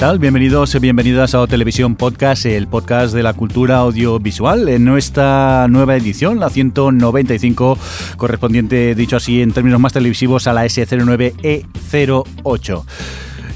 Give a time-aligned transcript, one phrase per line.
[0.00, 0.18] Tal?
[0.18, 5.94] Bienvenidos y bienvenidas a Televisión Podcast, el podcast de la cultura audiovisual, en nuestra nueva
[5.94, 7.76] edición, la 195,
[8.16, 12.84] correspondiente, dicho así, en términos más televisivos, a la S09E08.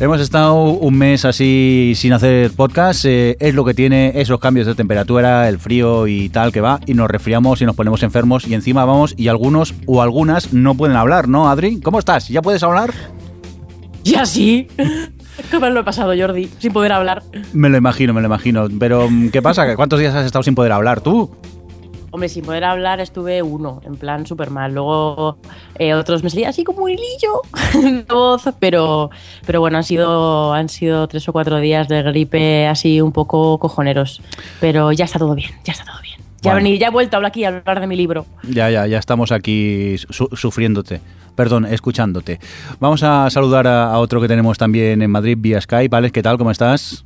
[0.01, 4.67] Hemos estado un mes así sin hacer podcast, eh, es lo que tiene esos cambios
[4.67, 8.47] de temperatura, el frío y tal que va, y nos resfriamos y nos ponemos enfermos
[8.47, 11.81] y encima vamos y algunos o algunas no pueden hablar, ¿no, Adri?
[11.81, 12.29] ¿Cómo estás?
[12.29, 12.93] ¿Ya puedes hablar?
[14.03, 14.69] Ya sí.
[15.51, 16.49] ¿Cómo lo he pasado, Jordi?
[16.59, 17.23] Sin poder hablar.
[17.53, 18.69] Me lo imagino, me lo imagino.
[18.79, 19.75] Pero, ¿qué pasa?
[19.77, 21.31] ¿Cuántos días has estado sin poder hablar tú?
[22.11, 24.73] Hombre, sin poder hablar estuve uno, en plan súper mal.
[24.73, 25.37] Luego
[25.81, 27.41] eh, otros me salía así como hilillo
[27.75, 29.11] de voz, pero,
[29.45, 33.59] pero bueno, han sido, han sido tres o cuatro días de gripe así un poco
[33.59, 34.23] cojoneros.
[34.61, 36.21] Pero ya está todo bien, ya está todo bien.
[36.41, 36.69] Ya, Bueno.
[36.69, 38.27] vení- ya he vuelto a hablar aquí a hablar de mi libro.
[38.45, 41.01] Ya, ya, ya estamos aquí su- sufriéndote.
[41.35, 42.39] Perdón, escuchándote.
[42.81, 45.95] Vamos a saludar a, a otro que tenemos también en Madrid vía Skype.
[45.97, 46.39] Alex, ¿qué tal?
[46.39, 47.05] ¿Cómo estás?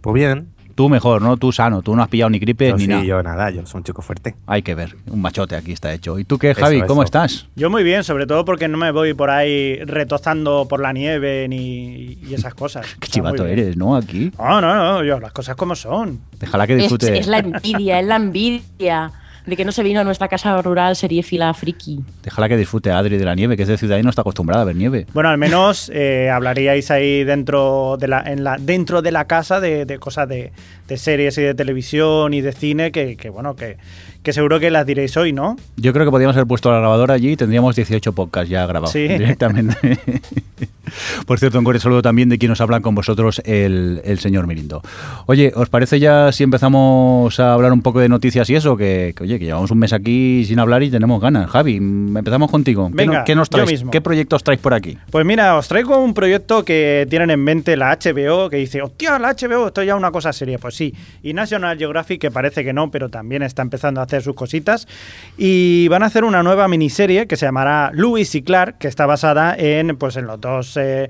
[0.00, 0.48] Pues bien.
[0.74, 1.36] Tú mejor, ¿no?
[1.36, 1.82] Tú sano.
[1.82, 3.02] Tú no has pillado ni gripe Yo ni sí, nada.
[3.02, 4.36] yo nada, yo soy un chico fuerte.
[4.46, 4.94] Hay que ver.
[5.10, 6.20] Un machote aquí está hecho.
[6.20, 6.82] ¿Y tú qué, Eso, Javi?
[6.82, 7.06] ¿Cómo eso.
[7.06, 7.48] estás?
[7.56, 11.48] Yo muy bien, sobre todo porque no me voy por ahí retozando por la nieve
[11.48, 12.86] ni y esas cosas.
[13.00, 13.96] Qué chivato eres, ¿no?
[13.96, 14.30] Aquí.
[14.38, 16.20] No, no, no, yo, las cosas como son.
[16.38, 17.18] Déjala que Es, disfrute.
[17.18, 19.10] es la envidia, es la envidia
[19.48, 22.00] de que no se vino a nuestra casa rural seriéfila friki.
[22.22, 24.62] Déjala que disfrute Adri de la nieve, que es de ciudad y no está acostumbrada
[24.62, 25.06] a ver nieve.
[25.14, 29.60] Bueno, al menos eh, hablaríais ahí dentro de la, en la, dentro de la casa
[29.60, 30.52] de, de cosas de,
[30.86, 33.78] de series y de televisión y de cine que, que, bueno, que,
[34.22, 35.56] que seguro que las diréis hoy, ¿no?
[35.76, 38.92] Yo creo que podríamos haber puesto la grabadora allí y tendríamos 18 podcasts ya grabados
[38.92, 39.06] Sí.
[39.08, 39.76] directamente.
[41.26, 44.46] Por cierto, un cordial saludo también de quien nos habla con vosotros, el, el señor
[44.46, 44.80] Mirindo.
[45.26, 48.76] Oye, ¿os parece ya si empezamos a hablar un poco de noticias y eso?
[48.76, 51.50] Que, que, oye, que llevamos un mes aquí sin hablar y tenemos ganas.
[51.50, 52.88] Javi, empezamos contigo.
[52.88, 53.70] ¿Qué, Venga, qué nos yo traes?
[53.70, 53.90] mismo.
[53.90, 54.96] ¿Qué proyectos traes por aquí?
[55.10, 59.18] Pues mira, os traigo un proyecto que tienen en mente la HBO, que dice, hostia,
[59.18, 60.58] la HBO, esto ya es una cosa seria.
[60.58, 64.17] Pues sí, y National Geographic, que parece que no, pero también está empezando a hacer
[64.20, 64.86] sus cositas.
[65.36, 69.06] Y van a hacer una nueva miniserie que se llamará Lewis y Clark, que está
[69.06, 70.76] basada en, pues, en los dos...
[70.76, 71.08] eh,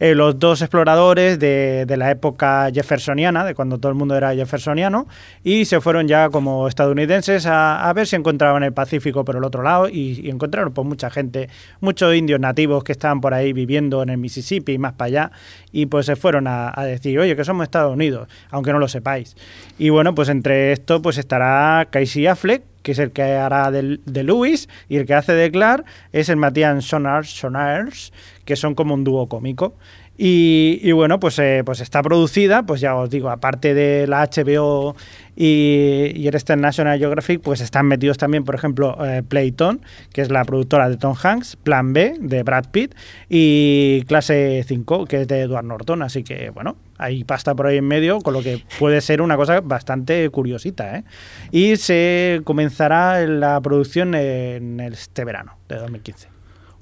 [0.00, 4.34] en los dos exploradores de, de la época jeffersoniana, de cuando todo el mundo era
[4.34, 5.06] jeffersoniano,
[5.44, 9.44] y se fueron ya como estadounidenses a, a ver si encontraban el Pacífico por el
[9.44, 11.48] otro lado, y, y encontraron pues mucha gente,
[11.80, 15.32] muchos indios nativos que estaban por ahí viviendo en el Mississippi y más para allá,
[15.70, 18.88] y pues se fueron a, a decir, oye, que somos Estados Unidos, aunque no lo
[18.88, 19.36] sepáis.
[19.78, 24.00] Y bueno, pues entre esto pues estará Casey Affleck, que es el que hará del-
[24.06, 28.12] de, Lewis, y el que hace de Clark es el Matías Sonars, Sonars,
[28.44, 29.74] que son como un dúo cómico.
[30.22, 34.28] Y, y bueno, pues, eh, pues está producida, pues ya os digo, aparte de la
[34.28, 34.94] HBO
[35.34, 39.80] y, y el este National Geographic, pues están metidos también, por ejemplo, eh, Playton,
[40.12, 42.94] que es la productora de Tom Hanks, Plan B, de Brad Pitt,
[43.30, 46.02] y Clase 5, que es de Edward Norton.
[46.02, 49.38] Así que, bueno, hay pasta por ahí en medio, con lo que puede ser una
[49.38, 50.98] cosa bastante curiosita.
[50.98, 51.04] ¿eh?
[51.50, 56.28] Y se comenzará la producción en este verano de 2015.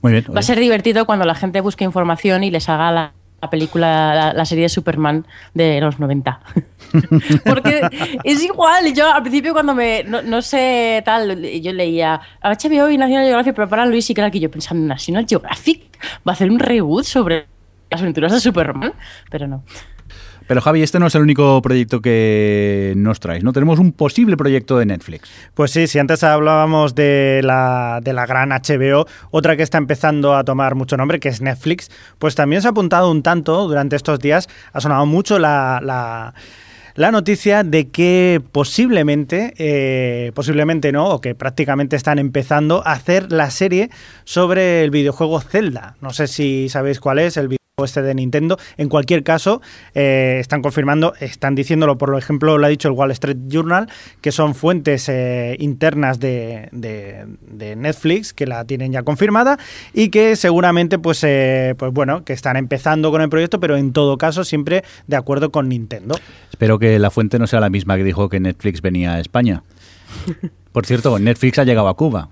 [0.02, 0.24] Muy bien.
[0.34, 4.14] Va a ser divertido cuando la gente busque información y les haga la, la película,
[4.14, 6.40] la, la serie de Superman de los 90.
[7.44, 7.82] Porque
[8.24, 8.92] es igual.
[8.94, 13.54] Yo al principio cuando me, no, no sé tal, yo leía HBO y National Geographic
[13.54, 15.82] preparan Luis y Clark y yo pensando, National Geographic
[16.26, 17.46] va a hacer un reboot sobre
[17.90, 18.92] las aventuras de Superman,
[19.30, 19.62] pero no.
[20.48, 23.52] Pero Javi, este no es el único proyecto que nos traes, ¿no?
[23.52, 25.28] Tenemos un posible proyecto de Netflix.
[25.52, 30.34] Pues sí, si antes hablábamos de la, de la gran HBO, otra que está empezando
[30.34, 33.94] a tomar mucho nombre, que es Netflix, pues también se ha apuntado un tanto durante
[33.94, 36.32] estos días, ha sonado mucho la...
[36.94, 43.30] la noticia de que posiblemente, eh, posiblemente no, o que prácticamente están empezando a hacer
[43.30, 43.90] la serie
[44.24, 45.96] sobre el videojuego Zelda.
[46.00, 48.58] No sé si sabéis cuál es, el videojuego este de Nintendo.
[48.76, 49.60] En cualquier caso,
[49.94, 53.88] eh, están confirmando, están diciéndolo, por ejemplo, lo ha dicho el Wall Street Journal,
[54.20, 59.58] que son fuentes eh, internas de, de- de Netflix que la tienen ya confirmada
[59.92, 63.92] y que seguramente, pues, eh, pues bueno, que están empezando con el proyecto, pero en
[63.92, 66.16] todo caso siempre de acuerdo con Nintendo.
[66.50, 69.62] Espero que la fuente no sea la misma que dijo que Netflix venía a España.
[70.72, 72.28] Por cierto, Netflix ha llegado a Cuba.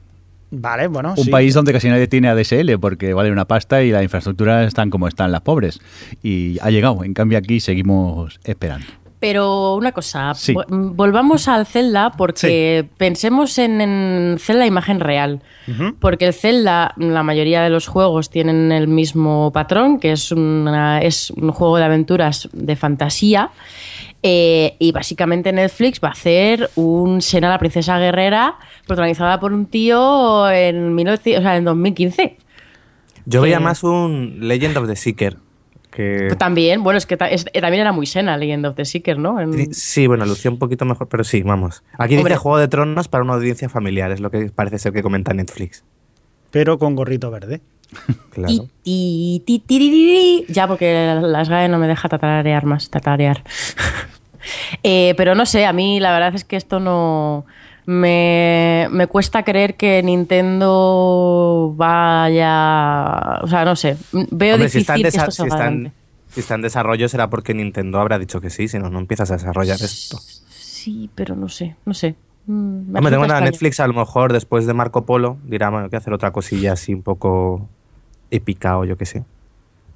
[0.51, 1.31] Vale, bueno, Un sí.
[1.31, 5.09] país donde casi nadie tiene ADSL porque vale una pasta y las infraestructuras están como
[5.09, 5.81] están las pobres.
[6.23, 7.03] Y ha llegado.
[7.05, 8.87] En cambio aquí seguimos esperando.
[9.19, 10.55] Pero una cosa, Sí.
[10.69, 15.41] volvamos al Zelda porque pensemos en, en Zelda imagen real.
[15.99, 21.01] Porque el Zelda, la mayoría de los juegos tienen el mismo patrón, que es, una-
[21.01, 23.51] es un juego de aventuras de fantasía.
[24.29, 28.57] Eh, y básicamente Netflix va a hacer un Sena la princesa guerrera
[28.87, 32.37] protagonizada por un tío en, 1900 o sea, en 2015.
[33.25, 35.37] Yo veía que- más un Legend of the Seeker.
[35.91, 36.35] Que...
[36.39, 39.19] También, bueno, es que ta- es- eh, también era muy Sena Legend of the Seeker,
[39.19, 39.41] ¿no?
[39.41, 41.83] En- Sí, bueno, lucía un poquito mejor, pero sí, vamos.
[41.97, 42.33] Aquí Hombre.
[42.35, 45.33] dice Juego de Tronos para una audiencia familiar, es lo que parece ser que comenta
[45.33, 45.85] Netflix.
[46.51, 47.61] Pero con gorrito verde.
[48.31, 48.53] Claro.
[48.85, 50.45] Y, ti, ti, tiririri.
[50.53, 53.43] Ya, porque las GAE no me deja tatarear más, tatarear.
[54.83, 57.45] Eh, pero no sé, a mí la verdad es que esto no...
[57.89, 63.39] Me, me cuesta creer que Nintendo vaya...
[63.43, 63.97] O sea, no sé.
[64.13, 65.93] Veo Hombre, si difícil está, en que esto si, está en- adelante.
[66.31, 69.31] si está en desarrollo será porque Nintendo habrá dicho que sí, si no, no empiezas
[69.31, 70.19] a desarrollar esto.
[70.49, 72.15] Sí, pero no sé, no sé.
[72.47, 73.41] Mm, me resulta tengo una.
[73.41, 76.73] Netflix, a lo mejor después de Marco Polo, dirá, bueno, hay que hacer otra cosilla
[76.73, 77.69] así un poco
[78.31, 79.25] épica o yo qué sé.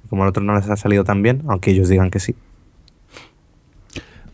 [0.09, 2.35] Como al otro no les ha salido tan bien, aunque ellos digan que sí.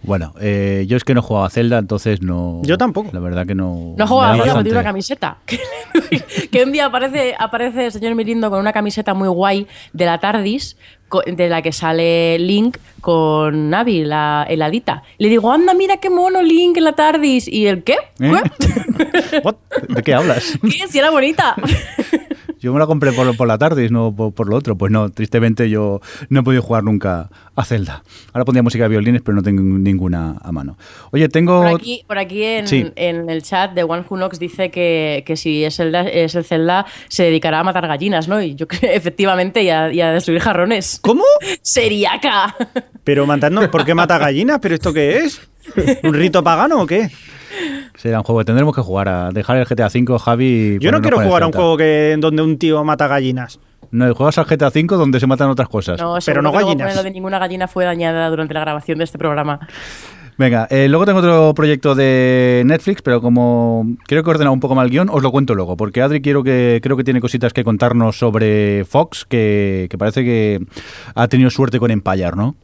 [0.03, 2.61] Bueno, eh, yo es que no jugaba a Zelda, entonces no...
[2.63, 3.09] Yo tampoco.
[3.13, 3.95] La verdad que no...
[3.97, 5.37] No da a Zelda, pero bastante- tiene una camiseta.
[6.51, 10.19] que un día aparece, aparece el señor Mirindo con una camiseta muy guay de la
[10.19, 10.77] TARDIS,
[11.25, 15.03] de la que sale Link con Navi, la heladita.
[15.17, 17.47] Le digo, anda, mira qué mono Link en la TARDIS.
[17.47, 17.97] ¿Y el qué?
[18.19, 18.31] ¿Eh?
[19.89, 20.57] ¿De qué hablas?
[20.61, 20.87] ¿Qué?
[20.89, 21.55] Si era bonita.
[22.67, 24.77] Yo me la compré por, por la tarde y no por, por lo otro.
[24.77, 28.03] Pues no, tristemente yo no he podido jugar nunca a Zelda.
[28.33, 30.77] Ahora pondría música de violines, pero no tengo ninguna a mano.
[31.11, 31.61] Oye, tengo...
[31.61, 32.91] Por aquí, por aquí en, Sí.
[32.97, 36.43] en el chat de One Who Knocks dice que, que si es el, es el
[36.43, 38.41] Zelda se dedicará a matar gallinas, ¿no?
[38.41, 40.99] Y yo creo efectivamente y a, y a destruir jarrones.
[41.01, 41.23] ¿Cómo?
[41.61, 42.53] ¡Seriaca!
[43.05, 44.59] Pero matando, ¿por qué mata gallinas?
[44.61, 45.39] ¿Pero esto qué es?
[46.03, 47.09] ¿Un rito pagano o qué?
[47.97, 50.45] Será un juego que tendremos que jugar a dejar el GTA V, Javi.
[50.45, 53.59] y Yo no quiero jugar a un juego que, donde un tío mata gallinas.
[53.89, 55.99] No, juegas al GTA V donde se matan otras cosas.
[55.99, 56.95] No, Pero no gallinas.
[56.95, 59.59] lo de ninguna gallina fue dañada durante la grabación de este programa.
[60.37, 64.59] Venga, eh, luego tengo otro proyecto de Netflix, pero como creo que he ordenado un
[64.59, 67.19] poco mal el guion, os lo cuento luego, porque Adri quiero que, creo que tiene
[67.19, 70.59] cositas que contarnos sobre Fox, que, que parece que
[71.15, 72.55] ha tenido suerte con Empire, ¿no?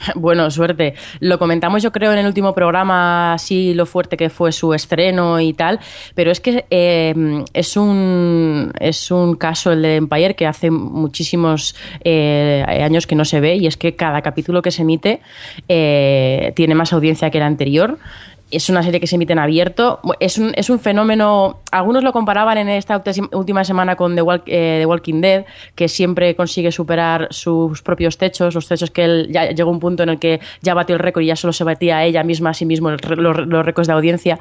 [0.14, 0.94] Bueno, suerte.
[1.20, 5.40] Lo comentamos yo creo en el último programa, así lo fuerte que fue su estreno
[5.40, 5.80] y tal,
[6.14, 11.74] pero es que eh, es, un, es un caso el de Empire que hace muchísimos
[12.04, 15.20] eh, años que no se ve y es que cada capítulo que se emite
[15.68, 17.98] eh, tiene más audiencia que el anterior.
[18.50, 20.00] Es una serie que se emite en abierto.
[20.18, 21.60] Es un, es un fenómeno.
[21.70, 23.02] Algunos lo comparaban en esta
[23.32, 25.44] última semana con eh, The Walking Dead,
[25.74, 29.80] que siempre consigue superar sus propios techos, los techos que él ya llegó a un
[29.80, 32.24] punto en el que ya batió el récord y ya solo se batía a ella
[32.24, 33.00] misma a sí mismo los,
[33.46, 34.38] los récords de audiencia.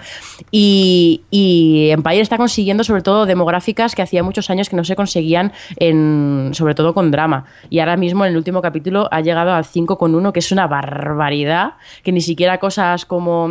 [0.50, 4.96] Y, y Empire está consiguiendo, sobre todo, demográficas que hacía muchos años que no se
[4.96, 7.46] conseguían, en, sobre todo con drama.
[7.70, 11.74] Y ahora mismo, en el último capítulo, ha llegado al 5,1, que es una barbaridad,
[12.04, 13.50] que ni siquiera cosas como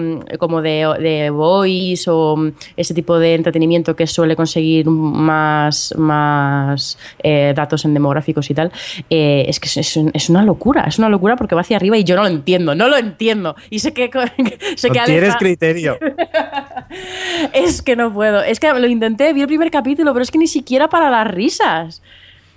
[0.63, 2.37] de, de Voice o
[2.77, 8.73] ese tipo de entretenimiento que suele conseguir más, más eh, datos en demográficos y tal,
[9.11, 11.77] eh, es que es, es un- es una locura, es una locura porque va hacia
[11.77, 13.55] arriba y yo no lo entiendo, no lo entiendo.
[13.71, 14.11] Y sé que,
[14.77, 15.99] sé que no tienes criterio.
[17.53, 18.43] es que no puedo.
[18.43, 21.27] Es que lo intenté, vi el primer capítulo, pero es que ni siquiera para las
[21.29, 22.03] risas.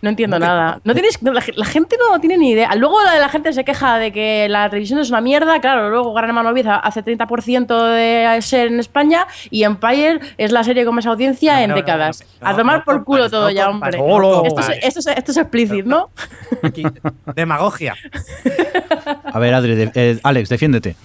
[0.02, 0.80] No entiendo nada.
[0.84, 2.74] No tienes, no, la, ge- la gente no tiene ni idea.
[2.76, 5.62] Luego la, la gente se queja de que la televisión es una mierda.
[5.62, 6.50] Claro, luego Gran Hermano
[6.82, 11.60] hace 30% de ser en España y Empire es la serie con más audiencia No,
[11.60, 12.24] en no, no, décadas.
[12.42, 13.92] no, A tomar no por culo todo no ya, hombre.
[14.00, 16.10] Esto, es, esto, es, esto es explícito, ¿no?
[16.64, 16.84] Aquí,
[17.36, 17.94] demagogia.
[19.32, 20.96] A ver, Adri, de- eh, Alex, defiéndete.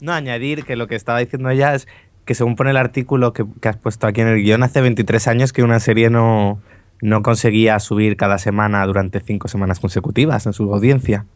[0.00, 1.88] No, añadir que lo que estaba diciendo ella es
[2.24, 5.26] que según pone el artículo que, que has puesto aquí en el guion, hace 23
[5.28, 6.60] años que una serie no,
[7.00, 11.26] no conseguía subir cada semana durante cinco semanas consecutivas en su audiencia.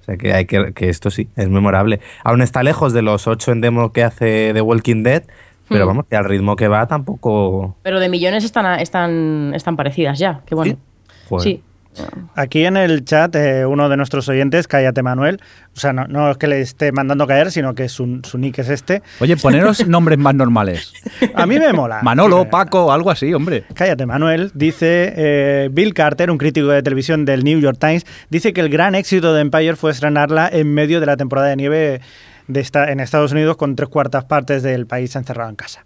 [0.00, 2.00] O sea que, hay que, que esto sí, es memorable.
[2.24, 5.24] Aún está lejos de los ocho en demo que hace The Walking Dead,
[5.68, 5.88] pero Hmm.
[5.88, 7.74] vamos, que al ritmo que va tampoco...
[7.82, 10.42] Pero de millones están, están, están parecidas ya.
[10.44, 10.74] Qué bueno.
[10.74, 10.78] ¿Sí?
[11.28, 11.42] Joder.
[11.44, 11.62] Sí.
[12.34, 15.40] Aquí en el chat, eh, uno de nuestros oyentes, Cállate Manuel,
[15.76, 18.58] o sea, no, no es que le esté mandando caer, sino que su, su nick
[18.58, 19.02] es este.
[19.20, 20.92] Oye, poneros nombres más normales.
[21.34, 22.00] A mí me mola.
[22.02, 23.64] Manolo, Paco, algo así, hombre.
[23.74, 24.50] Cállate, Manuel.
[24.54, 28.68] Dice eh, Bill Carter, un crítico de televisión del New York Times, dice que el
[28.68, 32.00] gran éxito de Empire fue estrenarla en medio de la temporada de nieve
[32.48, 35.84] de esta, en Estados Unidos con tres cuartas partes del país encerrado en casa.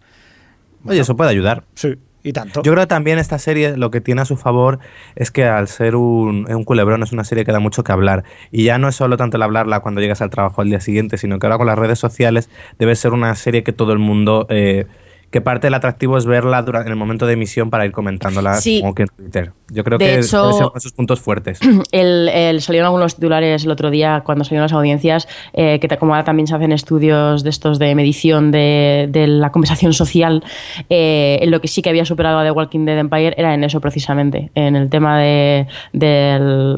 [0.84, 1.64] Oye, eso puede ayudar.
[1.74, 1.96] Sí.
[2.22, 2.62] Y tanto.
[2.62, 4.80] Yo creo que también esta serie lo que tiene a su favor
[5.14, 8.24] es que al ser un, un culebrón es una serie que da mucho que hablar.
[8.50, 11.16] Y ya no es solo tanto el hablarla cuando llegas al trabajo al día siguiente,
[11.16, 14.46] sino que ahora con las redes sociales debe ser una serie que todo el mundo...
[14.50, 14.86] eh,
[15.30, 18.54] que parte del atractivo es verla dura- en el momento de emisión para ir comentándola
[18.60, 18.80] Sí.
[18.80, 19.52] como que en Twitter.
[19.70, 21.58] Yo creo De que hecho- de sus puntos fuertes.
[21.92, 26.14] El, el- salieron algunos titulares el otro día cuando salieron las audiencias, eh, que como
[26.14, 30.42] ahora también se hacen estudios de estos de medición de, de la conversación social,
[30.88, 33.64] eh, en lo que sí que había superado a The Walking Dead Empire era en
[33.64, 35.66] eso precisamente, en el tema de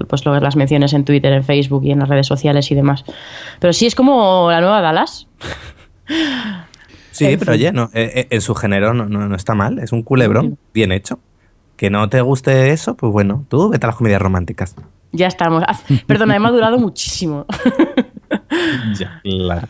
[0.08, 2.74] pues lo de las menciones en Twitter, en Facebook y en las redes sociales y
[2.74, 3.04] demás.
[3.60, 5.28] Pero sí es como la nueva Dallas.
[7.20, 7.60] Sí, En pero fin.
[7.60, 10.58] oye, no, eh, eh, en su género no, no- no está mal, es un culebrón
[10.74, 11.18] bien hecho.
[11.76, 14.74] Que no te guste eso, pues bueno, tú vete a las comedias románticas.
[15.12, 15.62] Ya estamos.
[15.66, 17.46] Haz- Perdona, he madurado muchísimo.
[18.98, 19.68] Ya, claro.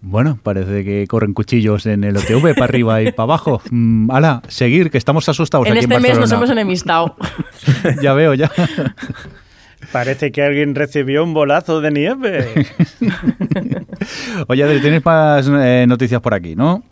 [0.00, 3.60] Bueno, parece que corren cuchillos en el OTV para arriba y para abajo.
[3.70, 7.16] Mm, ala, seguir, que estamos asustados en aquí este en mes nos hemos enemistado.
[8.02, 8.50] ya veo, ya.
[9.92, 12.66] Parece que alguien recibió un bolazo de nieve.
[14.48, 16.82] Oye, Adri, tienes más eh, noticias por aquí, ¿no?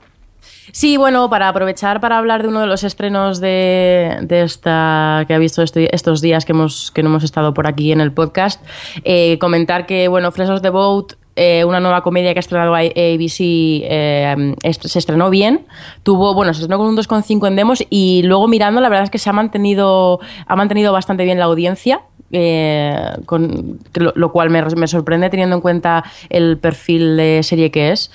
[0.72, 5.34] Sí, bueno, para aprovechar para hablar de uno de los estrenos de, de esta que
[5.34, 8.12] ha visto este- estos días que hemos que no hemos estado por aquí en el
[8.12, 8.62] podcast,
[9.04, 12.74] eh, comentar que bueno, Flesh of the Boat, eh, una nueva comedia que ha estrenado
[12.74, 15.66] ABC, eh, se estrenó bien,
[16.02, 19.10] tuvo bueno, se estrenó con un 2,5 en demos y luego mirando la verdad es
[19.10, 22.00] que se ha mantenido ha mantenido bastante bien la audiencia.
[22.32, 27.70] eh, con, lo, lo cual me, me sorprende teniendo en cuenta el perfil de serie
[27.70, 28.10] que es.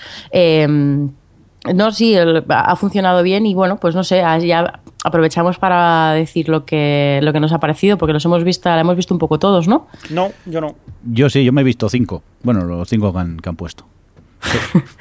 [1.75, 6.12] No, sí, el- ha funcionado bien y bueno, pues no sé, ah, ya aprovechamos para
[6.13, 9.13] decir lo que, lo que nos ha parecido, porque los hemos visto, la hemos visto
[9.13, 9.88] un poco todos, ¿no?
[10.10, 10.75] No, yo no.
[11.03, 12.24] Yo sí, yo me he visto cinco.
[12.44, 13.86] Bueno, los cinco que han, que han puesto.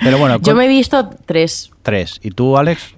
[0.03, 2.21] Pero bueno, Yo me he visto tres tres.
[2.23, 2.95] ¿Y tú, Alex?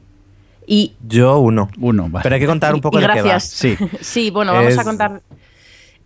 [0.66, 1.68] y, Yo uno.
[1.80, 2.08] Uno.
[2.10, 2.22] vale.
[2.24, 3.28] Pero hay que contar un poco y de qué va.
[3.28, 3.44] gracias.
[3.44, 3.76] Sí.
[4.00, 5.22] Sí, bueno, vamos Es- a contar.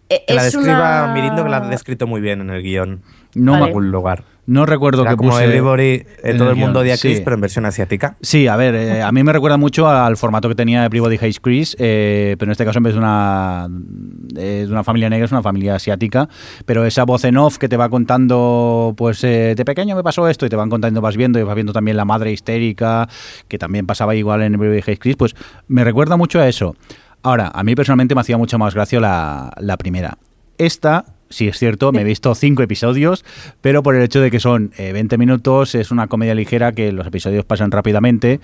[0.09, 3.03] Que la es describa una- Mirindo, que la ha descrito muy bien en el guion.
[3.35, 3.65] No, Vale.
[3.65, 4.25] me En algún lugar.
[4.47, 7.23] No recuerdo Era que como puse Everybody, eh, todo el mundo odia a Chris, Sí.
[7.25, 8.17] pero en versión asiática.
[8.21, 11.41] Sí, a ver, eh, a mí me recuerda mucho al formato que tenía Everybody Hates
[11.41, 15.33] Chris, eh, pero en este caso en vez de una, de una familia negra es
[15.33, 16.29] una familia asiática,
[16.65, 20.47] pero esa voz en off que te va contando, pues de pequeño me pasó esto
[20.47, 23.09] y te van contando, vas viendo y vas viendo también la madre histérica,
[23.49, 25.35] que también pasaba igual en Everybody Hates Chris, pues
[25.69, 26.77] me recuerda mucho a eso.
[27.23, 30.19] Ahora, a mí personalmente me hacía mucho más gracia la, la primera.
[30.59, 33.25] Esta, sí es cierto, me he visto cinco episodios,
[33.61, 36.93] pero por el hecho de que son eh, 20 minutos, es una comedia ligera que
[36.93, 38.41] los episodios pasan rápidamente.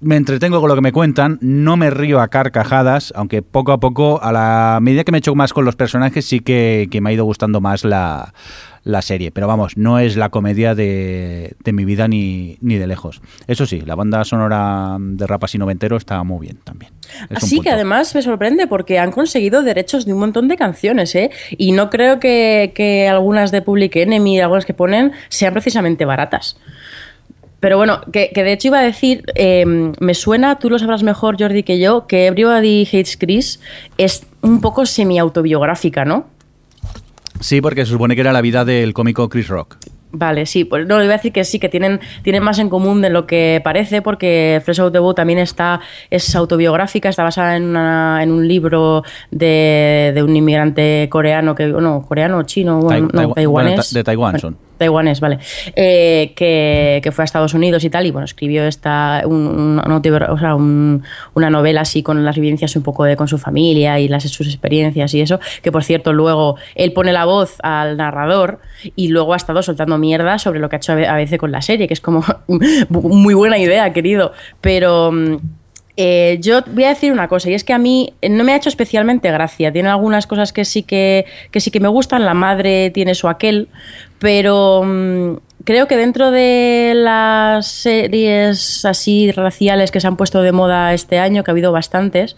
[0.00, 3.80] Me entretengo con lo que me cuentan, no me río a carcajadas, aunque poco a
[3.80, 7.10] poco, a la medida que me echo más con los personajes, sí que, que me
[7.10, 8.32] ha ido gustando más la,
[8.88, 9.30] la serie.
[9.30, 13.20] Pero vamos, no es la comedia de, de mi vida ni, ni de lejos.
[13.46, 16.92] Eso sí, la banda sonora de rap así noventero está muy bien también.
[17.28, 21.14] Es Así que además me sorprende porque han conseguido derechos de un montón de canciones,
[21.14, 21.30] ¿eh?
[21.50, 26.56] Y no creo que, que algunas de Public Enemy, algunas que ponen, sean precisamente baratas.
[27.60, 31.02] Pero bueno, que, que de hecho iba a decir, eh, me suena, tú lo sabrás
[31.02, 33.60] mejor, Jordi, que yo, que Everybody Hates Chris
[33.98, 36.37] es un poco semi-autobiográfica, ¿no?
[37.40, 39.76] Sí, porque se supone que era la vida del cómico Chris Rock.
[40.10, 43.02] Vale, sí, pues no, iba a decir que sí, que tienen, tienen más en común
[43.02, 47.56] de lo que parece, porque Fresh Out the Boat también está, es autobiográfica, está basada
[47.58, 52.80] en, una- en un libro de, de un inmigrante coreano, que, no, coreano o chino,
[52.88, 53.74] Tai- no, taiwanés.
[53.74, 54.67] bueno, de Taiwán Bueno, son.
[54.78, 55.38] Taiwanés, vale.
[55.76, 61.02] Eh, que, que fue a Estados Unidos y tal, y bueno, escribió esta, un- un-
[61.34, 64.46] una, novela así con las vivencias un poco de con su familia y las, sus
[64.46, 68.60] experiencias y eso, que por cierto luego él pone la voz al narrador
[68.96, 71.38] y luego ha estado soltando mierda sobre lo que ha hecho a ve- a veces
[71.38, 72.24] con la serie, que es como
[72.88, 75.10] muy buena idea, querido, pero...
[75.12, 75.36] mm,
[76.00, 78.56] eh, yo voy a decir una cosa, y es que a mí no me ha
[78.56, 79.72] hecho especialmente gracia.
[79.72, 82.24] Tiene algunas cosas que sí que, que sí que me gustan.
[82.24, 83.66] La madre tiene su aquel,
[84.18, 90.52] pero mm, creo que dentro de las series así raciales que se han puesto de
[90.52, 92.36] moda este año, que ha habido bastantes,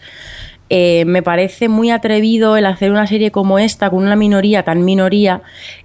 [0.69, 4.85] eh, me parece muy atrevido el hacer una serie como esta, con una minoría tan
[4.85, 5.41] minoría,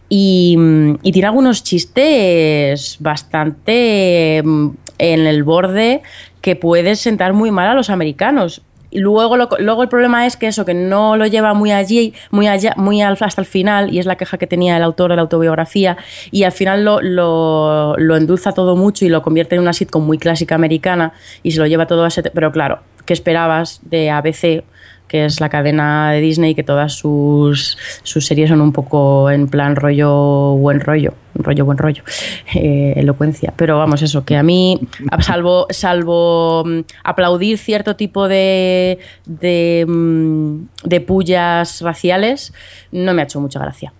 [0.08, 6.02] y, mm, tiene algunos chistes bastante mm, en el borde
[6.40, 8.62] que puede sentar muy mal a los americanos.
[8.90, 12.14] Y luego, lo- luego el problema es que eso, que no lo lleva muy allí,
[12.30, 15.10] muy allá, muy al- hasta el final, y es la queja que tenía el autor
[15.10, 15.96] de la autobiografía,
[16.30, 20.04] y al final lo, lo, lo endulza todo mucho y lo convierte en una sitcom
[20.04, 21.12] muy clásica americana
[21.42, 22.22] y se lo lleva todo a ese...
[22.22, 24.64] Pero claro, ¿qué esperabas de ABC?
[25.08, 29.48] Que es la cadena de Disney, que todas sus, sus series son un poco en
[29.48, 32.02] plan rollo buen rollo, rollo buen rollo,
[32.54, 33.52] eh, elocuencia.
[33.56, 34.80] Pero vamos, eso, que a mí,
[35.20, 42.52] salvo, salvo mm, aplaudir cierto tipo de, de, mm, de pullas raciales,
[42.92, 43.92] no me ha hecho mucha gracia.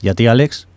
[0.00, 0.68] ¿Y a ti, Alex?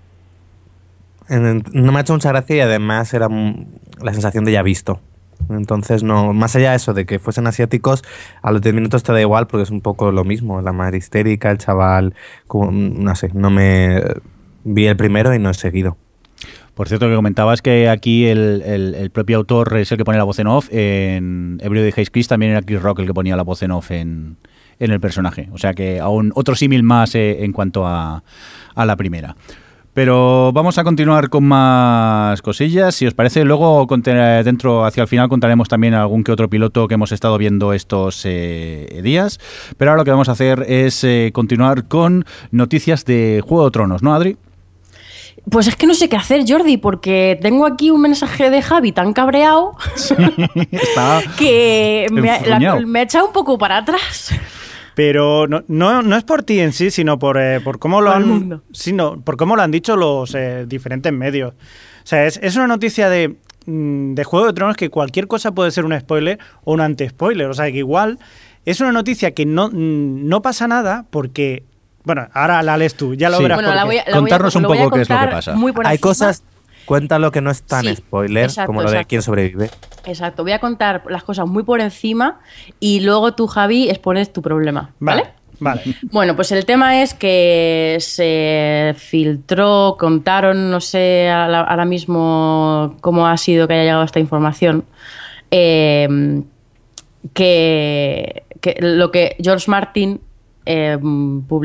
[1.30, 3.68] No me ha hecho mucha gracia y además era mm,
[4.02, 5.02] la sensación de ya visto.
[5.50, 8.04] Entonces, no, más allá de eso, de que fuesen asiáticos,
[8.42, 10.62] a los 10 minutos te da igual porque es un poco lo mismo.
[10.62, 12.14] La madre histérica, el chaval,
[12.48, 14.02] como, no sé, no me.
[14.64, 15.98] Vi el primero y no he seguido.
[16.74, 20.24] Por cierto, que comentabas que aquí el, el- propio autor es el que pone la
[20.26, 20.68] voz en off.
[20.72, 23.72] En Ebrio de Haze Chris también era Chris Rock el que ponía la voz en
[23.72, 24.38] off en,
[24.80, 25.50] en el personaje.
[25.54, 28.24] O sea que aún otro símil más eh, en cuanto a,
[28.76, 29.36] a la primera.
[29.98, 32.94] Pero vamos a continuar con más cosillas.
[32.94, 36.94] Si os parece, luego dentro, hacia el final, contaremos también algún que otro piloto que
[36.94, 39.40] hemos estado viendo estos eh, días.
[39.76, 43.72] Pero ahora lo que vamos a hacer es eh, continuar con noticias de Juego de
[43.72, 44.38] Tronos, ¿no, Adri?
[45.50, 48.92] Pues es que no sé qué hacer, Jordi, porque tengo aquí un mensaje de Javi
[48.92, 49.72] tan cabreado
[51.40, 52.82] que me ha, la- enfurruñado.
[52.86, 54.30] me ha echado un poco para atrás.
[54.98, 58.08] Pero no, no, no es por ti en sí, sino por, eh, por cómo lo
[58.08, 61.54] Por han sino por cómo lo han dicho los eh, diferentes medios.
[61.54, 61.56] O
[62.08, 63.36] sea, es, es una noticia de,
[63.68, 67.48] mm, de Juego de Tronos que cualquier cosa puede ser un spoiler o un anti-spoiler.
[67.48, 68.18] O sea, que igual
[68.66, 71.64] es una noticia que no, mm, no pasa nada porque...
[72.04, 73.44] Bueno, ahora la lees tú, ya lo Sí.
[73.44, 73.58] verás.
[73.58, 75.54] Bueno, la voy a, la voy a- Contarnos un poco qué es lo que pasa.
[75.54, 76.32] muy por Hay encima.
[76.88, 77.00] Cosas.
[77.00, 79.70] Cuéntalo que no es tan Sí, spoiler exacto, como lo de quién sobrevive.
[80.06, 82.40] Exacto, voy a contar las cosas muy por encima
[82.80, 85.26] y luego tú, Javi, expones tu problema, ¿vale?
[85.60, 85.82] Vale.
[86.12, 93.28] Bueno, pues el tema es que se filtró, contaron, no sé ahora ahora mismo cómo
[93.28, 94.86] ha sido que haya llegado esta información,
[95.50, 96.44] eh,
[97.34, 100.22] que, que lo que George Martin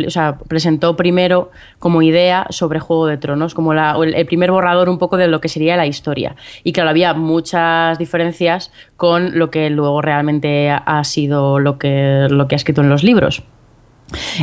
[0.08, 4.98] sea, presentó primero como idea sobre Juego de Tronos, como la- el, primer borrador un
[4.98, 6.36] poco de lo que sería la historia.
[6.64, 12.26] Y claro, había muchas diferencias con lo que luego realmente ha- ha sido lo que,
[12.30, 13.42] lo que ha escrito en los libros.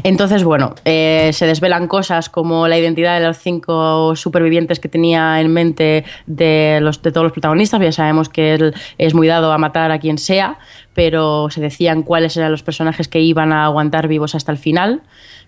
[0.04, 5.40] Entonces, bueno, eh, se desvelan cosas como la identidad de los cinco supervivientes que tenía
[5.42, 7.82] en mente de, los, de todos los protagonistas.
[7.82, 10.58] Ya sabemos que él es muy dado a matar a quien sea,
[10.94, 15.02] pero se decían cuáles eran los personajes que iban a aguantar vivos hasta el final.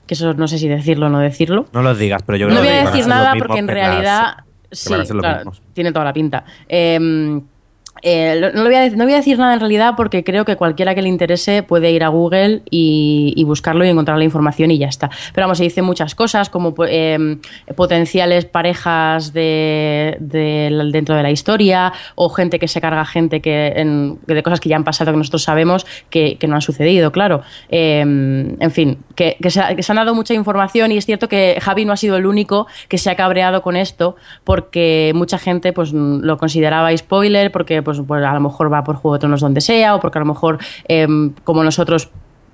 [0.07, 1.67] Que eso no sé si decirlo o no decirlo.
[1.73, 4.37] No lo digas, pero yo No creo voy que a decir nada porque en realidad
[4.71, 6.43] sí, claro, tiene toda la pinta.
[6.67, 7.41] Eh,
[8.03, 10.95] eh, no, voy a, no voy a decir nada en realidad porque creo que cualquiera
[10.95, 14.87] que le interese puede ir a Google y, buscarlo y encontrar la información y ya
[14.87, 15.09] está.
[15.33, 17.37] Pero vamos, se dice muchas cosas como eh,
[17.75, 23.73] potenciales parejas de, de- dentro de la historia o gente que se carga gente que
[24.25, 27.41] de cosas que ya han pasado que nosotros sabemos que, no han sucedido, claro.
[27.69, 31.57] Eh, en fin, que, se, que se han dado mucha información y es cierto que
[31.61, 35.73] Javi no ha sido el único que se ha cabreado con esto porque mucha gente
[35.73, 39.41] pues lo consideraba spoiler porque pues, pues, a lo mejor va por Juego de Tronos
[39.41, 42.09] donde sea o porque a lo mejor em, como nosotros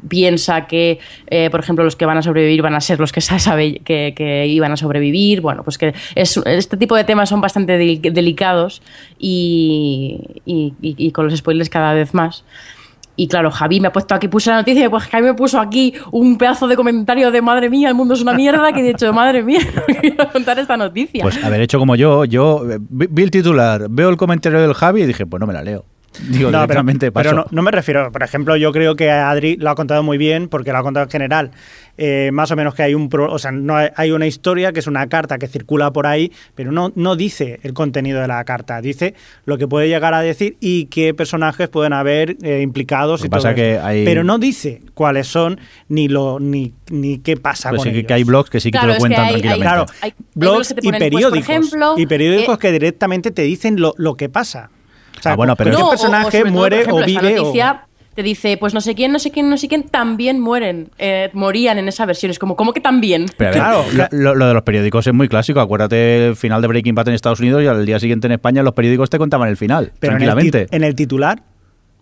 [0.08, 3.20] piensa que, eh, por ejemplo, los que van a sobrevivir van a ser los que
[3.20, 5.42] sabe que, que iban a sobrevivir.
[5.42, 8.84] Bueno, pues que es, este tipo de temas son bastante del- delicados
[9.18, 12.44] y- y- y con los spoilers cada vez más.
[13.18, 15.94] Y claro, Javi me ha puesto aquí, puso la noticia pues Javi me puso aquí
[16.12, 19.12] un pedazo de comentario de madre mía, el mundo es una mierda, que he dicho,
[19.12, 21.24] madre mía, no quiero contar esta noticia.
[21.24, 25.02] Pues haber hecho como yo, yo eh, vi el titular, veo el comentario del Javi
[25.02, 25.84] y dije, pues no me la leo.
[26.30, 27.36] Digo, No, pero, directamente pero paso.
[27.36, 30.48] no, no me refiero, por ejemplo, yo creo que Adri lo ha contado muy bien
[30.50, 31.52] porque lo ha contado en general.
[32.00, 34.72] Eh, más o menos que hay un, pro- o sea, no hay, hay una historia
[34.72, 38.28] que es una carta que circula por ahí, pero no, no dice el contenido de
[38.28, 42.62] la carta, dice lo que puede llegar a decir y qué personajes pueden haber eh,
[42.62, 43.86] implicados que y todo pasa que esto.
[43.88, 47.90] hay- Pero no dice cuáles son ni lo ni, ni qué pasa Pues con sí
[47.94, 48.08] que- ellos.
[48.08, 49.64] que hay blogs que sí que Claro, te lo que cuentan hay- hay- tranquilamente.
[49.66, 51.50] Claro, Hay- hay blogs que y pues, por periódicos.
[51.50, 54.70] ejemplo, y periódicos eh, que directamente te dicen lo, lo que pasa.
[55.18, 57.04] O sea, Ah, bueno, pero- No, qué o- o personaje sobre todo, muere por ejemplo,
[57.04, 57.82] o vive o- noticia
[58.16, 61.30] te dice, pues no sé quién, no sé quién, no sé quién, también mueren, eh,
[61.34, 62.32] morían en esa versión.
[62.32, 63.28] Es como, ¿cómo que también?
[63.38, 65.60] Pero Claro, lo, lo- de los periódicos es muy clásico.
[65.60, 68.64] Acuérdate el final de Breaking Bad en Estados Unidos y al día siguiente en España
[68.64, 70.76] los periódicos te contaban el final, Pero en el, tranquilamente.
[70.76, 71.42] en el titular.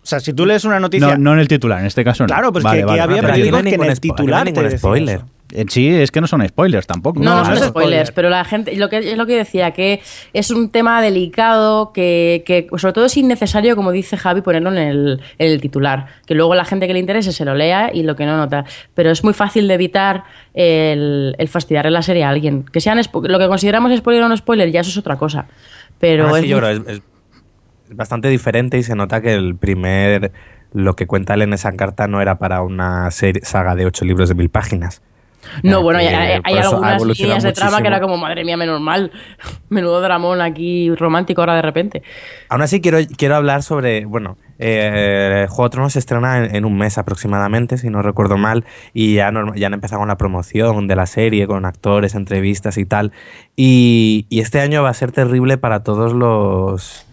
[0.02, 1.08] O sea, si tú lees una noticia.
[1.08, 2.28] no, no en el titular, en este caso no.
[2.28, 3.02] Claro, pues Vale, que, que vale.
[3.02, 5.16] había aquí no periódicos que en el no titular te ningún decían spoiler.
[5.16, 5.26] eso.
[5.52, 7.20] Eh, Sí, es que no son spoilers tampoco.
[7.20, 8.12] No, no, no son spoilers, spoiler.
[8.14, 10.00] pero la gente, lo que es lo que decía, que
[10.32, 14.78] es un tema delicado, que, que sobre todo es innecesario, como dice Javi, ponerlo en
[14.78, 16.06] el, en el titular.
[16.26, 18.64] Que luego la gente que le interese se lo lea y lo que no nota.
[18.94, 22.64] Pero es muy fácil de evitar el, el fastidiarle la serie a alguien.
[22.64, 25.46] Que sean lo que consideramos spoiler o no spoiler, ya eso es otra cosa.
[26.00, 27.02] Pero es así, yo creo que es,
[27.90, 30.32] es bastante diferente y se nota que el primer
[30.72, 34.04] lo que cuenta él en esa carta no era para una serie, saga de ocho
[34.04, 35.02] libros de mil páginas.
[35.62, 39.12] No, bueno, hay, que algunas líneas de trama que era como, madre mía, menos mal.
[39.68, 42.02] Menudo dramón aquí romántico ahora de repente.
[42.48, 44.04] Aún así, quiero, quiero hablar sobre.
[44.06, 48.36] Bueno, eh, Juego de Tronos se estrena en, en un mes aproximadamente, si no recuerdo
[48.36, 52.14] mal, y ya, norma- ya han empezado con la promoción de la serie, con actores,
[52.14, 53.12] entrevistas y tal.
[53.54, 57.05] Y, y este año va a ser terrible para todos los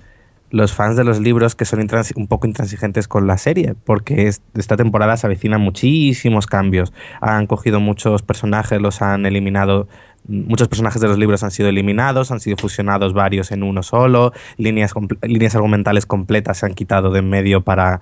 [0.54, 1.80] los fans de los libros que son
[2.16, 6.94] un poco intransigentes con la serie, porque es- esta temporada se avecinan muchísimos cambios.
[7.22, 9.88] Han cogido muchos personajes, los han eliminado,
[10.28, 14.32] muchos personajes de los libros han sido eliminados, han sido fusionados varios en uno solo,
[14.58, 18.02] líneas, líneas argumentales completas se han quitado de en medio para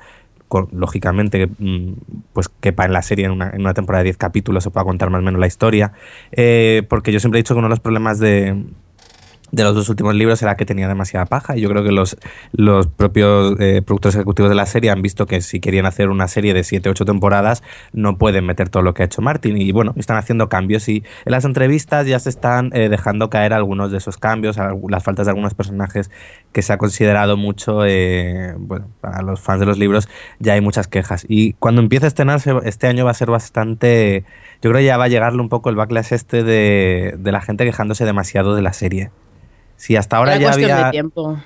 [0.49, 1.93] con- lógicamente mm,
[2.33, 4.83] pues quepa en la serie en una, en una temporada de 10 capítulos se pueda
[4.83, 5.93] contar más o menos la historia
[6.33, 8.61] Eh, porque yo siempre he dicho que uno de los problemas de,
[9.51, 11.57] de los dos últimos libros era que tenía demasiada paja.
[11.57, 12.17] Y yo creo que los,
[12.51, 16.27] los propios eh, productores ejecutivos de la serie han visto que si querían hacer una
[16.27, 19.57] serie de 7 8 temporadas, no pueden meter todo lo que ha hecho Martin.
[19.57, 20.87] Y bueno, están haciendo cambios.
[20.89, 25.03] Y en las entrevistas ya se están eh, dejando caer algunos de esos cambios, las
[25.03, 26.09] faltas de algunos personajes
[26.51, 30.09] que se ha considerado mucho, eh, bueno, para los fans de los libros,
[30.39, 31.25] ya hay muchas quejas.
[31.27, 34.25] Y cuando empiece a estrenarse este año va a ser bastante.
[34.61, 37.41] Yo creo que ya va a llegarle un poco el backlash este de, de la
[37.41, 39.11] gente quejándose demasiado de la serie.
[39.81, 40.85] Si hasta ahora Era ya cuestión había.
[40.85, 41.39] de tiempo.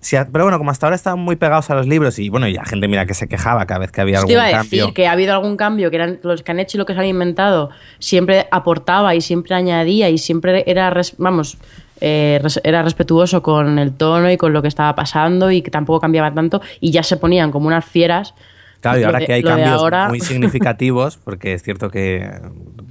[0.00, 2.48] si a- pero bueno, como hasta ahora estaban muy pegados a los libros y bueno,
[2.48, 4.46] y la gente mira que se quejaba cada vez que había Yo algún te iba
[4.46, 4.80] a cambio.
[4.80, 6.94] decir que ha habido algún cambio, que eran los que han hecho y lo que
[6.94, 11.58] se han inventado, siempre aportaba y siempre añadía y siempre era, res- vamos,
[12.00, 15.70] eh, res- era respetuoso con el tono y con lo que estaba pasando y que
[15.70, 18.34] tampoco cambiaba tanto y ya se ponían como unas fieras.
[18.82, 22.28] Claro, y ahora de- que hay cambios ahora- muy significativos, porque es cierto que,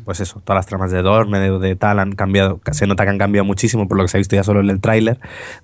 [0.05, 3.09] pues eso, todas las tramas de Dorme, de, de tal, han cambiado, se nota que
[3.11, 5.19] han cambiado muchísimo por lo que se ha visto ya solo en el tráiler,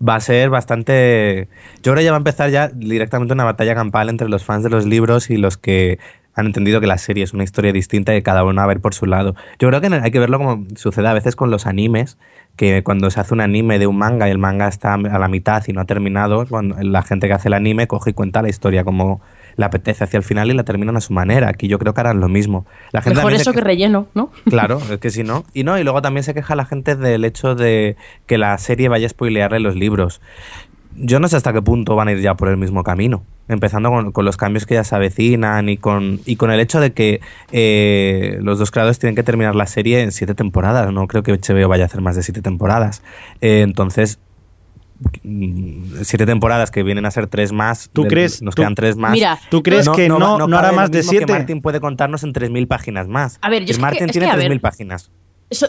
[0.05, 1.47] va a ser bastante...
[1.81, 4.63] Yo creo que ya va a empezar ya directamente una batalla campal entre los fans
[4.63, 5.97] de los libros y los que
[6.35, 8.67] han entendido que la serie es una historia distinta y que cada uno va a
[8.67, 9.33] ver por su lado.
[9.57, 12.19] Yo creo que hay que verlo como sucede a veces con los animes,
[12.55, 15.27] que cuando se hace un anime de un manga y el manga está a la
[15.29, 18.43] mitad y no ha terminado, cuando la gente que hace el anime coge y cuenta
[18.43, 19.19] la historia como
[19.57, 21.49] le apetece hacia el final y la terminan a su manera.
[21.49, 22.65] Aquí yo creo que harán lo mismo.
[22.91, 24.31] La gente Mejor eso que que- relleno, ¿no?
[24.49, 25.43] Claro, es que si no.
[25.53, 28.87] Y no, y luego también se queja la gente del hecho de que la serie
[28.87, 30.21] vaya a spoilearle los libros.
[30.99, 33.23] Yo no sé hasta qué punto van a ir ya por el mismo camino.
[33.49, 36.79] Empezando con, con los cambios que ya se avecinan y con, y con el hecho
[36.79, 40.91] de que eh, los dos creadores tienen que terminar la serie en siete temporadas.
[40.91, 43.03] No creo que HBO vaya a hacer más de siete temporadas.
[43.41, 44.19] Eh, entonces,
[46.03, 47.89] siete temporadas que vienen a ser tres más.
[47.93, 49.11] ¿Tú del- crees- Nos tú- quedan tres más.
[49.11, 51.31] Mira, ¿Tú crees que no, no, hará más de mismo que siete?
[51.33, 53.37] Martin puede contarnos en 3.000 páginas más.
[53.41, 55.11] A ver, yo es Martin tiene que, a 3.000 ver, páginas.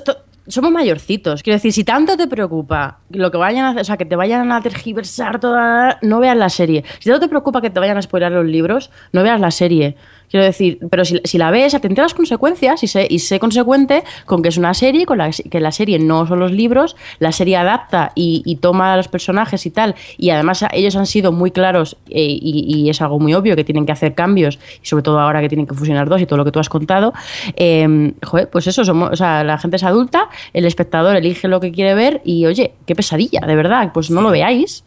[0.04, 0.16] To-
[0.48, 1.42] somos mayorcitos.
[1.42, 4.16] Quiero decir, si tanto te preocupa lo que vayan a hacer, o sea, que te
[4.16, 5.98] vayan a tergiversar toda.
[6.00, 6.84] No veas la serie.
[7.00, 9.96] Si tanto te preocupa que te vayan a spoiler los libros, no veas la serie.
[10.30, 13.38] Quiero decir, pero si, si la ves, atente a las consecuencias y sé, y sé
[13.38, 16.96] consecuente con que es una serie, con la, que la serie no son los libros,
[17.18, 21.06] la serie adapta y, y toma a los personajes y tal, y además ellos han
[21.06, 24.58] sido muy claros eh, y, y es algo muy obvio que tienen que hacer cambios,
[24.82, 26.68] y sobre todo ahora que tienen que fusionar dos y todo lo que tú has
[26.68, 27.12] contado,
[27.56, 31.60] eh, joder, pues eso, somos, o sea, la gente es adulta, el espectador elige lo
[31.60, 34.84] que quiere ver y oye, qué pesadilla, de verdad, pues no lo veáis.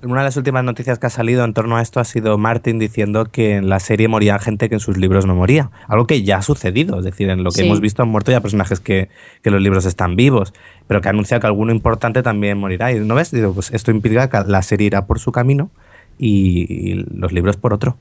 [0.00, 2.78] Una de las últimas noticias que ha salido en torno a esto ha sido Martin
[2.78, 5.72] diciendo que en la serie moría gente que en sus libros no moría.
[5.88, 7.00] Algo que ya ha sucedido.
[7.00, 7.66] Es decir, en lo que Sí.
[7.66, 9.08] hemos visto han muerto ya personajes que,
[9.42, 10.54] que los libros están vivos.
[10.86, 12.92] Pero que ha anunciado que alguno importante también morirá.
[12.92, 15.70] Y no ves, digo, pues esto implica que la serie irá por su camino
[16.16, 17.96] y, los libros por otro.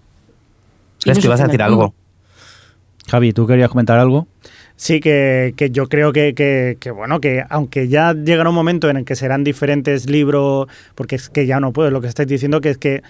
[1.00, 1.96] Y ¿Crees no que ibas a decir algo?
[3.10, 4.28] Javi, ¿tú querías comentar algo?
[4.80, 8.92] Sí, que, que yo creo que, que, que, bueno, que aunque ya llegará un momento
[8.92, 12.30] en el que serán diferentes libros, porque es que ya no puedo, lo que estáis
[12.30, 13.02] diciendo, que es que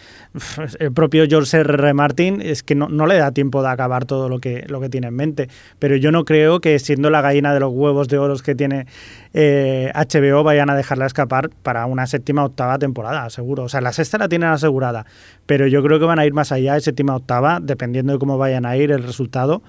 [0.80, 1.93] el propio George R.
[1.93, 4.88] Martin es que no, no le da tiempo de acabar todo lo que, lo que
[4.88, 5.49] tiene en mente.
[5.77, 8.88] Pero yo no creo que siendo la gallina de los huevos de oro que tiene
[9.34, 13.63] eh, HBO vayan a dejarla escapar para una séptima octava temporada, seguro.
[13.63, 15.06] O sea, la sexta la tienen asegurada,
[15.45, 18.65] pero yo creo que van a ir más allá séptima octava, dependiendo de cómo vayan
[18.65, 19.62] a ir el resultado.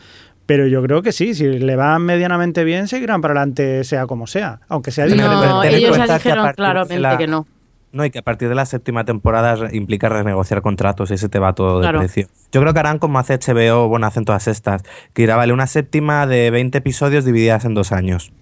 [0.49, 4.27] Pero yo creo que sí, si le va medianamente bien, seguirán para adelante, sea como
[4.27, 4.61] sea.
[4.69, 5.35] Aunque sea diferente.
[5.47, 7.47] No, ellos ya cuenta que a dijeron partir de claramente la- que no.
[7.93, 11.39] No, y que a partir de la séptima temporada implica renegociar contratos y ese te
[11.39, 11.99] va todo de Claro.
[12.01, 12.29] precio.
[12.51, 14.83] Yo creo que harán como hace HBO, bueno, hacen todas estas,
[15.13, 18.33] que irá, vale, una séptima de 20 episodios divididas en dos años.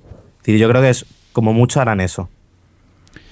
[0.45, 2.29] Yo creo que es como mucho harán eso.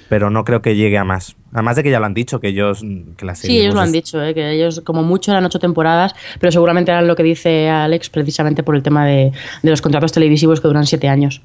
[0.08, 1.36] Pero no creo que llegue a más.
[1.52, 2.84] Además de que ya lo han dicho, que ellos,
[3.16, 4.34] que la serie Sí, ellos lo han dicho, ¿eh?
[4.34, 8.62] que ellos como mucho eran ocho temporadas, pero seguramente eran lo que dice Alex precisamente
[8.62, 11.42] por el tema de, de los contratos televisivos que duran siete años.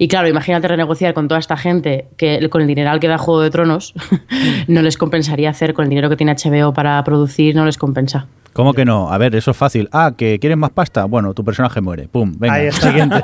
[0.00, 3.42] Y claro, imagínate renegociar con toda esta gente que con el dineral que da Juego
[3.42, 3.92] de Tronos
[4.66, 8.26] no les compensaría hacer con el dinero que tiene HBO para producir, no les compensa.
[8.52, 9.12] ¿Cómo que no?
[9.12, 9.88] A ver, eso es fácil.
[9.92, 11.04] Ah, que quieres más pasta.
[11.04, 12.08] Bueno, tu personaje muere.
[12.08, 12.88] Pum, venga, Ahí está.
[12.88, 13.22] siguiente.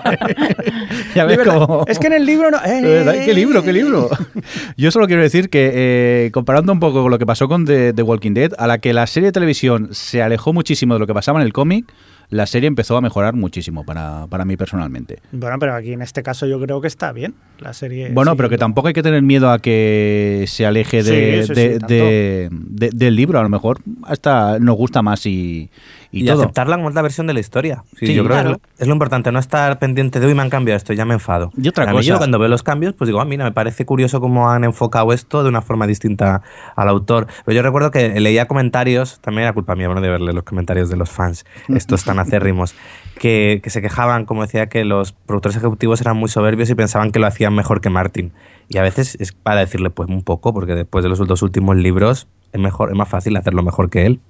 [1.15, 2.59] ya ves cómo- Es que en el libro no.
[2.65, 3.23] ¡Eh!
[3.25, 3.63] ¿Qué libro?
[3.63, 4.09] ¿Qué libro?
[4.77, 7.93] Yo solo quiero decir que, eh, comparando un poco con lo que pasó con The,
[7.93, 11.07] The Walking Dead, a la que la serie de televisión se alejó muchísimo de lo
[11.07, 11.87] que pasaba en el cómic,
[12.31, 15.21] la serie empezó a mejorar muchísimo para, para mí personalmente.
[15.33, 18.11] Bueno, pero aquí en este caso yo creo que está bien la serie.
[18.13, 18.37] Bueno, sí.
[18.37, 21.73] pero que tampoco hay que tener miedo a que se aleje de, Sí, sí, de-
[21.75, 21.95] sí, tanto.
[21.95, 23.39] de- de- del libro.
[23.39, 25.71] A lo mejor hasta nos gusta más y,
[26.17, 26.43] y Y, todo.
[26.43, 27.85] aceptarla como es la versión de la historia.
[27.99, 28.49] Sí, Sí, yo creo claro.
[28.51, 30.93] que es lo, es lo importante, no estar pendiente de hoy me han cambiado esto,
[30.93, 31.51] ya me enfado.
[31.57, 33.53] Y otra A mí cosa- yo cuando veo los cambios, pues digo, ah, mira, me
[33.53, 36.43] parece curioso cómo han enfocado esto de una forma distinta
[36.77, 37.27] al autor.
[37.45, 40.89] Pero yo recuerdo que leía comentarios, también era culpa mía, bueno, de verle los comentarios
[40.89, 42.75] de los fans, estos tan acérrimos,
[43.19, 47.13] que, que se quejaban, como decía, que los productores ejecutivos eran muy soberbios y pensaban
[47.13, 48.33] que lo hacían mejor que Martin.
[48.69, 51.77] Y a veces es para decirle, pues un poco, porque después de los dos últimos
[51.77, 54.21] libros es, mejor, es más fácil hacerlo mejor que él.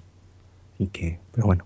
[0.79, 1.65] Y que, pero bueno.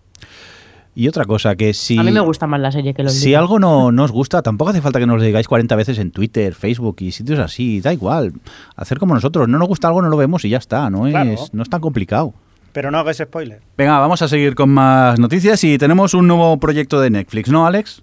[0.94, 1.96] Y otra cosa, que si...
[1.98, 3.40] A mí me gusta más la serie que los Si libros.
[3.42, 6.10] algo no, no os gusta, tampoco hace falta que nos lo digáis 40 veces en
[6.10, 7.80] Twitter, Facebook y sitios así.
[7.80, 8.32] Da igual.
[8.76, 9.48] Hacer como nosotros.
[9.48, 10.90] No nos gusta algo, no lo vemos y ya está.
[10.90, 11.34] No es, Claro.
[11.52, 12.34] no es tan complicado.
[12.72, 13.60] Pero no hagáis spoiler.
[13.76, 17.66] Venga, vamos a seguir con más noticias y tenemos un nuevo proyecto de Netflix, ¿no,
[17.66, 18.02] Alex?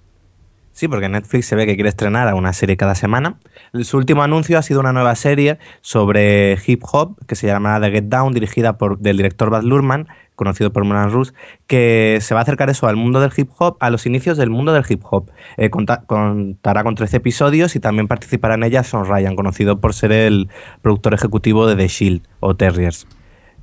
[0.74, 3.38] Sí, porque Netflix se ve que quiere estrenar a una serie cada semana.
[3.82, 7.90] Su último anuncio ha sido una nueva serie sobre hip hop que se llama The
[7.92, 11.34] Get Down, dirigida por del director Baz Luhrmann, conocido por Moulin Rouge,
[11.68, 14.50] que se va a acercar eso al mundo del hip hop, a los inicios del
[14.50, 15.30] mundo del hip hop.
[15.58, 19.94] Eh, conta- contará con 13 episodios y también participará en ella Sean Ryan, conocido por
[19.94, 20.48] ser el
[20.82, 23.06] productor ejecutivo de The Shield o Terriers.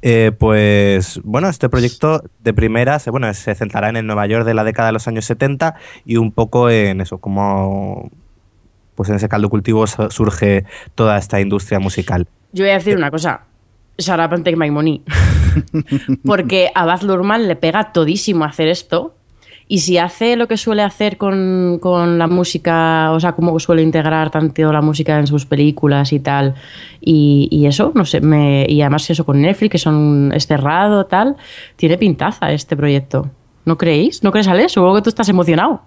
[0.03, 4.53] Eh, pues bueno, este proyecto de primeras, bueno, se centrará en el Nueva York de
[4.53, 8.11] la década de los años 70 y un poco en eso, como
[8.97, 12.29] pues en ese caldo cultivo su- surge toda esta industria musical.
[12.53, 13.43] Yo voy a decir una cosa.
[13.99, 15.03] Shut up and take my money.
[16.25, 19.15] Porque a Baz Luhrmann le pega todísimo hacer esto.
[19.67, 23.83] Y si hace lo que suele hacer con, con la música, o sea, como suele
[23.83, 26.55] integrar tanto la música en sus películas y tal,
[27.01, 31.07] y, y eso, no sé, me, y además eso con Netflix, que son es cerrado,
[31.07, 31.37] tal,
[31.77, 33.31] tiene pintaza este proyecto.
[33.65, 34.23] ¿No creéis?
[34.23, 34.73] ¿No crees, Alex?
[34.73, 35.81] Supongo que tú estás emocionado.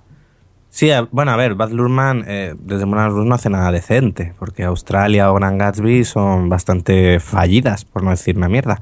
[0.70, 4.34] Sí, a- bueno, a ver, Baz Luhrmann eh, desde Moulin Rouge no hace nada decente,
[4.38, 8.80] porque Australia o Gran Gatsby son bastante fallidas, por no decir una mierda.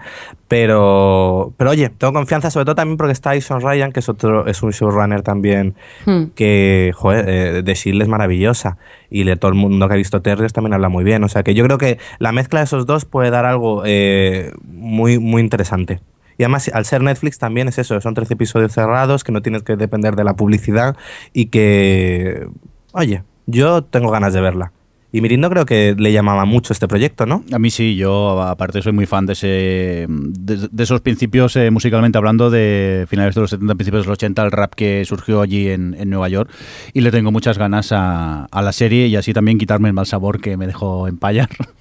[0.50, 4.46] Pero, pero oye, tengo confianza, sobre todo también porque está Ison Ryan, que es otro,
[4.48, 6.26] es un showrunner también Hmm.
[6.36, 8.78] que, joder, eh, de Shield es maravillosa.
[9.10, 11.24] Y de todo el mundo que ha visto Terriers también habla muy bien.
[11.24, 14.52] O sea que yo creo que la mezcla de esos dos puede dar algo eh,
[14.66, 16.00] muy, muy interesante.
[16.38, 19.64] Y además, al ser Netflix también es eso, son 13 episodios cerrados, que no tienes
[19.64, 20.96] que depender de la publicidad
[21.34, 22.48] y que,
[22.92, 24.72] oye, yo tengo ganas de verla.
[25.16, 27.46] Y Mirindo creo que le llamaba mucho este proyecto, ¿no?
[27.54, 32.18] A mí sí, yo aparte soy muy fan de ese de, esos principios eh, musicalmente
[32.18, 35.70] hablando de finales de los 70, principios de los 80, el rap que surgió allí
[35.70, 36.52] en, Nueva York
[36.92, 40.06] y le tengo muchas ganas a, a la serie y así también quitarme el mal
[40.06, 41.48] sabor que me dejó Empire,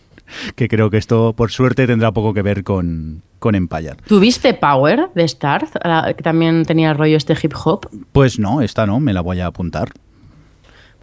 [0.57, 3.97] que creo que esto por suerte tendrá poco que ver con, con Empire.
[4.07, 5.71] ¿Tuviste Power de Stars?
[5.85, 7.89] La- Que también tenía el rollo este hip hop.
[8.13, 9.91] Pues no, esta no, me la voy a apuntar.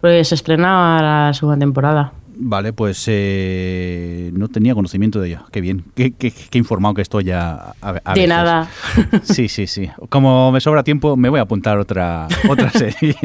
[0.00, 2.12] Porque se estrena la segunda temporada.
[2.34, 5.44] Vale, pues eh, no tenía conocimiento de ella.
[5.52, 7.74] Qué bien, qué, qué- qué informado que estoy ya.
[7.80, 8.28] A, a de veces.
[8.28, 8.68] nada.
[9.22, 9.88] Sí, sí, sí.
[10.08, 13.16] Como me sobra tiempo, me voy a apuntar otra, otra serie.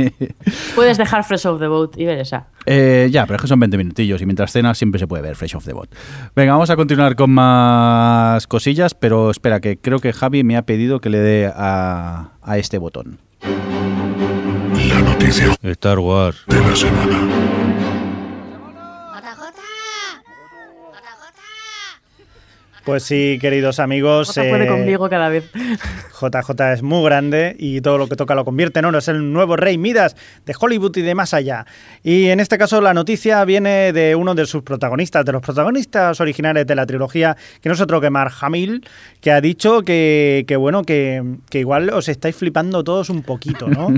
[0.75, 2.47] Puedes dejar Fresh of the Boat y ver esa.
[2.65, 5.35] Eh, ya, pero es que son 20 minutillos y mientras cenas siempre se puede ver
[5.35, 5.89] Fresh off the Boat.
[6.35, 10.63] Venga, vamos a continuar con más cosillas, pero espera, que creo que Javi me ha
[10.63, 13.19] pedido que le dé a, a este botón.
[13.41, 16.43] La noticia Star Wars.
[16.47, 17.19] de la semana.
[22.87, 24.29] Pues sí, queridos amigos.
[24.29, 25.51] Jota puede eh, conmigo cada vez.
[25.51, 28.99] JJ es muy grande y todo lo que toca lo convierte en oro.
[28.99, 31.65] Es el nuevo rey Midas de Hollywood y de más allá.
[32.01, 36.21] Y en este caso la noticia viene de uno de sus protagonistas, de los protagonistas
[36.21, 38.87] originales de la trilogía, que no es otro que Mark Hamill,
[39.19, 43.67] que ha dicho que, que bueno, que, que igual os estáis flipando todos un poquito,
[43.67, 43.89] ¿no?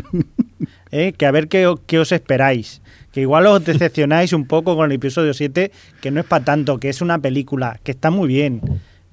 [0.92, 1.14] ¿Eh?
[1.16, 2.82] Que a ver qué, qué os esperáis.
[3.12, 6.80] Que igual os decepcionáis un poco con el episodio 7, que no es para tanto,
[6.80, 8.62] que es una película, que está muy bien,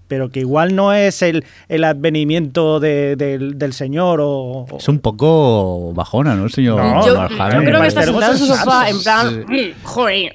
[0.08, 4.66] pero que igual no es el, el advenimiento de- del, del señor o...
[4.70, 6.76] o- Es un poco bajona, ¿no, señor?
[6.82, 10.34] No, yo, yo creo que está sentado en su sofá en plan, "Mm, joder,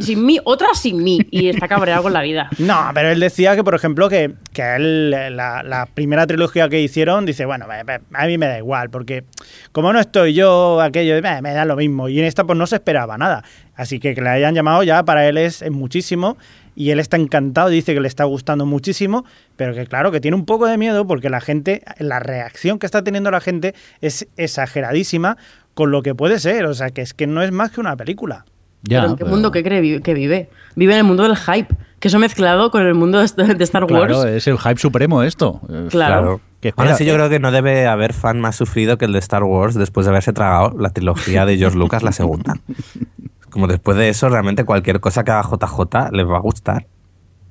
[0.00, 1.20] sin mí, otra sin mí.
[1.30, 2.48] Y está cabreado con la vida.
[2.58, 6.80] No, pero él decía que, por ejemplo, que, que él la, la primera trilogía que
[6.80, 7.66] hicieron, dice, bueno,
[8.14, 9.24] a mí me da igual, porque
[9.72, 12.08] como no estoy yo, aquello, "Eh, me da lo mismo.
[12.08, 13.42] Y en esta pues no se esperaba nada.
[13.74, 16.36] Así que que le hayan llamado ya para él es, es muchísimo.
[16.80, 20.34] Y él está encantado, dice que le está gustando muchísimo, pero que claro, que tiene
[20.34, 24.26] un poco de miedo porque la gente, la reacción que está teniendo la gente es
[24.38, 25.36] exageradísima
[25.74, 26.64] con lo que puede ser.
[26.64, 28.46] O sea, que es que no es más que una película.
[28.82, 30.48] Ya, pero ¿en qué pero- mundo que cree que vive?
[30.74, 34.06] Vive en el mundo del hype, que eso mezclado con el mundo de Star Wars.
[34.06, 35.60] Claro, es el hype supremo esto.
[35.90, 36.40] Claro.
[36.62, 39.12] Que espera, así, yo eh, creo que no debe haber fan más sufrido que el
[39.12, 42.54] de Star Wars después de haberse tragado la trilogía de George Lucas, la segunda.
[43.50, 46.86] Como después de eso, realmente cualquier cosa que haga JJ les va a gustar.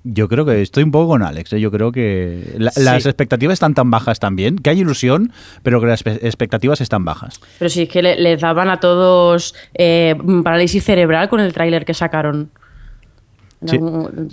[0.05, 1.51] Yo creo que estoy un poco con Alex.
[1.53, 1.59] ¿eh?
[1.59, 2.81] Yo creo que la- Sí.
[2.83, 7.41] las expectativas están tan bajas también, que hay ilusión, pero que las expectativas están bajas.
[7.59, 11.83] Pero sí, es que le, les daban a todos eh, parálisis cerebral con el tráiler
[11.83, 12.49] que sacaron.
[13.65, 13.77] Sí,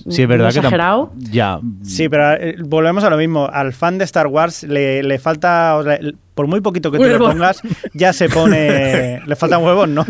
[0.09, 1.59] sí, es verdad que ya.
[1.83, 3.49] Sí, pero eh, volvemos a lo mismo.
[3.53, 5.99] Al fan de Star Wars le, le falta, o sea,
[6.37, 7.61] por muy poquito que tú le pongas,
[7.93, 9.21] ya se pone.
[9.27, 10.05] le faltan huevos, ¿no?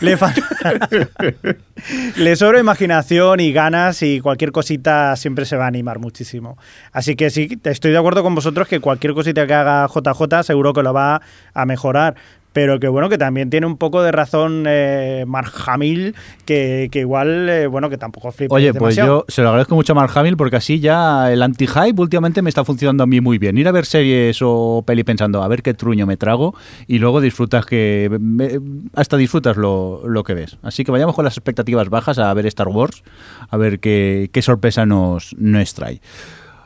[0.00, 0.42] Le falta.
[2.16, 6.58] le sobra imaginación y ganas y cualquier cosita siempre se va a animar muchísimo.
[6.90, 10.72] Así que sí, estoy de acuerdo con vosotros que cualquier cosita que haga JJ seguro
[10.72, 11.22] que lo va
[11.54, 12.16] a mejorar.
[12.52, 17.00] Pero que bueno, que también tiene un poco de razón eh, Mark Hamill, que, que
[17.00, 18.54] igual, eh, bueno, que tampoco flipa.
[18.54, 22.00] Oye, pues yo se lo agradezco mucho a Mark Hamill porque así ya el anti-hype
[22.00, 23.58] últimamente me está funcionando a mí muy bien.
[23.58, 26.54] Ir a ver series o peli pensando a ver qué truño me trago
[26.86, 28.08] y luego disfrutas que...
[28.18, 28.58] me-
[28.94, 30.56] hasta disfrutas lo, lo que ves.
[30.62, 33.04] Así que vayamos con las expectativas bajas a ver Star Wars,
[33.50, 36.00] a ver qué, qué sorpresa nos, nos trae.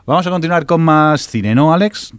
[0.07, 2.15] Vamos a continuar con más cine, ¿no, Alex?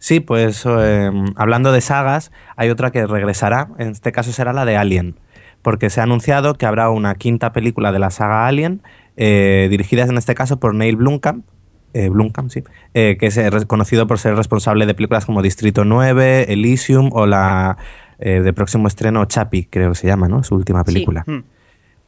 [0.00, 3.68] Sí, pues eh, hablando de sagas, hay otra que regresará.
[3.78, 5.14] En este caso será la de Alien.
[5.62, 8.82] Porque se ha anunciado que habrá una quinta película de la saga Alien,
[9.16, 11.44] eh, dirigida en este caso por Neil Blomkamp.
[11.92, 15.84] eh, Blomkamp, sí, eh, que es eh, reconocido por ser responsable de películas como Distrito
[15.84, 17.76] 9, Elysium o la
[18.20, 20.42] eh, de próximo estreno Chappie, creo que se llama, ¿no?
[20.42, 21.24] Su última película.
[21.26, 21.40] Hmm.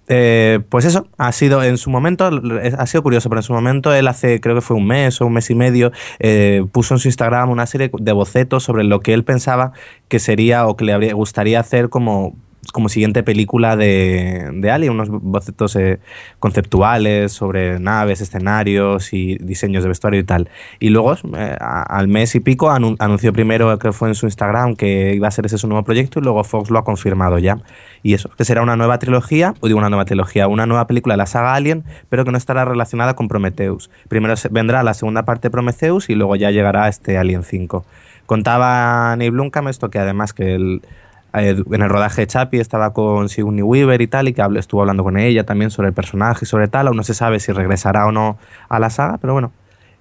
[0.08, 2.28] Eh, pues eso, ha sido en su momento,
[2.78, 5.26] ha sido curioso, pero en su momento él hace, creo que fue un mes o
[5.26, 9.00] un mes y medio, eh, puso en su Instagram una serie de bocetos sobre lo
[9.00, 9.72] que él pensaba
[10.08, 12.34] que sería o que le habría- gustaría hacer como,
[12.72, 15.98] como siguiente película de, de Alien, unos bocetos eh,
[16.38, 20.48] conceptuales sobre naves, escenarios y diseños de vestuario y tal.
[20.78, 24.76] Y luego, eh, al mes y pico, anu- anunció primero, que fue en su Instagram,
[24.76, 27.58] que iba a ser ese su nuevo proyecto y luego Fox lo ha confirmado ya.
[28.02, 31.14] Y eso, que será una nueva trilogía, o digo una nueva trilogía, una nueva película
[31.14, 33.90] de la saga Alien, pero que no estará relacionada con Prometheus.
[34.08, 37.84] Primero vendrá la segunda parte de Prometheus y luego ya llegará este Alien 5.
[38.26, 40.82] Contaba Neil Blomkamp esto, que además que el,
[41.32, 45.02] en el rodaje de Chappie estaba con Sigourney Weaver y tal, y que estuvo hablando
[45.02, 46.88] con ella también sobre el personaje y sobre tal.
[46.88, 49.52] Aún no se sabe si regresará o no a la saga, pero bueno.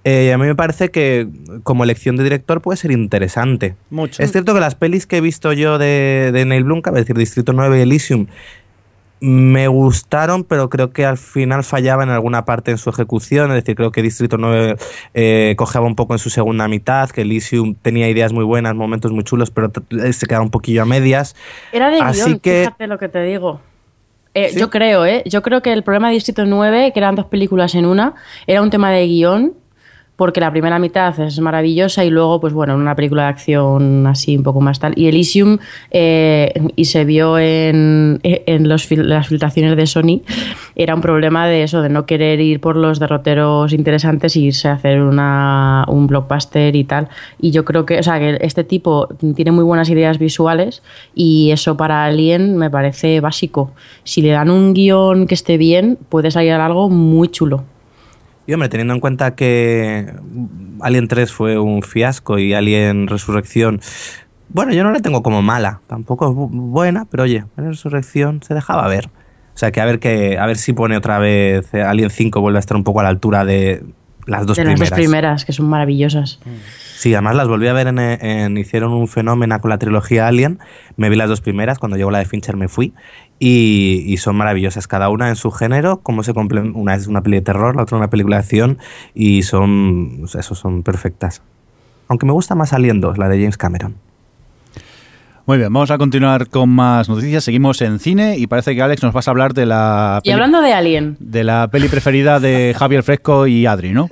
[0.03, 1.27] Eh, a mí me parece que
[1.61, 3.75] como elección de director puede ser interesante.
[3.91, 4.23] Mucho.
[4.23, 7.15] Es cierto que las pelis que he visto yo de, de Neil Blomkamp, es decir,
[7.15, 8.25] Distrito 9 y Elysium,
[9.21, 13.51] me gustaron, pero creo que al final fallaba en alguna parte en su ejecución.
[13.51, 14.75] Es decir, creo que Distrito 9
[15.13, 19.11] eh, cojeaba un poco en su segunda mitad, que Elysium tenía ideas muy buenas, momentos
[19.11, 21.35] muy chulos, pero eh, se quedaba un poquillo a medias.
[21.71, 23.61] Era de Así guion, que- fíjate lo que te digo.
[24.33, 24.59] Eh, ¿Sí?
[24.59, 25.23] Yo creo, ¿eh?
[25.25, 28.15] Yo creo que el problema de Distrito 9, que eran dos películas en una,
[28.47, 29.53] era un tema de guion,
[30.21, 34.37] porque la primera mitad es maravillosa y luego, pues bueno, una película de acción así
[34.37, 34.93] un poco más tal.
[34.95, 35.57] Y Elysium,
[35.89, 40.21] eh, y se vio en, las filtraciones de Sony,
[40.75, 44.67] era un problema de eso, de no querer ir por los derroteros interesantes y irse
[44.67, 47.09] a hacer un blockbuster y tal.
[47.39, 50.83] Y yo creo que, o sea, que este tipo tiene muy buenas ideas visuales
[51.15, 53.71] y eso para Alien me parece básico.
[54.03, 57.63] Si le dan un guion que esté bien, puede salir algo muy chulo.
[58.51, 60.11] Y hombre, teniendo en cuenta que
[60.81, 63.79] Alien 3 fue un fiasco y Alien Resurrección,
[64.49, 68.43] bueno, yo no la tengo como mala, tampoco es bu- buena, pero oye, Alien Resurrección
[68.43, 69.07] se dejaba ver.
[69.55, 72.41] O sea que a ver que a ver si pone otra vez eh, Alien 5
[72.41, 73.85] vuelve a estar un poco a la altura de
[74.25, 74.79] las dos de primeras.
[74.81, 76.41] las dos primeras, que son maravillosas.
[76.97, 80.59] Sí, además las volví a ver en, en- hicieron un fenómeno con la trilogía Alien.
[80.97, 82.93] Me vi las dos primeras, cuando llegó la de Fincher me fui
[83.43, 87.23] y, y son maravillosas cada una en su género, como se comple- una es una
[87.23, 88.77] peli de terror, la otra una película de acción
[89.15, 91.41] y son eso son perfectas.
[92.07, 93.95] Aunque me gusta más Alien 2, la de James Cameron.
[95.47, 97.43] Muy bien, vamos a continuar con más noticias.
[97.43, 100.33] Seguimos en cine y parece que Alex nos vas a hablar de la Y peli,
[100.33, 104.09] hablando de Alien, de la peli preferida de Javier Fresco y Adri, ¿no?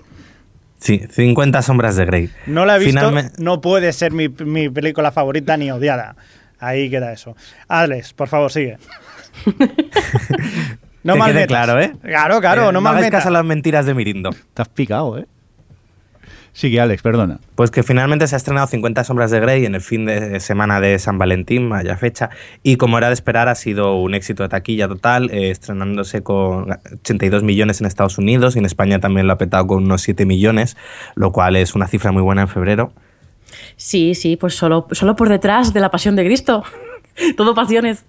[0.79, 2.29] Sí, 50 sombras de Grey.
[2.47, 6.15] No la he visto, Finalme- no puede ser mi, mi película favorita ni odiada.
[6.61, 7.35] Ahí queda eso.
[7.67, 8.77] Alex, por favor, sigue.
[11.03, 11.47] no Que mal quede metas.
[11.47, 11.93] claro, ¿eh?
[12.01, 13.25] Claro, claro, Eh, no mal metas.
[13.25, 14.31] a las mentiras de Mirindo.
[14.53, 15.25] Te has picado, ¿eh?
[16.51, 17.39] Sigue, Alex, perdona.
[17.55, 20.81] Pues que finalmente se ha estrenado 50 sombras de Grey en el fin de semana
[20.81, 22.31] de San Valentín, vaya fecha,
[22.63, 26.71] y como era de esperar ha sido un éxito de taquilla total, eh, estrenándose con
[27.01, 30.25] 82 millones en Estados Unidos y en España también lo ha petado con unos 7
[30.25, 30.75] millones,
[31.15, 32.91] lo cual es una cifra muy buena en febrero.
[33.77, 36.63] Sí, sí, pues solo, solo por detrás de la pasión de Cristo.
[37.37, 38.05] Todo pasiones.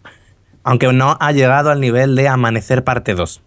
[0.63, 3.43] Aunque no ha llegado al nivel de Amanecer parte 2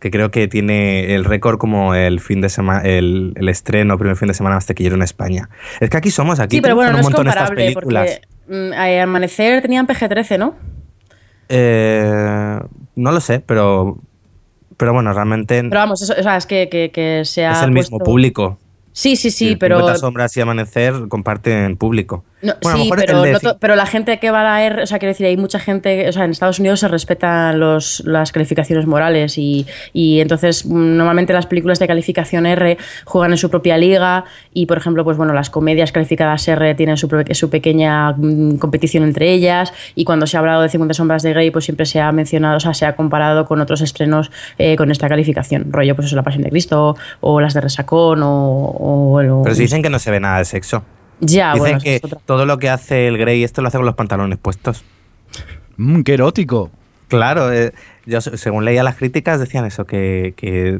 [0.00, 4.16] que creo que tiene el récord como el fin de semana, el, el, estreno, primer
[4.16, 5.48] fin de semana más taquillero en España.
[5.80, 8.20] Es que aquí somos, aquí sí, pero bueno, un montón es estas comparable películas.
[8.46, 10.54] porque mm, Amanecer tenían PG-13, ¿no?
[11.48, 12.60] Eh,
[12.94, 13.98] no lo sé, pero,
[14.76, 17.62] pero bueno, realmente Pero vamos, eso, o sea, es que, que, que se ha es
[17.62, 18.58] el mismo público.
[18.92, 19.76] Sí, sí, sí, pero...
[19.78, 22.24] 50 sombras y Amanecer comparten público.
[22.40, 24.86] No, Bueno, sí, pero, no to- pero la gente que va a la R, o
[24.86, 28.30] sea, quiero decir, hay mucha gente, o sea, en Estados Unidos se respetan los, las
[28.30, 33.50] calificaciones morales y, y entonces mm, normalmente las películas de calificación R juegan en su
[33.50, 34.24] propia liga
[34.54, 39.02] y, por ejemplo, pues bueno, las comedias calificadas R tienen su, su pequeña mm, competición
[39.02, 42.00] entre ellas y cuando se ha hablado de 50 sombras de Grey, pues siempre se
[42.00, 45.96] ha mencionado, o sea, se ha comparado con otros estrenos eh, con esta calificación, rollo,
[45.96, 48.28] pues eso, La Pasión de Cristo o las de Resacón o...
[48.28, 50.84] o- o- Pero si dicen que no se ve nada de sexo.
[51.20, 53.94] Ya, dicen bueno, que todo lo que hace el Grey, esto lo hace con los
[53.94, 54.84] pantalones puestos.
[55.76, 56.70] Mm, ¡Qué erótico!
[57.08, 57.72] Claro, eh,
[58.04, 60.78] yo se- según leía las críticas decían eso, que, que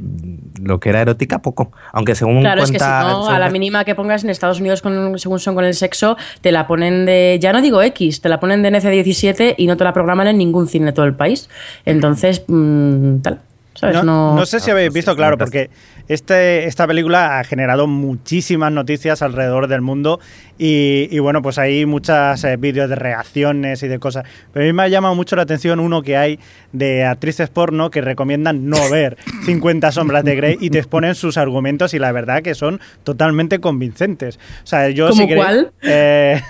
[0.61, 1.73] lo que era erótica poco.
[1.93, 4.83] Aunque según Claro, es que si no, a la mínima que pongas en Estados Unidos
[4.83, 8.29] con, según son con el sexo, te la ponen de, ya no digo X, te
[8.29, 11.15] la ponen de NC17 y no te la programan en ningún cine de todo el
[11.15, 11.49] país.
[11.87, 13.41] Entonces, mm, tal,
[13.75, 13.97] ¿sabes?
[13.97, 15.71] No, No, no sé si Ah, habéis pues visto, claro, porque
[16.09, 20.21] este, esta película ha generado muchísimas noticias alrededor del mundo
[20.57, 24.25] y, y bueno, pues hay muchas eh, vídeos de reacciones y de cosas.
[24.53, 26.39] Pero a mí me ha llamado mucho la atención uno que hay
[26.73, 31.37] de actrices porno que recomiendan no ver 50 sombras de Grey y te exponen sus
[31.37, 34.39] argumentos y la verdad que son totalmente convincentes.
[34.65, 35.73] O sea, yo ¿Cómo si queréis- cuál?
[35.83, 36.41] eh,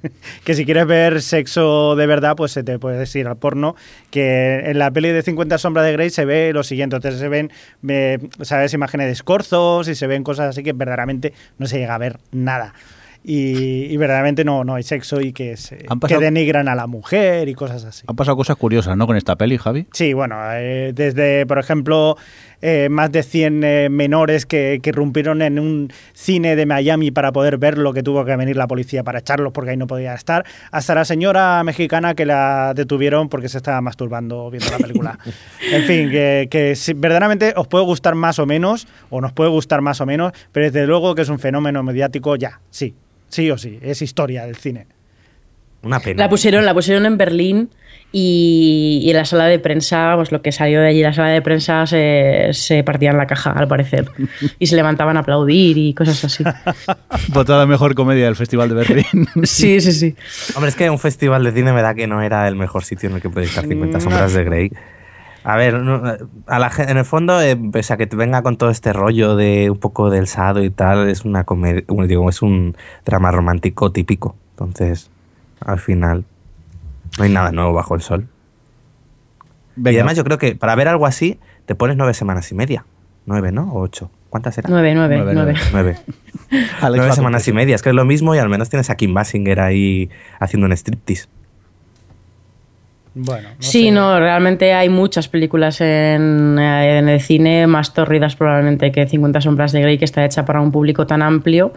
[0.44, 3.76] que si quieres ver sexo de verdad, pues se te puedes ir al porno.
[4.10, 6.96] Que en la peli de 50 sombras de Grey se ve lo siguiente.
[6.96, 7.50] Entonces se ven,
[7.88, 8.72] eh, ¿sabes?
[8.74, 12.18] Imágenes de escorzos y se ven cosas así que verdaderamente no se llega a ver
[12.32, 12.74] nada.
[13.24, 16.74] Y, y verdaderamente no, no hay sexo y que, se, Han pasado- que denigran a
[16.76, 18.04] la mujer y cosas así.
[18.06, 19.06] Han pasado cosas curiosas, ¿no?
[19.06, 19.86] Con esta peli, Javi.
[19.92, 22.16] Sí, bueno, eh, desde, por ejemplo,
[22.60, 27.32] eh, más de 100 eh, menores que, que irrumpieron en un cine de Miami para
[27.32, 30.44] poder verlo, que tuvo que venir la policía para echarlos porque ahí no podía estar,
[30.72, 35.18] hasta la señora mexicana que la detuvieron porque se estaba masturbando viendo la película.
[35.72, 40.00] en fin, que, verdaderamente os puede gustar más o menos, o nos puede gustar más
[40.00, 42.94] o menos, pero desde luego que es un fenómeno mediático, ya, sí,
[43.28, 44.86] sí o sí, es historia del cine.
[45.82, 46.24] Una pena.
[46.24, 47.70] La pusieron, la pusieron en Berlín
[48.10, 51.28] y, y en la sala de prensa, pues lo que salió de allí, la sala
[51.28, 54.10] de prensa se, se partían la caja, al parecer.
[54.58, 56.42] Y se levantaban a aplaudir y cosas así.
[57.28, 59.28] Votada mejor comedia del Festival de Berlín.
[59.44, 60.16] Sí, sí, sí.
[60.54, 63.08] Hombre, es que un festival de cine me da que no era el mejor sitio
[63.08, 64.72] en el que podéis estar 50 sombras de Grey.
[65.44, 68.70] A ver, a la, en el fondo, eh, pese a que te venga con todo
[68.70, 72.42] este rollo de un poco del sado y tal, es una comedia, bueno, digo, es
[72.42, 74.36] un drama romántico típico.
[74.50, 75.10] Entonces,
[75.60, 76.24] al final,
[77.18, 78.26] no hay nada nuevo bajo el sol.
[79.76, 82.84] Y además yo creo que para ver algo así, te pones nueve semanas y media.
[83.26, 83.72] Nueve, ¿no?
[83.72, 84.10] O ocho.
[84.30, 84.70] ¿Cuántas eran?
[84.72, 85.54] Nueve, nueve, Nueve, nueve.
[85.72, 85.96] nueve.
[86.04, 86.66] Nueve.
[86.80, 87.74] Alex nueve va semanas y media.
[87.76, 90.10] Es que es lo mismo y al menos tienes a Kim Basinger ahí
[90.40, 91.28] haciendo un striptease.
[93.14, 93.90] Bueno, no Sí, sé.
[93.90, 99.40] no, realmente hay muchas películas en, eh, en el cine más torridas probablemente que 50
[99.40, 101.72] sombras de Grey, que está hecha para un público tan amplio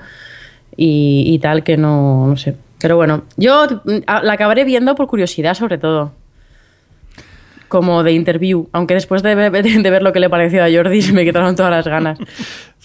[0.75, 2.55] y, y tal que no, no sé.
[2.81, 6.13] Pero bueno, yo mm, la acabaré viendo por curiosidad sobre todo.
[7.67, 11.01] Como de interview, aunque después de, ve- de ver lo que le pareció a Jordi
[11.01, 12.19] se me quitaron todas las ganas.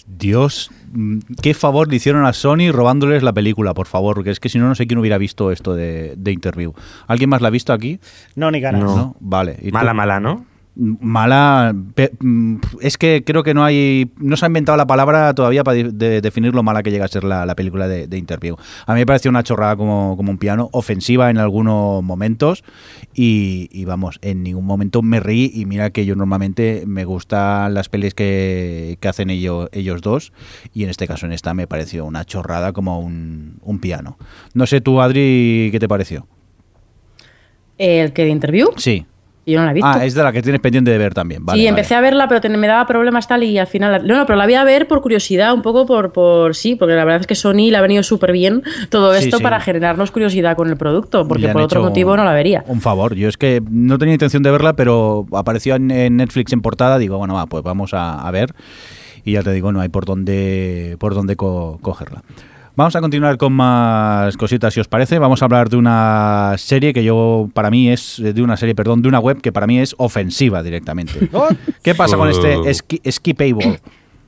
[0.06, 4.38] Dios, mm, qué favor le hicieron a Sony robándoles la película, por favor, porque es
[4.38, 6.72] que si no, no sé quién hubiera visto esto de, de interview.
[7.08, 7.98] ¿Alguien más la ha visto aquí?
[8.36, 8.82] No, ni ganas.
[8.84, 9.16] No.
[9.18, 9.56] Vale.
[9.60, 9.72] ¿Y tú?
[9.72, 10.46] Mala, mala, ¿no?
[10.78, 11.74] Mala.
[12.20, 14.10] mm, Es que creo que no hay.
[14.18, 17.06] No se ha inventado la palabra todavía para de- de- definir lo mala que llega
[17.06, 18.56] a ser la, la película de, de Interview.
[18.86, 22.62] A mí me pareció una chorrada como, como un piano, ofensiva en algunos momentos.
[23.14, 25.50] Y, y vamos, en ningún momento me reí.
[25.54, 30.32] Y mira que yo normalmente me gustan las pelis que, que hacen ellos, ellos dos.
[30.74, 34.18] Y en este caso, en esta, me pareció una chorrada como un, un piano.
[34.52, 36.26] No sé tú, Adri, ¿qué te pareció?
[37.78, 38.68] ¿El que de interview?
[38.76, 39.06] Sí.
[39.46, 39.88] Yo no la he visto.
[39.88, 41.46] Ah, es de la que tienes pendiente de ver también.
[41.46, 41.68] Vale, sí, vale.
[41.68, 44.04] empecé a verla, pero me daba problemas tal y al final...
[44.04, 46.12] No, no, pero la voy a ver por curiosidad, un poco por...
[46.12, 49.24] por sí, porque la verdad es que Sony le ha venido súper bien todo Sí,
[49.24, 49.42] esto sí.
[49.44, 52.64] para generarnos curiosidad con el producto, porque por otro motivo no la vería.
[52.66, 53.14] Un favor.
[53.14, 56.98] Yo es que no tenía intención de verla, pero apareció en, en Netflix en portada.
[56.98, 58.52] Digo, bueno, va, pues vamos a, a ver.
[59.24, 62.22] y ya te digo, no hay por dónde, por dónde co- cogerla.
[62.76, 65.18] Vamos a continuar con más cositas, si os parece.
[65.18, 68.20] Vamos a hablar de una serie que yo, para mí, es.
[68.22, 71.30] De una serie, perdón, de una web que para mí es ofensiva directamente.
[71.82, 73.80] ¿Qué pasa con este esqui- Skipable?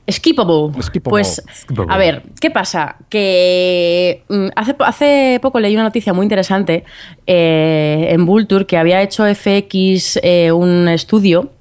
[0.09, 0.81] Skippable.
[0.81, 1.11] Skippable.
[1.11, 1.93] Pues, Skippable.
[1.93, 2.95] a ver, ¿qué pasa?
[3.09, 6.83] Que mm, hace, hace poco leí una noticia muy interesante
[7.27, 11.51] eh, en Vulture que había hecho FX eh, un estudio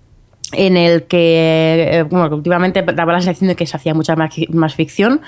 [0.53, 4.75] en el que, eh, bueno, últimamente daba la sensación de que se hacía mucha más,
[4.75, 5.21] ficción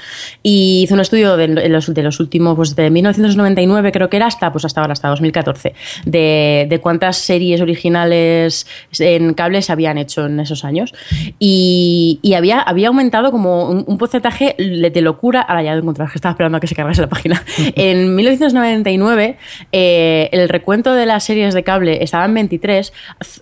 [0.42, 4.26] y hizo un estudio de, los, de los últimos, pues de 1999 creo que era
[4.26, 8.66] hasta, pues hasta ahora, hasta 2014, de, de cuántas series originales
[8.98, 10.94] en cable se habían hecho en esos años.
[11.38, 15.82] Y, y había, había aumentado como un, un porcentaje de locura, ahora ya lo he
[15.82, 17.44] encontrado, que estaba esperando a que se cargase la página,
[17.74, 19.36] en 1999
[19.72, 22.92] eh, el recuento de las series de cable estaba en 23,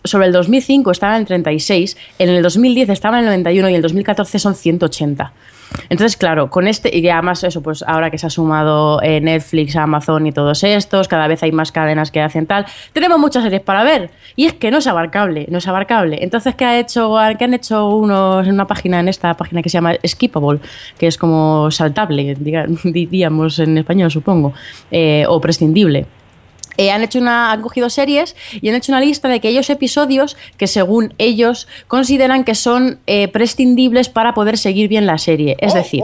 [0.05, 1.27] sobre el 2005 estaba en
[1.69, 5.33] 36, en el 2010 estaba en 91 y en el 2014 son 180.
[5.91, 9.77] Entonces, claro, con este, y además eso, pues ahora que se ha sumado eh, Netflix,
[9.77, 12.65] Amazon y todos estos, cada vez hay más cadenas que hacen tal,
[12.95, 14.11] tenemos muchas series para ver.
[14.35, 16.19] Y es que no es abarcable, no es abarcable.
[16.23, 19.69] Entonces, ¿qué, ha hecho, qué han hecho unos en una página, en esta página que
[19.69, 20.61] se llama Skippable,
[20.99, 24.55] que es como saltable, diga- diríamos en español, supongo,
[24.91, 26.07] eh, o prescindible?
[26.79, 30.37] Eh, han hecho una, han cogido series y han hecho una lista de aquellos episodios
[30.57, 35.57] que según ellos consideran que son eh, prescindibles para poder seguir bien la serie.
[35.61, 36.03] Es decir,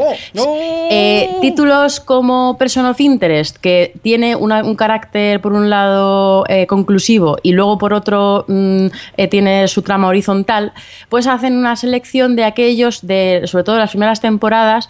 [0.91, 6.67] eh, títulos como Person of Interest, que tiene una- un carácter por un lado eh,
[6.67, 8.87] conclusivo y luego por otro mm,
[9.31, 10.73] tiene su trama horizontal,
[11.09, 14.89] pues hacen una selección de aquellos, de, sobre todo las primeras temporadas,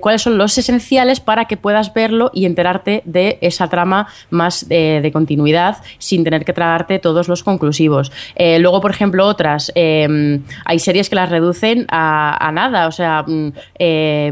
[0.00, 5.00] cuáles son los esenciales para que puedas verlo y enterarte de esa trama más eh,
[5.02, 8.12] de continuidad sin tener que tragarte todos los conclusivos.
[8.34, 13.24] Eh, luego, por ejemplo, otras, eh, hay series que las reducen a, nada, o sea,
[13.26, 14.30] mm, eh,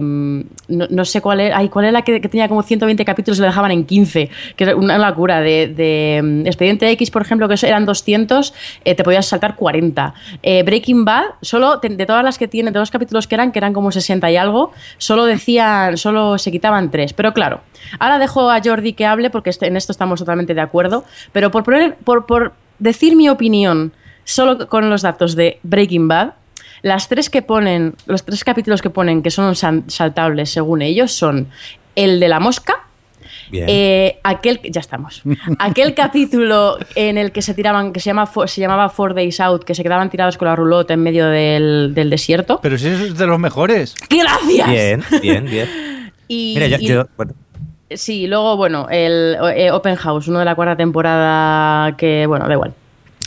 [0.68, 3.46] no, sé cuál era, ay, cuál era la que, tenía como 120 capítulos y lo
[3.46, 5.40] dejaban en 15, que era una locura.
[5.40, 10.14] De, mm, Expediente X, por ejemplo, que eran 200, eh, te podías saltar 40.
[10.42, 13.58] Eh, Breaking Bad, solo de todas las que tiene, de los capítulos que eran, que
[13.58, 17.12] eran como 60 y algo, solo decían, solo se quitaban tres.
[17.12, 17.60] Pero claro,
[17.98, 21.04] ahora dejo a Jordi que hable porque este- en esto estamos totalmente de acuerdo.
[21.32, 23.92] Pero por, poner, por, decir mi opinión
[24.24, 26.32] solo con los datos de Breaking Bad,
[26.82, 31.48] las tres que ponen, los tres capítulos que ponen que son saltables según ellos son
[31.94, 32.86] el de la mosca.
[33.66, 35.22] Eh, aquel, ya estamos.
[35.58, 39.64] Aquel capítulo en el que se tiraban, que se, llama, se llamaba Four Days Out,
[39.64, 42.60] que se quedaban tirados con la rulota en medio del, del desierto.
[42.62, 43.94] Pero si eso es de los mejores.
[44.10, 44.68] ¡Gracias!
[44.70, 45.68] Bien, bien, bien.
[46.28, 47.32] Y, Mira, yo, y- yo- bueno,
[47.90, 52.54] Sí, luego, bueno, el eh, Open House, uno de la cuarta temporada que, bueno, da
[52.54, 52.74] igual.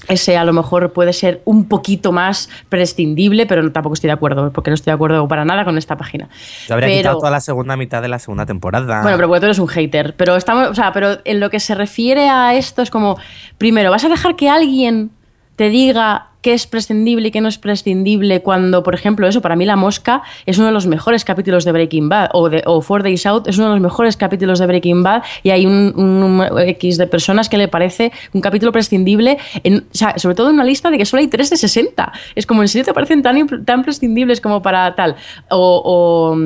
[0.08, 4.14] Ese a lo mejor puede ser un poquito más prescindible, pero no- tampoco estoy de
[4.14, 6.30] acuerdo, porque no estoy de acuerdo para nada con esta página.
[6.68, 9.02] yo habría Pero- quitado toda la segunda mitad de la segunda temporada.
[9.02, 10.16] Bueno, pero porque tú eres un hater.
[10.16, 13.18] Pero estamos, o sea, pero en lo que se refiere a esto es como,
[13.58, 15.12] primero, ¿vas a dejar que alguien
[15.58, 19.58] te diga qué es prescindible y qué no es prescindible cuando, por ejemplo, eso, para
[19.58, 22.80] mí La Mosca es uno de los mejores capítulos de Breaking Bad, o, de, o
[22.80, 25.94] Four Days Out es uno de los mejores capítulos de Breaking Bad, y hay un,
[25.98, 29.40] un X de personas que le parece un capítulo prescindible,
[30.16, 32.14] sobre todo en una lista de que solo hay 3 de 60.
[32.36, 35.16] Es como, ¿en serio te parecen tan, tan prescindibles como para tal?
[35.50, 35.82] O...
[35.84, 36.38] o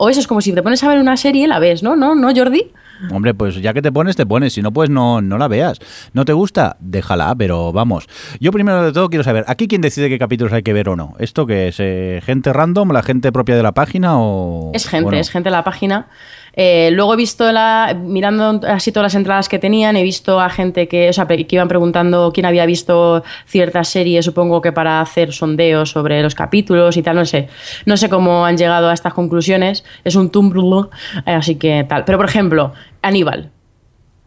[0.00, 1.96] o eso es como si te pones a ver una serie la ves, ¿no?
[1.96, 2.70] ¿No, no Jordi?
[3.10, 4.52] Hombre, pues ya que te pones, te pones.
[4.52, 5.78] Si no, pues no, no la veas.
[6.12, 6.76] ¿No te gusta?
[6.80, 8.06] Déjala, pero vamos.
[8.40, 10.96] Yo primero de todo quiero saber, ¿aquí quién decide qué capítulos hay que ver o
[10.96, 11.14] no?
[11.18, 11.76] ¿Esto qué es?
[11.78, 12.92] eh, ¿Gente random?
[12.92, 14.72] ¿La gente propia de la página o...?
[14.74, 16.08] Es gente, es gente de la página.
[16.60, 20.50] Eh, luego he visto, la, mirando así todas las entradas que tenían, he visto a
[20.50, 25.00] gente que, o sea, que iban preguntando quién había visto ciertas series, supongo que para
[25.00, 27.48] hacer sondeos sobre los capítulos y tal, no sé.
[27.86, 29.84] No sé cómo han llegado a estas conclusiones.
[30.02, 30.88] Es un Tumblr,
[31.26, 32.04] eh, así que tal.
[32.04, 33.52] Pero, por ejemplo, Aníbal,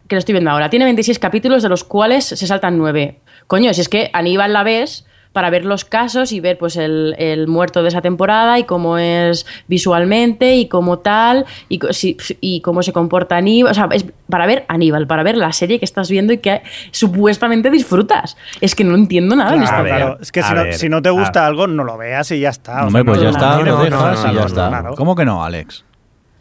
[0.07, 3.19] que lo estoy viendo ahora, tiene 26 capítulos, de los cuales se saltan 9.
[3.47, 7.15] Coño, si es que Aníbal la ves para ver los casos y ver pues el,
[7.17, 12.17] el muerto de esa temporada y cómo es visualmente y cómo tal y, co- si-
[12.41, 15.79] y cómo se comporta Aníbal, o sea, es para ver Aníbal, para ver la serie
[15.79, 16.61] que estás viendo y que
[16.91, 18.36] supuestamente disfrutas.
[18.59, 20.17] Es que no entiendo nada en Claro, esta A ver, claro.
[20.21, 22.49] Es que si no, ver, si no te gusta algo, no lo veas y ya
[22.49, 22.84] está.
[22.84, 24.39] O Hombre, sea, pues no- ya está, no, lo no, dejas no, y no, ya
[24.41, 24.67] no, está.
[24.69, 24.95] claro.
[24.95, 25.86] ¿Cómo que no, Alex?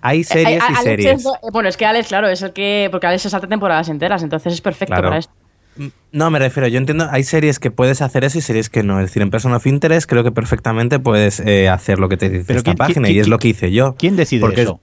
[0.03, 1.27] hay series Eh, y Alex series.
[1.27, 2.89] es- bueno, es que Alex, claro, es el que.
[2.91, 5.09] Porque Alex se salta temporadas enteras, entonces es perfecto Claro.
[5.11, 5.33] para esto.
[6.13, 8.99] No, me refiero, yo entiendo, hay series que puedes hacer eso y series que no.
[9.01, 12.29] Es decir, en Person of Interest creo que perfectamente puedes eh, hacer lo que te
[12.29, 13.95] dice Pero esta ¿quién- página quién- y es lo que hice yo.
[13.97, 14.81] ¿Quién decide Porque- eso?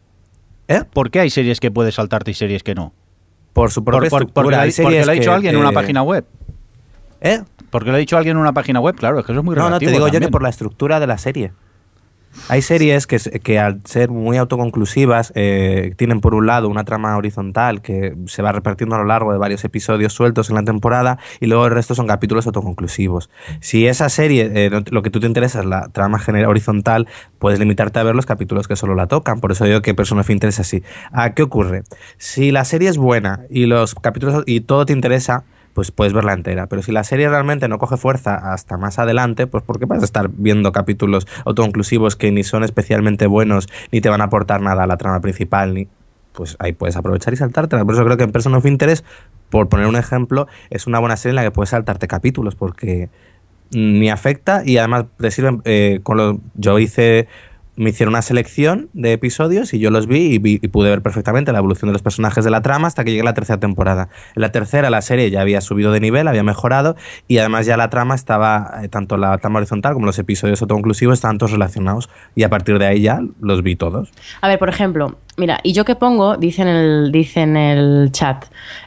[0.70, 0.84] ¿Eh?
[0.92, 2.94] ¿Por qué hay series que puedes saltarte y series que no?
[3.54, 5.72] Por su propia por- porque, Hay porque series lo ha dicho que- alguien en una
[5.72, 6.26] página web.
[7.22, 7.42] ¿Eh?
[7.70, 9.56] Porque lo ha dicho alguien en una página web, claro, es que eso es muy
[9.56, 11.52] No, relativo no, te digo yo que por la estructura de la serie.
[12.50, 17.18] Hay series que, que al ser muy autoconclusivas eh, tienen por un lado una trama
[17.18, 21.18] horizontal que se va repartiendo a lo largo de varios episodios sueltos en la temporada
[21.40, 23.30] y luego el resto son capítulos autoconclusivos.
[23.60, 27.08] Si esa serie, eh, lo que tú te interesa es la trama horizontal,
[27.40, 29.40] puedes limitarte a ver los capítulos que solo la tocan.
[29.40, 30.84] Por eso digo que Person of es así.
[31.12, 31.84] ¿A qué ocurre?
[32.18, 35.44] Si la serie es buena y los capítulos y todo te interesa,
[35.78, 36.66] pues puedes verla entera.
[36.66, 40.02] Pero si la serie realmente no coge fuerza hasta más adelante, pues ¿por qué vas
[40.02, 44.60] a estar viendo capítulos autoconclusivos que ni son especialmente buenos, ni te van a aportar
[44.60, 45.88] nada a la trama principal, ni
[46.34, 47.86] pues ahí puedes aprovechar y saltártela.
[47.86, 49.06] Por eso creo que en Person of Interest,
[49.52, 53.10] por poner un ejemplo, es una buena serie en la que puedes saltarte capítulos, porque
[53.70, 55.62] ni afecta y además te sirven.
[55.66, 57.28] Eh, con lo, yo hice
[57.78, 61.02] me hicieron una selección de episodios y yo los vi y, vi y, pude ver
[61.02, 63.60] perfectamente la evolución de los personajes de la trama hasta que llegué a la tercera
[63.60, 64.10] temporada.
[64.36, 66.96] En la tercera la serie ya había subido de nivel, había mejorado
[67.28, 71.14] y además ya la trama estaba, eh, tanto la trama horizontal como los episodios autoconclusivos
[71.14, 74.12] estaban todos relacionados y a partir de ahí ya los vi todos.
[74.42, 78.46] A ver, por ejemplo, Mira, y yo que pongo, dice en el, dice el chat,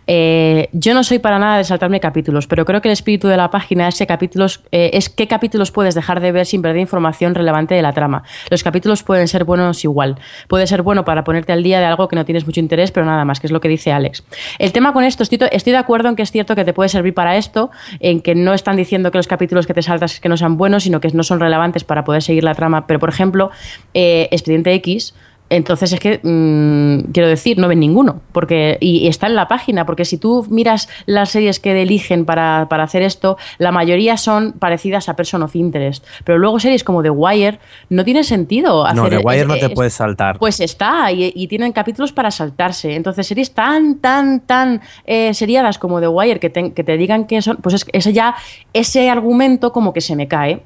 [0.09, 3.37] eh, yo no soy para nada de saltarme capítulos, pero creo que el espíritu de
[3.37, 6.81] la página es, que capítulos, eh, es qué capítulos puedes dejar de ver sin perder
[6.81, 8.25] información relevante de la trama.
[8.51, 10.19] Los capítulos pueden ser buenos igual.
[10.49, 13.07] Puede ser bueno para ponerte al día de algo que no tienes mucho interés, pero
[13.07, 14.25] nada más, que es lo que dice Alex.
[14.59, 16.89] El tema con esto, estoy, estoy de acuerdo en que es cierto que te puede
[16.89, 17.71] servir para esto,
[18.01, 20.83] en que no están diciendo que los capítulos que te saltas que no sean buenos,
[20.83, 22.89] sino que no son relevantes para poder seguir la trama.
[22.89, 23.53] Pero, por ejemplo,
[23.95, 25.15] eh, Expediente X
[25.51, 28.21] entonces es que, mmm, quiero decir, no ven ninguno.
[28.31, 32.25] Porque, y, y, está en la página, porque si tú miras las series que eligen
[32.25, 36.07] para, para, hacer esto, la mayoría son parecidas a Person of Interest.
[36.25, 38.97] Pero luego series como The Wire no tiene sentido hacer...
[38.97, 40.39] No, The Wire es, no te es, puedes saltar.
[40.39, 42.95] Pues está, y, y, tienen capítulos para saltarse.
[42.95, 47.25] Entonces series tan, tan, tan eh, seriadas como The Wire que te, que te digan
[47.27, 47.57] que son...
[47.57, 48.37] Pues es, ese ya,
[48.73, 50.63] ese argumento como que se me cae.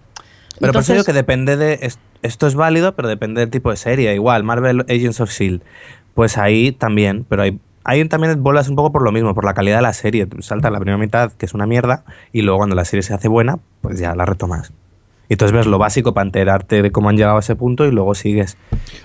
[0.58, 1.90] Pero Entonces, por eso digo que depende de...
[2.24, 4.14] Esto es válido, pero depende del tipo de serie.
[4.14, 5.62] Igual, Marvel Agents of S.H.I.E.L.D.
[6.14, 9.52] Pues ahí también, pero hay, ahí también vuelvas un poco por lo mismo, por la
[9.52, 10.26] calidad de la serie.
[10.38, 12.02] Salta la primera mitad, que es una mierda,
[12.32, 14.72] y luego cuando la serie se hace buena, pues ya la retomas.
[15.28, 17.90] Y entonces ves lo básico para enterarte de cómo han llegado a ese punto y
[17.90, 18.56] luego sigues.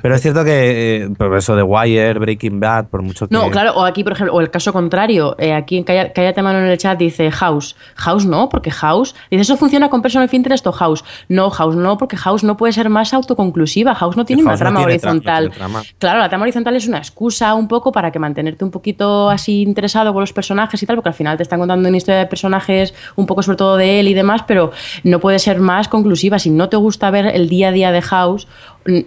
[0.02, 3.34] Pero es cierto que, eh, por eso de Wire, Breaking Bad, por mucho que...
[3.34, 6.60] No, claro, o aquí, por ejemplo, o el caso contrario, eh, aquí en Cállate Mano
[6.60, 7.76] en el chat dice House.
[7.96, 9.16] House no, porque House...
[9.32, 11.06] Dice, ¿eso funciona con Person of Interest o House?
[11.30, 13.96] No, House no, porque House no puede ser más autoconclusiva.
[13.96, 15.46] House no tiene House una trama no tiene horizontal.
[15.46, 15.82] tra- no trama.
[16.00, 19.62] Claro, la trama horizontal es una excusa un poco para que mantenerte un poquito así
[19.62, 22.26] interesado con los personajes y tal, porque al final te están contando una historia de
[22.26, 24.72] personajes, un poco sobre todo de él y demás, pero
[25.06, 26.09] no puede ser más conclusiva.
[26.16, 28.47] Si no te gusta ver el día a día de House,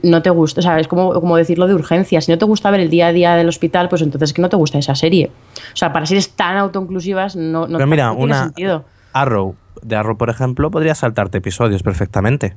[0.02, 2.20] no te gusta, o sea, es como, como decirlo de urgencia.
[2.20, 4.42] Si no te gusta ver el día a día del hospital, pues entonces es que
[4.42, 5.30] no te gusta esa serie.
[5.72, 8.84] O sea, para series tan autoinclusivas no, no, Pero mira, no tiene una sentido.
[9.12, 12.56] Arrow, de Arrow, por ejemplo, podría saltarte episodios perfectamente.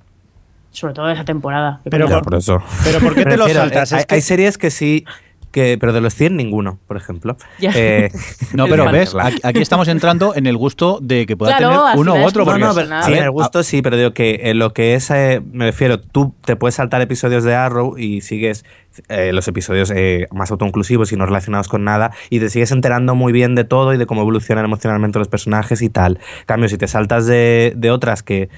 [0.72, 1.80] Sobre todo de esa temporada.
[1.90, 2.62] Pero por- por eso.
[2.84, 3.94] pero ¿por qué te lo saltas?
[4.10, 5.06] hay series que sí,
[5.56, 7.38] que, pero de los 100 ninguno, por ejemplo.
[7.60, 7.72] Ya.
[7.74, 8.12] Eh,
[8.54, 11.98] No, pero ves, aquí, aquí estamos entrando en el gusto de que pueda Claro, tener
[12.00, 12.44] uno u otro.
[12.46, 15.10] no, pero, sí, ver, en el gusto sí, pero digo que en lo que es,
[15.12, 18.66] eh, me refiero, tú te puedes saltar episodios de Arrow y sigues
[19.08, 23.16] eh, los episodios eh, más autoinclusivos y no relacionados con nada y te sigues enterando
[23.16, 26.20] muy bien de todo y de cómo evolucionan emocionalmente los personajes y tal.
[26.42, 28.50] En cambio, si te saltas de, de otras que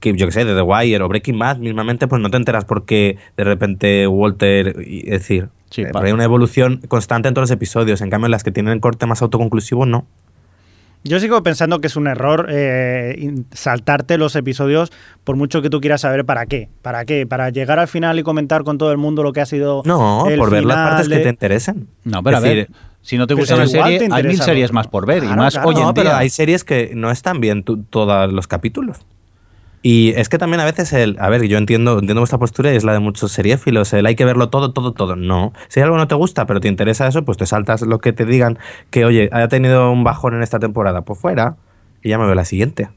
[0.00, 2.66] que yo que sé, de The Wire o Breaking Bad mismamente, pues no te enteras
[2.66, 7.48] porque de repente Walter, y- es decir, Sí, eh, hay una evolución constante en todos
[7.50, 10.06] los episodios, en cambio las que tienen corte más autoconclusivo no.
[11.04, 14.90] Yo sigo pensando que es un error eh, saltarte los episodios
[15.22, 16.68] por mucho que tú quieras saber para qué.
[16.82, 17.26] ¿Para qué?
[17.28, 20.26] ¿Para llegar al final y comentar con todo el mundo lo que ha sido No,
[20.28, 21.86] el por ver las partes de- que te interesen.
[22.02, 22.68] No, pero Es a ver,
[23.02, 25.18] si no te gusta una serie, hay mil series más por ver.
[25.18, 25.68] y Claro, más claro.
[25.68, 26.18] hoy en no, pero día.
[26.18, 28.98] hay series que no están bien todos los capítulos.
[29.88, 32.76] Y es que también a veces el, a ver, yo entiendo, entiendo vuestra postura y
[32.76, 35.14] es la de muchos seriéfilos, el hay que verlo todo, todo, todo.
[35.14, 35.52] No.
[35.68, 38.24] Si algo no te gusta, pero te interesa eso, pues te saltas lo que te
[38.24, 38.58] digan
[38.90, 41.54] que, oye, haya tenido un bajón en esta temporada, pues fuera,
[42.02, 42.88] y ya me veo la siguiente.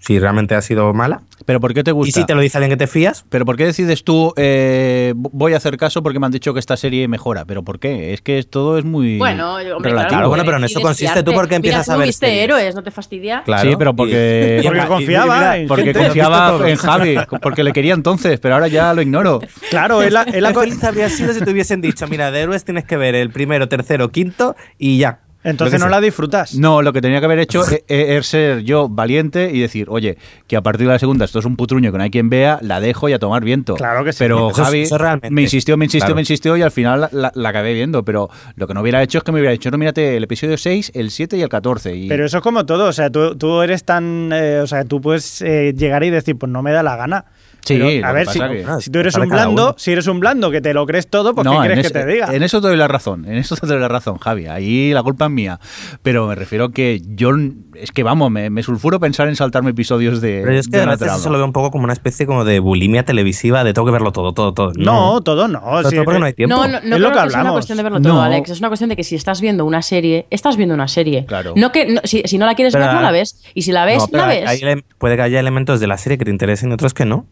[0.00, 1.22] Si realmente ha sido mala.
[1.44, 2.08] Pero ¿por qué te gusta?
[2.08, 5.12] Y si te lo dice alguien que te fías, Pero ¿por qué decides tú, eh,
[5.16, 7.44] voy a hacer caso porque me han dicho que esta serie mejora?
[7.44, 8.12] ¿Pero por qué?
[8.12, 10.08] Es que todo es muy Bueno, yo- hombre, relativo.
[10.10, 11.22] claro, bueno, pero en eso consiste.
[11.22, 11.32] ¿Tú fiarte.
[11.32, 12.44] por qué empiezas Mira, a ver viste series?
[12.44, 13.42] héroes, ¿no te fastidia?
[13.60, 18.54] Sí, pero porque- Porque confiaba en Porque confiaba en Javi, porque le quería entonces, pero
[18.54, 19.40] ahora ya lo ignoro.
[19.70, 20.48] Claro, es la, es la
[20.88, 24.10] habría sido si te hubiesen dicho, mira, de héroes tienes que ver el primero, tercero,
[24.10, 25.20] quinto y ya.
[25.44, 26.54] Entonces no la disfrutas.
[26.54, 29.86] No, lo que tenía que haber hecho e- e- es ser yo valiente y decir,
[29.88, 30.18] oye,
[30.48, 32.58] que a partir de la segunda esto es un putruño que no hay quien vea,
[32.60, 33.74] la dejo y a tomar viento.
[33.76, 34.18] Claro que sí.
[34.18, 34.98] Pero Eso es- Javi eso
[35.30, 36.14] me insistió, me insistió, Claro.
[36.16, 38.04] me insistió y al final la, la- la acabé viendo.
[38.04, 40.56] Pero lo que no hubiera hecho es que me hubiera dicho, no, mírate el episodio
[40.58, 41.94] 6, el 7 y el 14.
[41.94, 42.08] Y...
[42.08, 45.00] Pero eso es como todo, o sea, tú, tú eres tan, eh, o sea, tú
[45.00, 47.24] puedes eh, llegar y decir, pues no me da la gana.
[47.64, 49.74] Sí, Pero, a ver, si, que- si tú eres un blando, uno.
[49.76, 52.06] si eres un blando que te lo crees todo, pues No, ¿qué quieres que te
[52.06, 52.34] diga?
[52.34, 54.46] En eso te doy la razón, en eso te doy la razón, Javi.
[54.46, 55.60] Ahí la culpa es mía.
[56.02, 57.30] Pero me refiero que yo,
[57.74, 60.82] es que vamos, me, me sulfuro pensar en saltarme episodios de, Pero es que de
[60.82, 61.16] a una trama.
[61.18, 63.92] eso lo veo un poco como una especie como de bulimia televisiva, de tengo que
[63.92, 64.72] verlo todo, todo, todo.
[64.76, 65.60] no, todo no.
[65.84, 66.56] Sí, todo porque no hay tiempo.
[66.56, 67.52] No, no, no Es creo lo que que, sea una hablamos.
[67.52, 68.22] cuestión de verlo todo, No.
[68.22, 68.50] Alex.
[68.50, 71.26] Es una cuestión de que si estás viendo una serie, estás viendo una serie.
[71.26, 71.52] Claro.
[71.56, 73.42] No que, no- si, si no la quieres Pero- ver, no la ves.
[73.52, 74.46] Y si la ves, la ves.
[74.48, 74.60] hay
[74.96, 77.26] puede que haya elementos de la serie que te interesen y otros que no.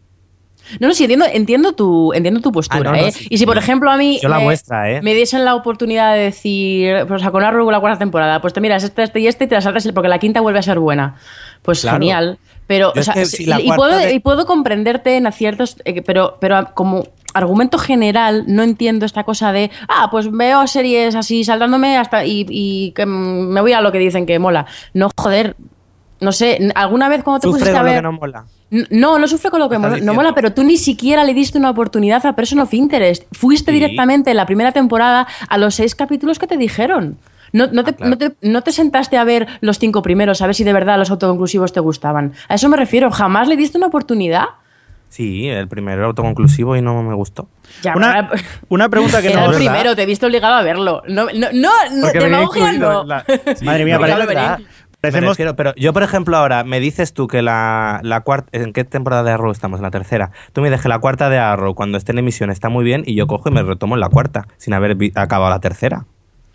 [0.79, 3.11] No, no, sí, entiendo, entiendo, tu, entiendo tu postura, Ah, no, no, ¿eh?
[3.11, 5.01] sí, y si, por ejemplo, a mí Yo la me, vuestra, ¿eh?
[5.01, 8.83] me diesen la oportunidad de decir, pues a con la cuarta temporada, pues te miras
[8.83, 11.15] este, este y este y te la saltas porque la quinta vuelve a ser buena.
[11.61, 11.95] Pues Claro.
[11.97, 12.37] genial.
[12.67, 15.77] Pero, Yo o es sea, que si y, puedo, de- y puedo comprenderte en aciertos,
[15.85, 21.15] eh, pero, pero como argumento general no entiendo esta cosa de, ah, pues veo series
[21.15, 24.65] así saltándome hasta y, y que me voy a lo que dicen que mola.
[24.93, 25.55] No, joder,
[26.19, 27.97] no sé, ¿alguna vez cuando te Sufre pusiste a con lo ver...
[27.99, 28.45] que no mola.
[28.89, 31.57] No, no sufre con lo que mola, no mola, pero tú ni siquiera le diste
[31.57, 33.23] una oportunidad a Person of Interest.
[33.31, 33.75] Fuiste Sí.
[33.79, 37.17] directamente en la primera temporada a los seis capítulos que te dijeron.
[37.53, 38.09] No, no, te, Ah, claro.
[38.09, 40.97] no, te, no te sentaste a ver los cinco primeros, a ver si de verdad
[40.97, 42.33] los autoconclusivos te gustaban.
[42.49, 43.09] A eso me refiero.
[43.09, 44.45] ¿Jamás le diste una oportunidad?
[45.09, 47.47] Sí, el primero era autoconclusivo y no me gustó.
[47.81, 49.51] Ya, Una, pregunta que Era no.
[49.51, 51.01] el primero, te he visto obligado a verlo.
[51.07, 51.71] No, no, no,
[52.11, 53.05] demagogia no.
[53.63, 54.65] Madre mía, parece-
[54.99, 58.49] pero yo, por ejemplo, ahora me dices tú que la, la cuarta.
[58.51, 59.79] ¿En qué temporada de Arrow estamos?
[59.79, 60.31] En la tercera.
[60.53, 63.03] Tú me dices que la cuarta de Arrow, cuando esté en emisión, está muy bien
[63.05, 66.05] y yo cojo y me retomo en la cuarta, sin haber acabado la tercera.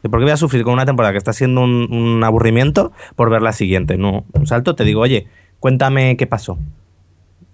[0.03, 2.93] ¿Y ¿Por qué voy a sufrir con una temporada que está siendo un, un aburrimiento
[3.14, 3.97] por ver la siguiente?
[3.97, 5.28] No, un salto, te digo, oye,
[5.61, 6.59] cuéntame qué pasó.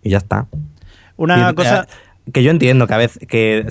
[0.02, 0.46] Y ya está.
[1.16, 1.82] Una Y, cosa.
[1.82, 1.94] eh,
[2.32, 3.66] que yo entiendo que a veces que,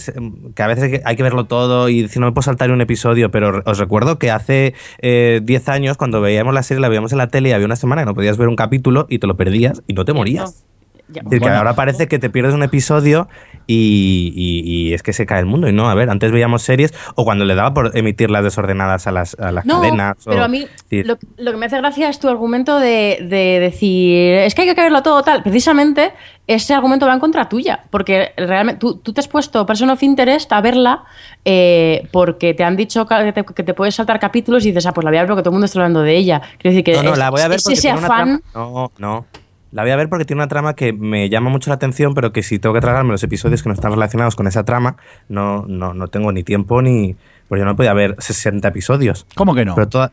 [0.55, 3.31] que a veces hay que verlo todo y si no me puedo saltar un episodio,
[3.31, 7.17] pero os recuerdo que hace eh, 10 años cuando veíamos la serie, la veíamos en
[7.17, 9.37] la tele y había una semana que no podías ver un capítulo y te lo
[9.37, 10.65] perdías y no te morías.
[11.09, 13.29] Ya, Es decir, que ahora parece que te pierdes un episodio
[13.67, 15.67] y, y- y es que se cae el mundo.
[15.67, 19.11] Y no, a ver, antes veíamos series o cuando le daba por emitirlas desordenadas a
[19.11, 20.15] las, a las No, cadenas.
[20.25, 23.59] o- pero a mí lo, lo que me hace gracia es tu argumento de, de
[23.59, 25.43] decir, es que hay que verlo todo tal.
[25.43, 26.11] Precisamente
[26.47, 30.01] ese argumento va en contra tuya, porque realmente tú, tú te has puesto Person of
[30.01, 31.03] Interest a verla
[31.43, 34.93] eh, porque te han dicho que te, que te puedes saltar capítulos y dices, ah,
[34.93, 36.41] pues la voy a ver porque todo el mundo está hablando de ella.
[36.57, 38.41] Quiero decir que No, no, es, la voy a ver es porque ese una afán...
[38.55, 39.25] No, no.
[39.71, 42.31] La voy a ver porque tiene una trama que me llama mucho la atención, pero
[42.31, 44.95] que si tengo que tragarme los episodios que no están relacionados con esa trama,
[45.27, 47.15] no, no, no tengo ni tiempo ni.
[47.49, 49.25] Pues yo no podía ver 60 episodios.
[49.35, 49.75] ¿Cómo que no?
[49.75, 50.11] Pero toda.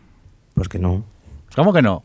[0.54, 1.04] Pues que no.
[1.56, 2.02] ¿Cómo que no?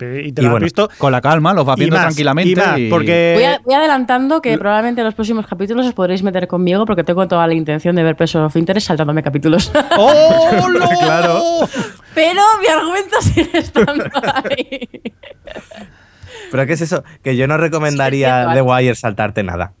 [0.00, 0.88] Y te y lo has bueno, visto.
[0.96, 2.50] Con la calma, los vas y viendo más, tranquilamente.
[2.52, 3.32] y más, y- porque.
[3.34, 7.02] Voy, a- voy adelantando que probablemente en los próximos capítulos os podréis meter conmigo porque
[7.02, 9.72] tengo toda la intención de ver Person of Interest saltándome capítulos.
[9.98, 10.88] ¡Oh, no!
[11.00, 11.42] Claro.
[12.14, 14.88] Pero mi argumento sigue estando ahí.
[16.50, 17.04] ¿Pero qué es eso?
[17.22, 19.72] Que yo no recomendaría The Wire saltarte nada.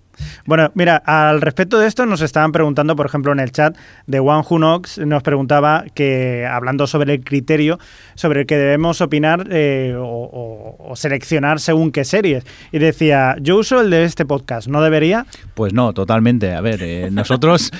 [0.46, 4.20] Bueno, mira, al respecto de esto nos estaban preguntando, por ejemplo, en el chat de
[4.20, 7.78] One Who Knows, nos preguntaba que, hablando sobre el criterio
[8.14, 12.44] sobre el que debemos opinar eh, o, o- o seleccionar según qué series.
[12.72, 15.26] Y decía, yo uso el de este podcast, ¿no debería?
[15.54, 16.52] Pues no, totalmente.
[16.54, 17.70] A ver, eh, nosotros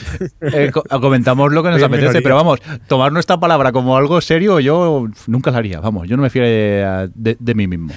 [0.41, 2.23] eh, co- comentamos lo que nos apetece, minoría.
[2.23, 5.81] pero vamos, tomar nuestra palabra como algo serio, yo nunca lo haría.
[5.81, 7.93] Vamos, yo no me fío de, de- de mí mismo.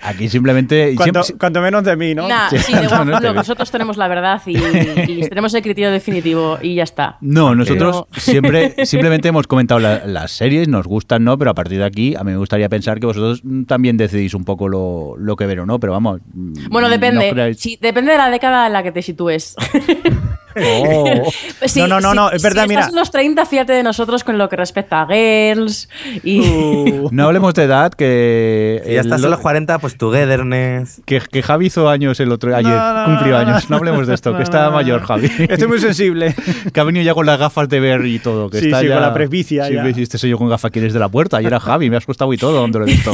[0.00, 0.94] Aquí simplemente.
[0.96, 2.28] Cuanto, siempre- cuanto menos de mí, ¿no?
[2.28, 3.39] Nah, Sí, sí, de no.
[3.40, 7.18] Nosotros tenemos la verdad y, y tenemos el criterio definitivo y ya está.
[7.20, 11.36] No, nosotros Pero- siempre simplemente hemos comentado la- las series, nos gustan, ¿no?
[11.38, 14.34] Pero a partir de aquí, a mí me gustaría pensar que vosotros mm, también decidís
[14.34, 16.20] un poco lo, lo que ver o no, pero vamos.
[16.32, 17.54] mm, Bueno, no depende.
[17.54, 19.56] Sí, depende de la década en la que te sitúes.
[20.56, 21.04] Oh.
[21.58, 22.80] Pues sí, No, no, no, sí, no, es verdad, si mira.
[22.80, 25.88] Estás en los 30, fíjate de nosotros con lo que respecta a Girls
[26.24, 26.40] y...
[26.40, 28.80] Uh, No hablemos de edad, que.
[28.86, 31.02] Si ya estás el- en los 40, pues Togetherness.
[31.04, 33.68] Que, que Javi hizo años el otro ayer, No, no, cumplió años.
[33.68, 35.30] No hablemos de esto, no, que está mayor, Javi.
[35.48, 36.34] Estoy muy sensible.
[36.72, 38.48] que ha venido ya con las gafas de ver y todo.
[38.48, 38.94] Que Sí, está sí, ya...
[38.94, 41.40] con la presbicia Sí, este soy yo con gafas, ¿quién es de la puerta?
[41.42, 43.12] Y era Javi, me has costado y todo donde lo he visto.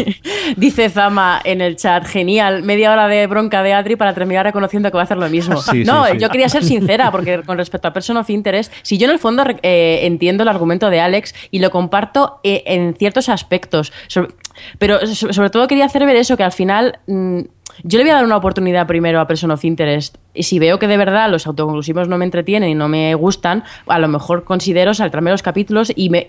[0.57, 4.91] Dice Zama en el chat, genial, media hora de bronca de Adri para terminar reconociendo
[4.91, 5.61] que va a hacer lo mismo.
[5.63, 6.19] Sí, sí, no, sí.
[6.19, 9.19] yo quería ser sincera, porque con respecto a Person of Interest, si yo en el
[9.19, 14.35] fondo eh, entiendo el argumento de Alex y lo comparto eh, en ciertos aspectos, sobre-
[14.79, 16.99] pero so- sobre todo quería hacer ver eso, que al final...
[17.07, 17.41] mm,
[17.83, 20.17] yo le voy a dar una oportunidad primero a Person of Interest.
[20.33, 23.65] Y si veo que de verdad los autoconclusivos no me entretienen y no me gustan,
[23.87, 26.27] a lo mejor considero saltarme los capítulos y me,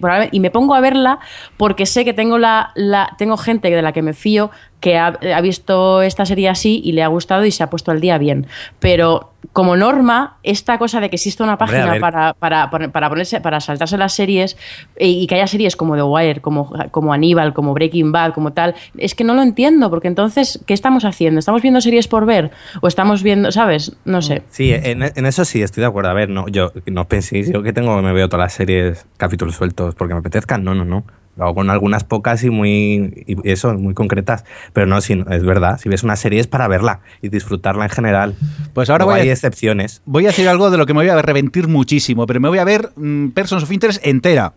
[0.51, 1.19] pongo a verla
[1.55, 2.73] porque sé que tengo, la-
[3.17, 6.91] tengo gente de la que me fío que ha, ha visto esta serie así y
[6.91, 8.47] le ha gustado y se ha puesto al día bien.
[8.79, 13.59] Pero como norma, esta cosa de que exista una página para, para, para ponerse, para
[13.59, 14.55] saltarse las series
[14.97, 18.53] eh, y que haya series como The Wire, como, como Aníbal, como Breaking Bad, como
[18.53, 21.39] tal, es que no lo entiendo, porque entonces, ¿qué estamos haciendo?
[21.39, 22.51] ¿Estamos viendo series por ver?
[22.81, 23.97] ¿O estamos viendo, sabes?
[24.05, 24.43] No sé.
[24.51, 26.11] Sí, en, en eso sí estoy de acuerdo.
[26.11, 29.55] A ver, no, yo no penséis yo que tengo me veo todas las series capítulos
[29.55, 30.63] sueltos porque me apetezcan.
[30.63, 31.03] No, no, no.
[31.37, 34.43] Con algunas pocas y muy y eso, muy concretas.
[34.73, 35.79] Pero no, sí, es verdad.
[35.79, 38.35] Si ves una serie es para verla y disfrutarla en general.
[38.73, 40.01] Pues ahora Luego voy a- hay excepciones.
[40.05, 42.57] Voy a decir algo de lo que me voy a arrepentir muchísimo, pero me voy
[42.59, 44.53] a ver mm, Persons of Interest entera.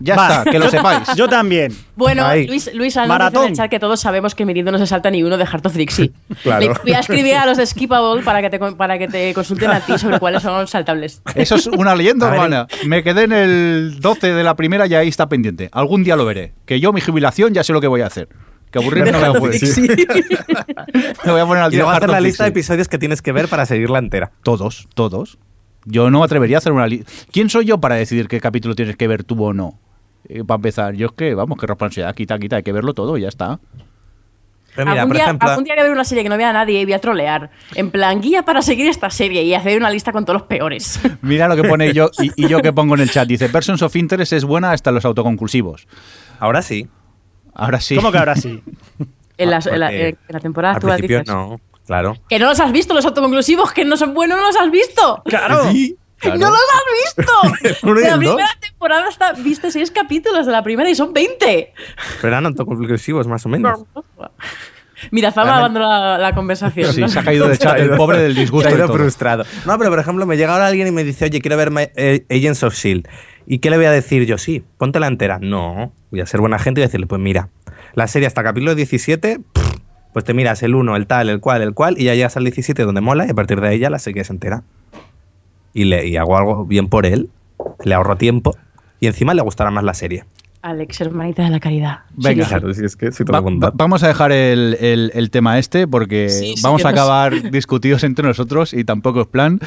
[0.00, 0.28] Ya Va.
[0.38, 1.08] está, que lo sepáis.
[1.16, 1.72] Yo también.
[1.96, 2.26] Bueno.
[2.46, 3.32] Luis, Luis Alonso Maratón.
[3.42, 5.46] dice en el chat que todos sabemos que Mirindo no se salta ni uno de
[5.46, 6.12] Heart of Dixie.
[6.42, 6.60] Claro.
[6.74, 9.70] Le- Voy a escribir a los de Skippable para que te, para que te consulten
[9.70, 11.22] a ti sobre cuáles son los saltables.
[11.34, 12.38] Eso es una leyenda A ver.
[12.40, 12.66] urbana.
[12.86, 15.68] Me quedé en el 12 de la primera y ahí está pendiente.
[15.72, 16.52] Algún día lo veré.
[16.66, 18.28] Que yo, mi jubilación, ya sé lo que voy a hacer.
[18.70, 19.60] Que aburrirme no me voy a poner.
[21.24, 22.98] Me voy a poner al Y día luego Heart hacer la lista de episodios que
[22.98, 24.32] tienes que ver para seguirla entera.
[24.42, 25.38] Todos, todos.
[25.86, 27.10] Yo no me atrevería a hacer una lista.
[27.30, 29.78] ¿Quién soy yo para decidir qué capítulo tienes que ver tú o no?
[30.28, 33.16] Eh, para empezar, yo es que, vamos, qué responsabilidad, quita, quita, hay que verlo todo
[33.18, 33.58] y ya está.
[34.74, 36.36] Pero mira, algún, por día, ejemplo, algún día voy a ver una serie que no
[36.36, 37.50] vea a nadie y voy a trolear.
[37.76, 40.98] En plan, guía para seguir esta serie y hacer una lista con todos los peores.
[41.22, 43.28] Mira lo que pone yo y, y yo que pongo en el chat.
[43.28, 45.86] Dice, Persons of Interest es buena hasta los autoconclusivos.
[46.40, 46.88] ahora sí.
[47.54, 47.94] Ahora sí.
[47.94, 48.62] ¿Cómo que ahora sí?
[48.98, 49.08] en,
[49.38, 51.32] en la, Porque en la temporada Al actual principio dices.
[51.34, 52.16] no, claro.
[52.28, 55.22] Que no los has visto, los autoconclusivos, que no son buenos, no los has visto.
[55.26, 55.70] Claro.
[56.18, 56.38] Claro.
[56.38, 57.84] ¡No los has visto!
[57.94, 61.72] De la primera temporada hasta, viste seis capítulos de la primera y son 20.
[62.20, 63.84] Pero eran autoconclusivos más o menos.
[65.10, 66.92] Mira, Realmente- abandonó la, la conversación.
[66.92, 67.08] Sí, ¿no?
[67.08, 68.70] se ha caído del chat el pobre del disgusto.
[68.70, 69.44] Se ha frustrado.
[69.66, 71.90] No, pero por ejemplo, me llega ahora alguien y me dice, oye, quiero ver My-
[71.96, 73.06] eh, Agents of Shield.
[73.46, 74.38] ¿Y qué le voy a decir yo?
[74.38, 75.38] Sí, ponte la entera.
[75.42, 77.50] No, voy a ser buena gente y voy a decirle, pues mira,
[77.94, 79.74] la serie hasta capítulo 17, pff,
[80.14, 82.44] pues te miras el 1, el tal, el cual, el cual, y ya llegas al
[82.44, 84.62] 17 donde mola y a partir de ahí ya la serie es entera.
[85.74, 87.28] Y, le, y hago algo bien por él,
[87.84, 88.56] le ahorro tiempo
[89.00, 90.24] y encima le gustará más la serie.
[90.62, 91.98] Alex, hermanita de la caridad.
[92.16, 92.46] Venga.
[92.46, 93.68] Claro, si es que soy Va- todo bondad.
[93.68, 98.02] va- vamos a dejar el, el- el tema este porque Sí, vamos a acabar discutidos
[98.04, 99.60] entre nosotros y tampoco es plan.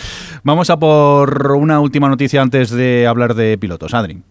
[0.43, 3.93] Vamos a por una última noticia antes de hablar de pilotos.
[3.93, 4.23] Adri.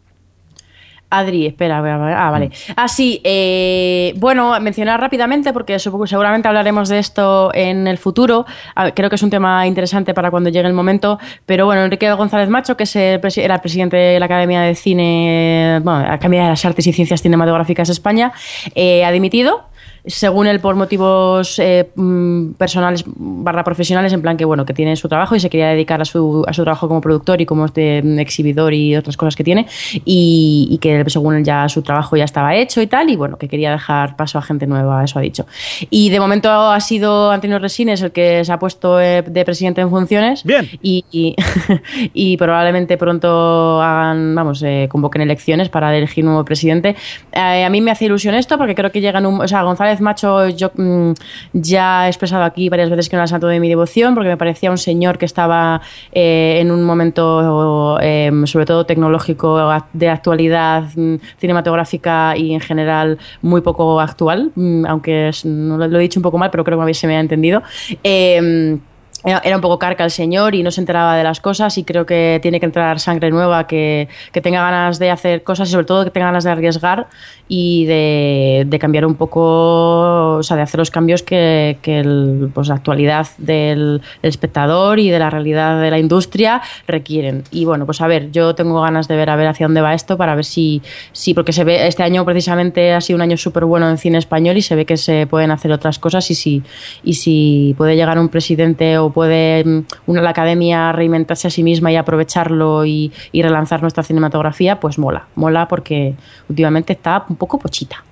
[1.08, 2.50] Adri, espera, ah, vale.
[2.74, 8.44] Ah, sí, eh, bueno, mencionar rápidamente, porque seguramente hablaremos de esto en el futuro.
[8.74, 11.20] Ah, Creo que es un tema interesante para cuando llegue el momento.
[11.46, 14.74] Pero bueno, Enrique González Macho, que es el era el presidente de la Academia de
[14.74, 18.32] Cine, bueno, Academia de las Artes y Ciencias Cinematográficas de España,
[18.74, 19.64] eh, ha dimitido.
[20.06, 24.96] Según él, por motivos eh, mm, personales barra profesionales, en plan que bueno, que tiene
[24.96, 27.64] su trabajo y se quería dedicar a su, a su trabajo como productor y como
[27.64, 29.66] este mm, exhibidor y otras cosas que tiene,
[30.04, 33.36] y, y que según él ya su trabajo ya estaba hecho y tal, y bueno,
[33.36, 35.46] que quería dejar paso a gente nueva, eso ha dicho.
[35.90, 39.80] Y de momento ha sido Antonio Resines el que se ha puesto eh, de presidente
[39.80, 40.44] en funciones.
[40.44, 40.68] Bien.
[40.82, 41.36] Y, y,
[42.14, 46.96] y probablemente pronto hagan, vamos, eh, convoquen elecciones para elegir nuevo presidente.
[47.32, 49.40] Eh, a mí me hace ilusión esto porque creo que llegan un.
[49.40, 51.12] O sea, González Macho, yo mm,
[51.52, 54.36] ya he expresado aquí varias veces que no era santo de mi devoción porque me
[54.36, 55.80] parecía un señor que estaba
[56.12, 59.58] eh, en un momento, eh, sobre todo tecnológico,
[59.92, 66.02] de actualidad mm, cinematográfica y en general muy poco actual, mm, aunque no lo, he
[66.02, 67.62] dicho un poco mal, pero creo que se me ha entendido.
[68.02, 68.78] Eh,
[69.26, 71.84] era, era un poco carca el señor y no se enteraba de las cosas y
[71.84, 75.72] creo que tiene que entrar sangre nueva que, que tenga ganas de hacer cosas y
[75.72, 77.08] sobre todo que tenga ganas de arriesgar
[77.48, 82.50] y de, de cambiar un poco, o sea, de hacer los cambios que, que el-
[82.54, 87.44] pues, la actualidad del, del espectador y de la realidad de la industria requieren.
[87.50, 89.94] Y bueno, pues a ver, yo tengo ganas de ver a ver hacia dónde va
[89.94, 93.36] esto para ver si, si porque se ve, este año precisamente ha sido un año
[93.36, 96.34] súper bueno en cine español y se ve que se pueden hacer otras cosas y
[96.34, 96.62] si,
[97.04, 101.62] y si puede llegar un presidente o puede mm, una, la academia reinventarse a sí
[101.62, 106.14] misma y aprovecharlo y, y relanzar nuestra cinematografía, pues mola, mola porque
[106.50, 108.04] últimamente está un poco pochita.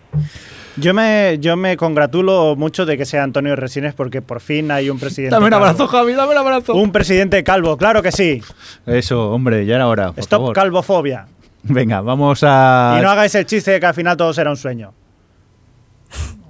[0.78, 4.88] Yo me, yo me congratulo mucho de que sea Antonio Resines porque por fin hay
[4.88, 5.34] un presidente.
[5.34, 5.66] Dame un calvo.
[5.66, 6.74] abrazo, Javi, dame un abrazo.
[6.74, 8.40] Un presidente calvo, claro que sí.
[8.86, 10.12] Eso, hombre, ya era hora.
[10.12, 10.54] Por Stop favor.
[10.54, 11.26] calvofobia.
[11.64, 12.96] Venga, vamos a.
[12.98, 14.94] Y no hagáis el chiste de que al final todo será un sueño.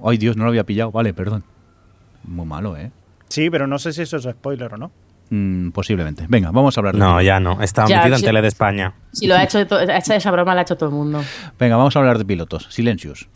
[0.05, 0.93] Ay, Dios, no lo había pillado.
[0.93, 1.43] Vale, perdón.
[2.23, 2.93] Muy malo, ¿eh?
[3.35, 4.93] Sí, pero no sé si eso es spoiler o no.
[5.31, 6.27] Mm, posiblemente.
[6.29, 7.25] Venga, vamos a hablar de No, pilotos.
[7.25, 7.61] ya no.
[7.63, 8.95] Está Ya, metido en tele de España.
[9.13, 11.21] Si lo ha hecho, to- ha hecho esa broma, la ha hecho todo el mundo.
[11.59, 12.69] Venga, vamos a hablar de pilotos.
[12.71, 13.29] Silencios.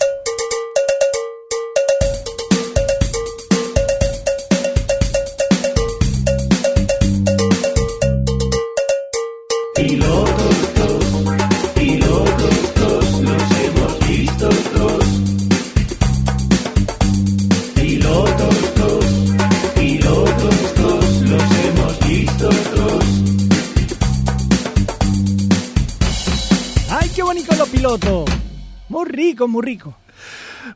[29.19, 29.95] Rico, muy rico.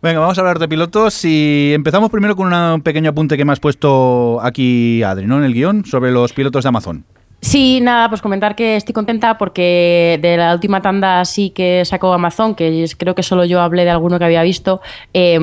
[0.01, 3.45] Venga, vamos a hablar de pilotos y empezamos primero con una- un pequeño apunte que
[3.45, 5.39] me has puesto aquí, Adri, ¿no?
[5.39, 7.05] En el guion, sobre los pilotos de Amazon.
[7.45, 12.13] Sí, nada, pues comentar que estoy contenta porque de la última tanda sí que sacó
[12.13, 14.81] Amazon, que creo que solo yo hablé de alguno que había visto,
[15.13, 15.41] eh,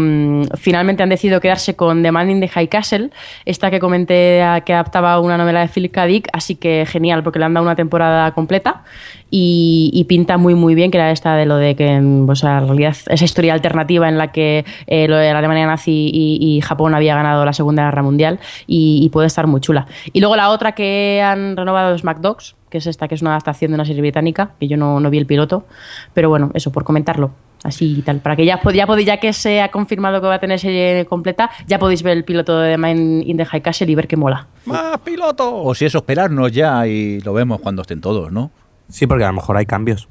[0.57, 3.09] finalmente han decidido quedarse con The Man in the High Castle,
[3.43, 6.05] esta que comenté que adaptaba una novela de Philip K.
[6.05, 8.83] Dick, así que genial, porque le han dado una temporada completa
[9.31, 12.59] y, y pinta muy muy bien, que era esta de lo de que, o sea,
[12.59, 16.37] en realidad esa historia alternativa en la que eh, lo de la Alemania nazi y,
[16.39, 19.87] y Japón había ganado la Segunda Guerra Mundial y, y puede estar muy chula.
[20.13, 23.31] Y luego la otra que han renovado es MacDogs, que es esta, que es una
[23.31, 25.65] adaptación de una serie británica, que yo no, no vi el piloto,
[26.13, 27.31] pero bueno, eso, por comentarlo.
[27.61, 30.39] Así y tal, para que ya, ya, ya que se ha confirmado que va a
[30.39, 33.91] tener serie completa, ya podéis ver el piloto de The Man in the High Castle
[33.91, 34.47] y ver que mola.
[34.65, 35.61] ¡Más piloto!
[35.63, 38.51] O si eso, esperarnos ya y lo vemos cuando estén todos, ¿no?
[38.89, 40.07] Sí, porque a lo mejor hay cambios.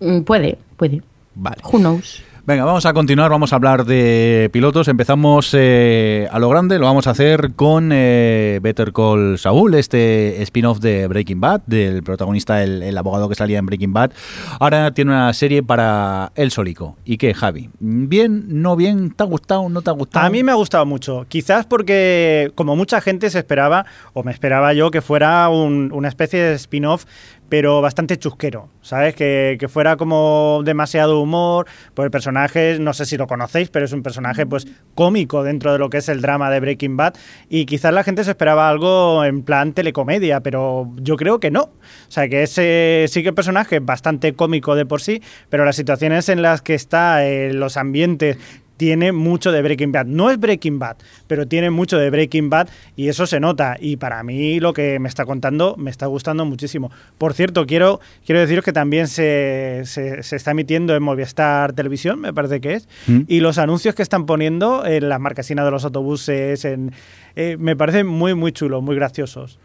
[0.00, 1.02] Mm, Puede, puede.
[1.34, 1.56] Vale.
[1.64, 2.22] Who knows?
[2.46, 4.88] Venga, vamos a continuar, vamos a hablar de pilotos.
[4.88, 10.40] Empezamos eh, a lo grande, lo vamos a hacer con eh, Better Call Saul, este
[10.44, 14.12] spin-off de Breaking Bad, del protagonista, el, el abogado que salía en Breaking Bad.
[14.60, 16.96] Ahora tiene una serie para él solico.
[17.04, 17.68] ¿Y qué, Javi?
[17.80, 19.10] ¿Bien, no bien?
[19.10, 20.24] ¿Te ha gustado, no te ha gustado?
[20.26, 21.26] A mí me ha gustado mucho.
[21.28, 23.84] Quizás porque, como mucha gente se esperaba,
[24.14, 27.04] o me esperaba yo, que fuera un- una especie de spin-off,
[27.48, 29.14] pero bastante chusquero, ¿sabes?
[29.14, 31.66] Que, que fuera como demasiado humor.
[31.94, 35.72] Pues el personaje, no sé si lo conocéis, pero es un personaje pues cómico dentro
[35.72, 37.14] de lo que es el drama de Breaking Bad.
[37.48, 41.62] Y quizás la gente se esperaba algo en plan telecomedia, pero yo creo que no.
[41.62, 45.76] O sea, que ese sí que el personaje bastante cómico de por sí, pero las
[45.76, 48.38] situaciones en las que está, eh, los ambientes
[48.78, 50.06] tiene mucho de Breaking Bad.
[50.06, 53.76] No es Breaking Bad, pero tiene mucho de Breaking Bad y eso se nota.
[53.78, 56.90] Y para mí lo que me está contando me está gustando muchísimo.
[57.18, 62.20] Por cierto, quiero, quiero deciros que también se, se, se está emitiendo en Movistar Televisión,
[62.20, 62.88] me parece que es.
[63.06, 63.22] ¿Mm?
[63.26, 66.92] Y los anuncios que están poniendo en las marcasinas de los autobuses, en,
[67.36, 69.58] eh, me parecen muy, muy chulos, muy graciosos.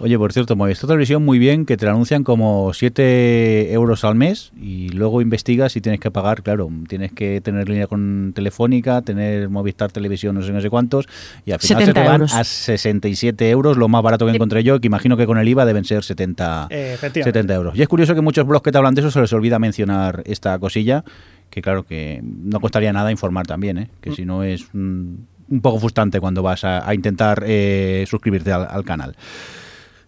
[0.00, 4.14] Oye, por cierto, Movistar Televisión muy bien, que te la anuncian como 7 euros al
[4.14, 9.02] mes y luego investigas y tienes que pagar, claro, tienes que tener línea con Telefónica,
[9.02, 11.08] tener Movistar Televisión no sé, no sé cuántos
[11.44, 12.34] y al final se 70 te van euros.
[12.34, 15.64] a 67 euros, lo más barato que encontré yo, que imagino que con el IVA
[15.64, 17.38] deben ser 70, Eh, efectivamente.
[17.38, 17.76] 70 euros.
[17.76, 20.22] Y es curioso que muchos blogs que te hablan de eso se les olvida mencionar
[20.26, 21.04] esta cosilla,
[21.50, 23.90] que claro que no costaría nada informar también, ¿eh?
[24.00, 28.66] que si no es un, un poco frustrante cuando vas a, intentar eh, suscribirte al,
[28.68, 29.16] al canal.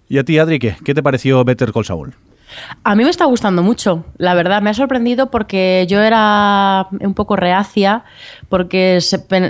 [0.09, 0.77] ¿Y a ti, Adri, qué?
[0.85, 2.15] ¿Qué te pareció Better Call Saul?
[2.83, 4.63] A mí me está gustando mucho, la verdad.
[4.63, 8.05] Me ha sorprendido porque yo era un poco reacia,
[8.49, 8.99] porque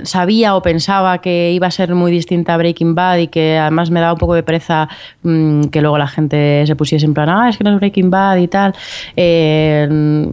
[0.03, 3.89] sabía o pensaba que iba a ser muy distinta a Breaking Bad y que además
[3.89, 4.87] me daba un poco de pereza
[5.23, 8.09] mm, que luego la gente se pusiese en plan, ah, es que no es Breaking
[8.09, 8.75] Bad y tal.
[9.15, 10.29] Eh,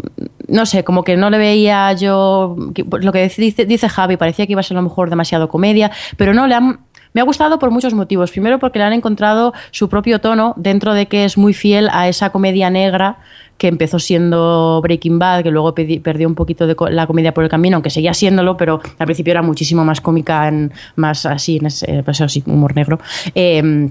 [0.48, 2.56] no sé, como que no le veía yo.
[2.88, 5.48] pues Lo que dice, dice Javi, parecía que iba a ser a lo mejor demasiado
[5.48, 6.80] comedia, pero no, le han.
[7.14, 8.30] Me ha gustado por muchos motivos.
[8.30, 12.06] Primero porque le han encontrado su propio tono dentro de que es muy fiel a
[12.06, 13.18] esa comedia negra
[13.56, 17.50] que empezó siendo Breaking Bad, que luego perdió un poquito de la comedia por el
[17.50, 21.66] camino, aunque seguía siéndolo, pero al principio era muchísimo más cómica, en, más así, en
[21.66, 23.00] ese, pues así, humor negro.
[23.34, 23.90] Eh,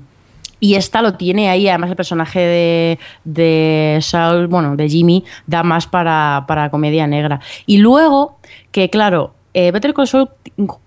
[0.59, 5.63] y esta lo tiene ahí, además el personaje de, de Saul, bueno, de Jimmy, da
[5.63, 7.39] más para, para comedia negra.
[7.65, 8.39] Y luego,
[8.71, 10.29] que claro, eh, Better Call Saul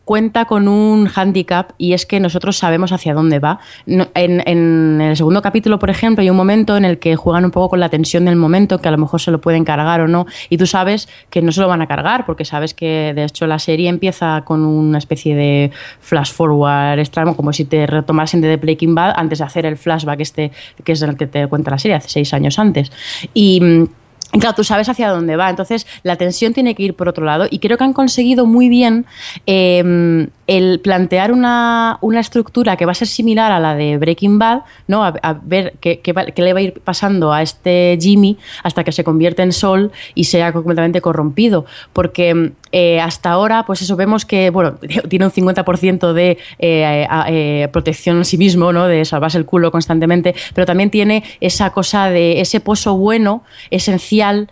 [0.05, 3.59] cuenta con un handicap y es que nosotros sabemos hacia dónde va.
[3.85, 7.71] En, el segundo capítulo, por ejemplo, hay un momento en el que juegan un poco
[7.71, 10.27] con la tensión del momento, que a lo mejor se lo pueden cargar o no,
[10.51, 13.49] y tú sabes que no se lo van a cargar, porque sabes que de hecho
[13.49, 18.51] la serie empieza con una especie de flash forward extremo, como si te retomasen de
[18.51, 20.53] The Breaking Bad antes de hacer el flashback este,
[20.85, 22.93] que es el que te cuenta la serie, hace seis años antes.
[23.35, 23.89] Y.
[24.33, 27.47] Claro, tú sabes hacia dónde va, entonces la tensión tiene que ir por otro lado
[27.51, 29.07] y creo que han conseguido muy bien
[29.47, 34.40] eh, el plantear una, una estructura que va a ser similar a la de Breaking
[34.40, 35.05] Bad, ¿no?
[35.05, 38.90] A, ver qué, qué va- le va a ir pasando a este Jimmy hasta que
[38.90, 44.24] se convierte en Sol y sea completamente corrompido, porque eh, hasta ahora, pues eso, vemos
[44.24, 44.74] que, bueno,
[45.09, 48.88] tiene un 50% de eh, eh, protección en sí mismo, ¿no?
[48.88, 54.51] De salvarse el culo constantemente, pero también tiene esa cosa de ese pozo bueno, esencial,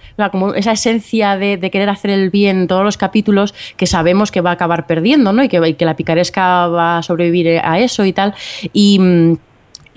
[0.54, 4.40] esa esencia de, de querer hacer el bien en todos los capítulos que sabemos que
[4.40, 5.42] va a acabar perdiendo, ¿no?
[5.42, 8.34] Y que, y que la picaresca va a sobrevivir a eso y tal.
[8.72, 8.98] Y.
[8.98, 9.36] mm,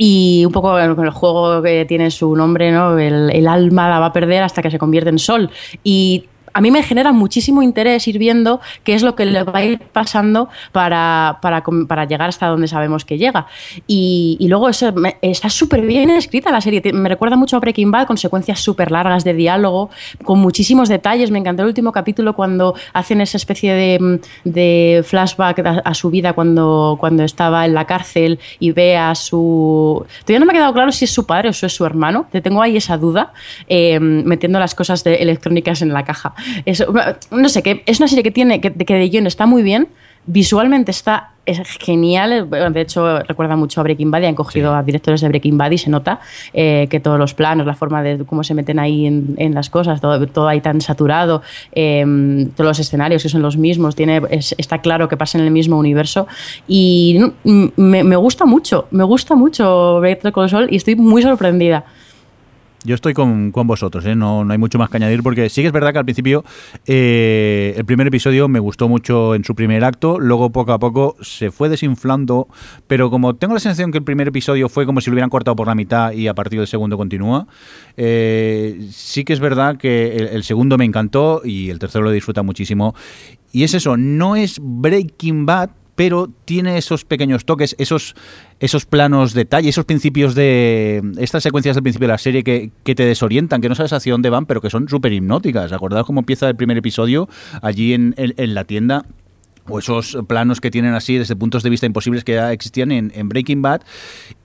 [0.03, 2.97] y un poco con el juego que tiene su nombre, ¿no?
[2.97, 5.51] El, el alma la va a perder hasta que se convierte en sol.
[5.83, 9.59] Y a mí me genera muchísimo interés ir viendo qué es lo que le va
[9.59, 13.47] a ir pasando para, para, para llegar hasta donde sabemos que llega.
[13.87, 16.81] Y, y luego eso, me- está súper bien escrita la serie.
[16.93, 19.89] Me recuerda mucho a Breaking Bad, con secuencias súper largas de diálogo,
[20.23, 21.31] con muchísimos detalles.
[21.31, 26.09] Me encantó el último capítulo cuando hacen esa especie de, de flashback a, a su
[26.09, 30.05] vida cuando, cuando estaba en la cárcel y ve a su...
[30.25, 32.27] Todavía no me ha quedado claro si es su padre o si es su hermano.
[32.31, 33.33] Te tengo ahí esa duda,
[33.67, 36.33] eh, metiendo las cosas de electrónicas en la caja.
[36.65, 36.93] Eso,
[37.31, 39.87] no sé, que es una serie que tiene, que, que de guion está muy bien,
[40.25, 42.47] visualmente está es genial.
[42.51, 45.71] De hecho, recuerda mucho a Breaking Bad y han cogido a directores de Breaking Bad
[45.71, 46.19] y se nota
[46.53, 49.71] eh, que todos los planos, la forma de cómo se meten ahí en, en las
[49.71, 52.05] cosas, todo, todo ahí tan saturado, eh,
[52.55, 55.51] todos los escenarios que son los mismos, tiene, es- está claro que pasa en el
[55.51, 56.27] mismo universo
[56.67, 59.99] y me, me gusta mucho, me gusta mucho
[60.33, 61.85] Call Saul y estoy muy sorprendida.
[62.83, 64.15] Yo estoy con, con vosotros, ¿eh?
[64.15, 66.43] no, no hay mucho más que añadir porque sí que es verdad que al principio
[66.87, 71.15] eh, el primer episodio me gustó mucho en su primer acto, luego poco a poco
[71.21, 72.47] se fue desinflando,
[72.87, 75.55] pero como tengo la sensación que el primer episodio fue como si lo hubieran cortado
[75.55, 77.45] por la mitad y a partir del segundo continúa,
[77.97, 82.11] eh, sí que es verdad que el, el segundo me encantó y el tercero lo
[82.11, 82.95] disfruta muchísimo.
[83.51, 85.69] Y es eso, no es Breaking Bad,
[86.01, 88.15] pero tiene esos pequeños toques, esos,
[88.59, 90.99] esos planos detalle, esos principios de.
[91.19, 94.11] estas secuencias del principio de la serie que, que te desorientan, que no sabes hacia
[94.11, 95.71] dónde van, pero que son súper hipnóticas.
[95.71, 97.29] ¿Acordaos cómo empieza el primer episodio
[97.61, 99.05] allí en, en- en la tienda?
[99.67, 103.29] O esos planos que tienen así desde puntos de vista imposibles que ya existían en,
[103.29, 103.81] Breaking Bad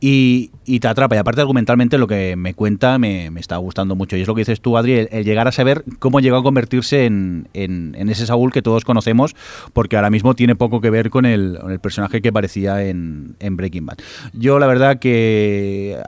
[0.01, 0.51] y,
[0.81, 1.17] te atrapa.
[1.17, 4.17] Y aparte, argumentalmente, lo que me cuenta me, está gustando mucho.
[4.17, 7.07] Y es lo que dices tú, Adri, el, llegar a saber cómo llegó a convertirse
[7.07, 9.35] en, ese Saúl que todos conocemos,
[9.73, 13.37] porque ahora mismo tiene poco que ver con el, con el personaje que parecía en,
[13.39, 13.99] Breaking Bad.
[14.35, 15.99] Yo, la verdad, que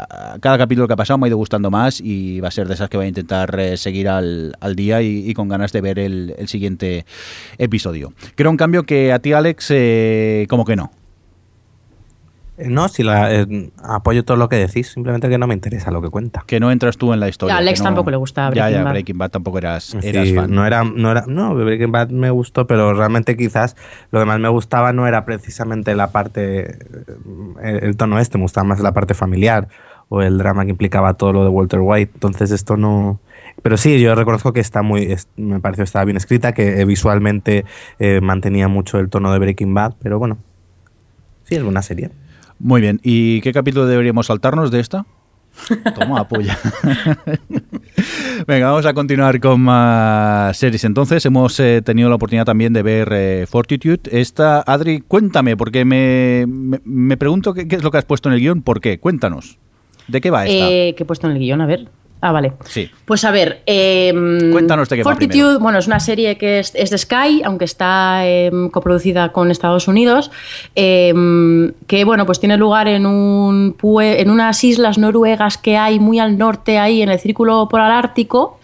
[0.41, 2.75] cada capítulo que ha pasado me ha ido gustando más y va a ser de
[2.75, 6.35] esas que voy a intentar eh, seguir al, día y, con ganas de ver el,
[6.39, 7.07] el siguiente
[7.57, 8.13] episodio.
[8.35, 10.91] Creo, en cambio, que a ti, Alex, eh, como que no.
[12.59, 15.91] Eh, No, si la, eh, apoyo todo lo que decís, simplemente que no me interesa
[15.93, 16.43] lo que cuenta.
[16.47, 17.53] Que no entras tú en la historia.
[17.55, 18.91] Ya, a Alex no- tampoco le gusta Ya, Breaking ya, Bad.
[18.93, 20.51] Breaking Bad tampoco eras, Sí, eras fan.
[20.53, 23.77] no era, no era, no, Breaking Bad me gustó, pero realmente quizás
[24.11, 26.77] lo que más me gustaba no era precisamente la parte, eh,
[27.63, 29.69] el, el tono este, me gustaba más la parte familiar
[30.09, 32.11] o el drama que implicaba todo lo de Walter White.
[32.15, 33.21] Entonces esto no,
[33.69, 36.81] pero sí, yo reconozco que está muy, es- me pareció que estaba bien escrita, que
[36.81, 37.67] eh, visualmente
[37.99, 40.39] eh, mantenía mucho el tono de Breaking Bad, pero bueno,
[41.45, 42.11] sí es buena serie.
[42.59, 42.99] Muy bien.
[43.03, 45.05] ¿Y qué capítulo deberíamos saltarnos de esta?
[45.95, 46.57] Toma, apoya.
[48.47, 50.85] Venga, vamos a continuar con más series.
[50.85, 54.01] Entonces, hemos eh, tenido la oportunidad también de ver eh, Fortitude.
[54.11, 58.31] Esta, Adri, cuéntame, porque me, me, me pregunto qué, qué es lo que has puesto
[58.31, 58.63] en el guion.
[58.63, 58.99] ¿Por qué?
[58.99, 59.59] Cuéntanos.
[60.07, 60.71] ¿De qué va esta?
[60.71, 61.91] Eh, que he puesto en el guion, a ver.
[62.21, 62.53] Ah, vale.
[62.67, 62.91] Sí.
[63.05, 64.13] Pues a ver, eh,
[64.53, 68.27] Cuéntanos de qué Fortitude, bueno, es una serie que es, es de Sky, aunque está
[68.27, 70.31] eh, coproducida con Estados Unidos,
[70.75, 71.15] eh,
[71.87, 76.19] que bueno, pues tiene lugar en un pue- en unas islas noruegas que hay muy
[76.19, 78.59] al norte ahí en el círculo polar ártico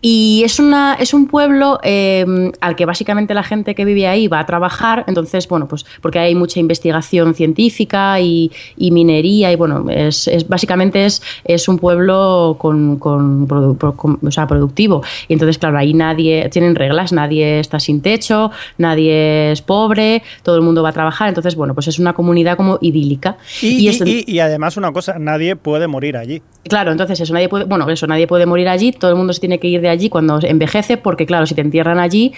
[0.00, 4.40] y es una es un pueblo al que básicamente la gente que vive ahí va
[4.40, 9.86] a trabajar, entonces bueno, pues porque hay mucha investigación científica y, y minería y bueno,
[9.90, 15.02] es, es- básicamente es, es un pueblo con, con o sea, productivo.
[15.28, 20.56] Y entonces, claro, ahí nadie, tienen reglas, nadie está sin techo, nadie es pobre, todo
[20.56, 21.28] el mundo va a trabajar.
[21.28, 23.36] Entonces, bueno, pues es una comunidad como idílica.
[23.60, 26.42] Y, y- esto- y- y además una cosa, nadie puede morir allí.
[26.68, 29.38] Claro, entonces eso nadie puede, bueno, eso nadie puede morir allí, todo el mundo se
[29.40, 32.32] tiene que ir de allí cuando envejece, porque claro, si te entierran allí,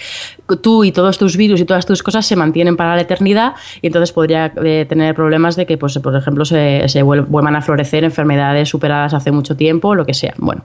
[0.61, 3.87] tú y todos tus virus y todas tus cosas se mantienen para la eternidad y
[3.87, 7.61] entonces podría eh, tener problemas de que, pues, por ejemplo, se, se vuel- vuelvan a
[7.61, 10.33] florecer enfermedades superadas hace mucho tiempo, lo que sea.
[10.41, 10.63] Bueno,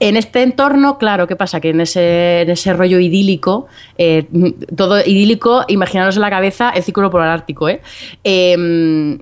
[0.00, 1.60] en este entorno, claro, ¿qué pasa?
[1.60, 4.26] Que en ese, en ese rollo idílico, eh,
[4.76, 7.80] todo idílico, imaginaros en la cabeza el círculo polar ártico, ¿eh?
[8.24, 9.18] Eh,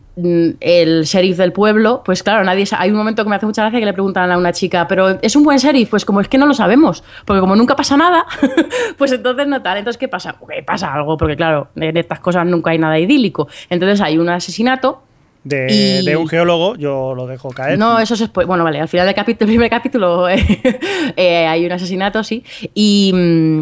[0.60, 3.78] el sheriff del pueblo, pues claro, nadie hay un momento que me hace mucha gracia
[3.78, 5.90] que le preguntan a una chica, pero ¿es un buen sheriff?
[5.90, 8.24] Pues como es que no lo sabemos, porque como nunca pasa nada,
[8.98, 9.78] pues entonces no tal.
[9.78, 10.36] Entonces, ¿qué pasa?
[10.48, 13.48] Que pasa algo, porque claro, en estas cosas nunca hay nada idílico.
[13.68, 15.02] Entonces hay un asesinato.
[15.48, 17.78] De, Y- de un geólogo, yo lo dejo caer.
[17.78, 20.28] No, eso es Bueno, vale, al final del capítulo, primer capítulo
[21.16, 22.42] eh, hay un asesinato, sí.
[22.74, 23.12] Y.
[23.14, 23.60] mm,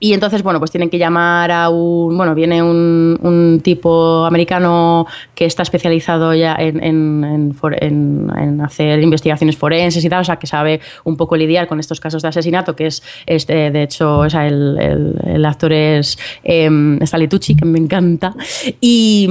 [0.00, 2.16] y entonces, bueno, pues tienen que llamar a un.
[2.16, 8.30] Bueno, viene un, un tipo americano que está especializado ya en, en- en for- en-
[8.38, 11.98] en hacer investigaciones forenses y tal, o sea, que sabe un poco lidiar con estos
[11.98, 16.16] casos de asesinato, que es, este, de hecho, o sea, el, el- el actor es
[16.44, 16.70] eh,
[17.00, 18.34] Stanley Tucci, que me encanta.
[18.80, 19.28] Y.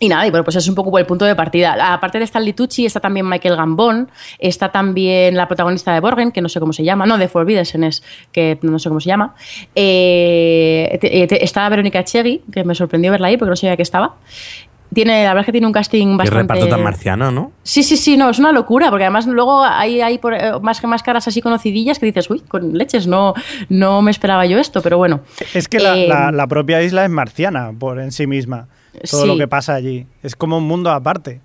[0.00, 1.92] Y nada, y bueno, pues es un poco el punto de partida.
[1.94, 4.10] Aparte de Stanley Tucci, está también Michael Gambon,
[4.40, 7.84] está también la protagonista de Borgen, que no sé cómo se llama, no, de Forbidden
[7.84, 8.02] es
[8.32, 9.34] que no sé cómo se llama.
[9.74, 10.98] Eh,
[11.28, 14.16] te- está Verónica Chegui, que me sorprendió verla ahí porque no sabía que estaba.
[14.92, 16.42] Tiene, la verdad es que tiene un casting bastante...
[16.54, 17.50] reparto tan marciano, ¿no?
[17.64, 20.82] Sí, sí, sí, no, es una locura, porque además luego hay, hay por- eh, más,
[20.84, 23.34] más caras así conocidillas que dices, uy, con leches, no,
[23.68, 25.20] no me esperaba yo esto, pero bueno.
[25.52, 28.68] Es que la, Eh, la- la propia isla es marciana por en sí misma.
[29.10, 29.26] Todo Sí.
[29.28, 30.06] lo que pasa allí.
[30.22, 31.40] Es como un mundo aparte.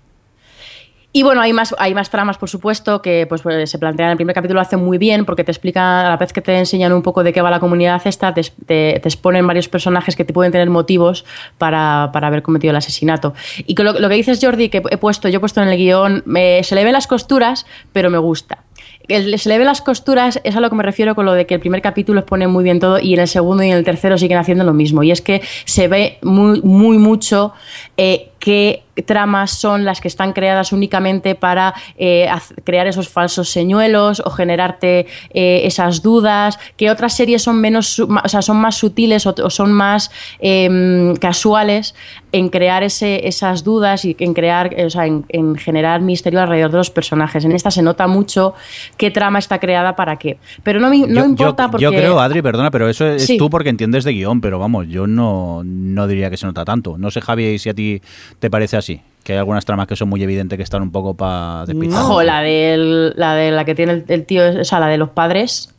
[1.12, 4.10] Y bueno, hay más, hay más tramas, por supuesto, que pues, pues, se plantean.
[4.12, 6.56] El primer capítulo lo hace muy bien porque te explica, a la vez que te
[6.56, 10.14] enseñan un poco de qué va la comunidad esta, te, te- te exponen varios personajes
[10.14, 11.24] que te pueden tener motivos
[11.58, 13.34] para, para haber cometido el asesinato.
[13.66, 15.76] Y que lo, lo que dices, Jordi, que he puesto, yo he puesto en el
[15.78, 18.62] guion, me- se le ven las costuras, pero me gusta.
[19.10, 21.54] Se le ven las costuras, es a lo que me refiero con lo de que
[21.54, 24.16] el primer capítulo expone muy bien todo y en el segundo y en el tercero
[24.16, 25.02] siguen haciendo lo mismo.
[25.02, 27.52] Y es que se ve muy, muy mucho
[27.96, 32.28] eh, qué tramas son las que están creadas únicamente para eh,
[32.64, 38.28] crear esos falsos señuelos o generarte eh, esas dudas, que otras series son menos, o
[38.28, 41.94] sea, son más sutiles o, o son más em, casuales
[42.32, 46.40] en crear ese, esas dudas y en crear, eh, o sea, en, en generar misterio
[46.40, 47.44] alrededor de los personajes.
[47.44, 48.54] En esta se nota mucho
[48.96, 50.38] qué trama está creada para qué.
[50.62, 51.84] Pero no, me- no yo, importa yo- porque...
[51.84, 53.36] yo creo, Adri, perdona, pero eso es Sí.
[53.38, 56.96] tú porque entiendes de guion, pero vamos, yo no, no diría que se nota tanto.
[56.98, 58.00] No sé, Javi, si a ti
[58.38, 61.14] te parece así, que hay algunas tramas que son muy evidentes que están un poco
[61.14, 62.02] para despistar.
[62.02, 64.98] Ojo, la, del- la de la que tiene el, el tío, o sea, la de
[64.98, 65.74] los padres.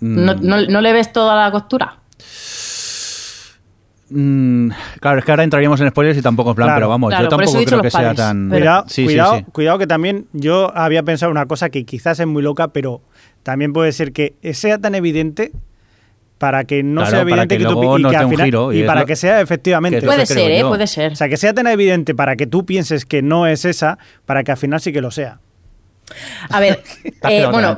[0.00, 0.24] Mm.
[0.24, 1.96] ¿No, no, no le ves toda la costura?
[4.10, 6.78] Mm, claro, es que ahora entraríamos en spoilers y tampoco es plan, Claro.
[6.78, 8.48] pero vamos, Claro, yo tampoco creo que sea tan...
[8.48, 9.44] pero- Cuidado, Sí, sí, cuidado, sí.
[9.52, 13.02] cuidado que también yo había pensado una cosa que quizás es muy loca, pero
[13.42, 15.52] también puede ser que sea tan evidente
[16.38, 18.72] para que no Claro, sea evidente que que, tú y no que al final- giro,
[18.72, 20.62] y para lo- que sea efectivamente que Puede creo ser, ¿eh?
[20.64, 21.12] Puede ser.
[21.12, 24.44] o sea, que sea tan evidente para que tú pienses que no es esa, para
[24.44, 25.40] que al final sí que lo sea.
[26.48, 26.80] A ver,
[27.28, 27.76] eh, bueno,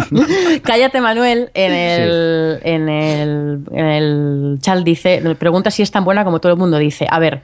[0.62, 6.24] cállate Manuel, en el, en, el, en el chat dice, pregunta si es tan buena
[6.24, 7.06] como todo el mundo dice.
[7.10, 7.42] A ver,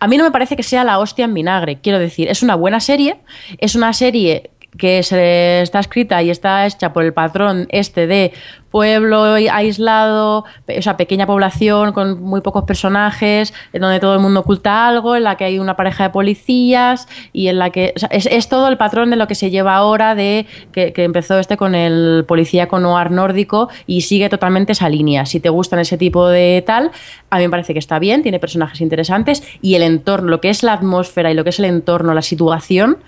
[0.00, 2.54] a mí no me parece que sea la hostia en vinagre, quiero decir, es una
[2.56, 3.16] buena serie,
[3.58, 8.32] es una serie que se está escrita y está hecha por el patrón este de
[8.74, 14.40] pueblo aislado, o sea, pequeña población con muy pocos personajes, en donde todo el mundo
[14.40, 18.26] oculta algo, en la que hay una pareja de policías y en la que es,
[18.26, 21.56] es todo el patrón de lo que se lleva ahora de que, que empezó este
[21.56, 25.24] con el policía con noir nórdico y sigue totalmente esa línea.
[25.24, 26.90] Si te gustan ese tipo de tal,
[27.30, 30.50] a mí me parece que está bien, tiene personajes interesantes y el entorno, lo que
[30.50, 32.98] es la atmósfera y lo que es el entorno, la situación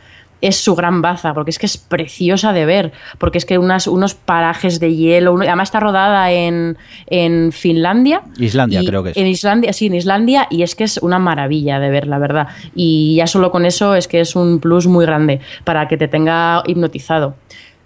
[0.43, 3.87] es su gran baza, porque es que es preciosa de ver, porque es que unas,
[3.87, 6.77] unos parajes de hielo, uno- además está rodada en,
[7.07, 8.21] en Finlandia.
[8.39, 9.17] Islandia, Y- creo que es.
[9.17, 12.49] En Islandia, sí, en Islandia, y es que es una maravilla de ver, la verdad.
[12.75, 16.07] Y ya solo con eso es que es un plus muy grande para que te
[16.09, 17.35] tenga hipnotizado.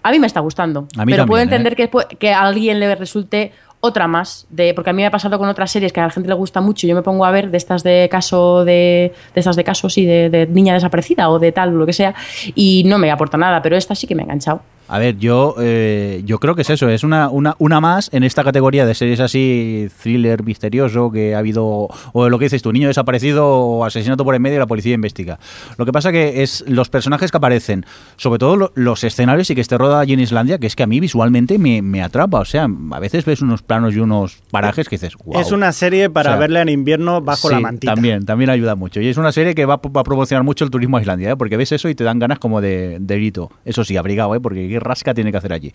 [0.03, 1.43] A mí me está gustando, pero puedo ¿eh?
[1.43, 3.51] entender que, pu- que a alguien le resulte
[3.81, 6.09] otra más, de, porque a mí me ha pasado con otras series que a la
[6.11, 6.87] gente le gusta mucho.
[6.87, 10.05] Yo me pongo a ver de estas de caso de, de estas de casos y
[10.05, 12.15] de, de niña desaparecida o de tal, lo que sea,
[12.55, 14.61] y no me aporta nada, pero esta sí que me ha enganchado.
[14.93, 18.23] A ver, yo, eh, yo creo que es eso, es una, una, una más en
[18.23, 22.73] esta categoría de series así, thriller misterioso, que ha habido, o lo que dices tu
[22.73, 25.39] niño desaparecido o asesinato por en medio y la policía investiga.
[25.77, 27.85] Lo que pasa que es los personajes que aparecen,
[28.17, 30.83] sobre todo lo- los escenarios y que esté rodada allí en Islandia, que es que
[30.83, 32.39] a mí visualmente me, me atrapa.
[32.39, 35.39] O sea, a veces ves unos planos y unos parajes que dices, wow.
[35.39, 37.93] Es una serie para O sea, verla en invierno bajo Sí, la mantita.
[37.93, 38.99] También, también ayuda mucho.
[38.99, 41.31] Y es una serie que va, a- va a promocionar mucho el turismo a Islandia,
[41.31, 41.37] ¿eh?
[41.37, 43.49] porque ves eso y te dan ganas como de, de grito.
[43.63, 44.41] Eso sí, abrigado, ¿eh?
[44.41, 45.71] porque rasca tiene que hacer allí.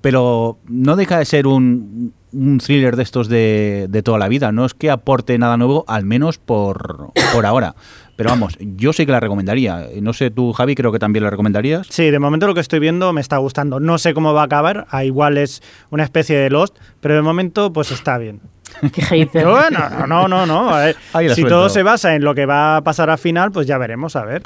[0.00, 4.52] Pero no deja de ser un, un thriller de estos de, de toda la vida.
[4.52, 7.74] No es que aporte nada nuevo, al menos por, por ahora.
[8.18, 9.86] Pero vamos, yo sí que la recomendaría.
[10.02, 11.86] No sé, tú, Javi, creo que también la recomendarías.
[11.88, 13.78] Sí, de momento lo que estoy viendo me está gustando.
[13.78, 17.22] No sé cómo va a acabar, a igual es una especie de Lost, pero de
[17.22, 18.40] momento pues está bien.
[18.92, 20.68] Qué bueno, no, no, no.
[20.68, 20.96] a ver,
[21.28, 21.48] si suelto.
[21.48, 24.24] todo se basa en lo que va a pasar al final, pues ya veremos, a
[24.24, 24.42] ver.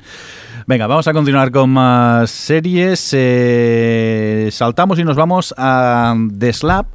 [0.67, 3.09] Venga, vamos a continuar con más series.
[3.15, 6.89] Eh, saltamos y nos vamos a The Slap.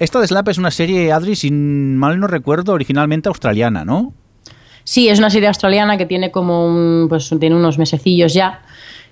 [0.00, 4.14] Esta The Slap es una serie, Adri, si mal no recuerdo, originalmente australiana, ¿no?
[4.84, 8.60] Sí, es una serie australiana que tiene como un, pues tiene unos mesecillos ya.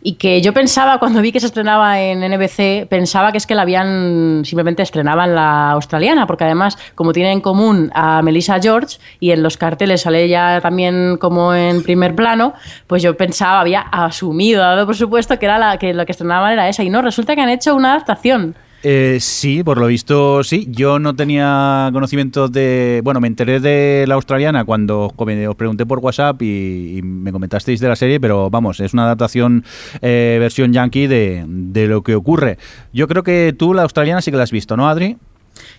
[0.05, 3.55] Y que yo pensaba, cuando vi que se estrenaba en NBC, pensaba que es que
[3.55, 8.99] la habían, simplemente estrenaban la australiana, porque además, como tiene en común a Melissa George
[9.21, 12.53] y en los carteles sale ella también como en primer plano,
[12.89, 16.53] pues yo pensaba, había asumido, dado por supuesto, que era la que lo que estrenaban
[16.53, 16.83] era esa.
[16.83, 18.57] Y no, resulta que han hecho una adaptación.
[18.85, 20.67] Eh, sí, por lo visto sí.
[20.71, 23.01] Yo no tenía conocimiento de...
[23.05, 27.89] Bueno, me enteré de la australiana cuando os pregunté por WhatsApp y, me comentasteis de
[27.89, 29.65] la serie, pero vamos, es una adaptación
[30.01, 32.59] eh, versión yankee de, de lo que ocurre.
[32.93, 35.17] Yo creo que tú la australiana sí que la has visto, ¿no, Adri?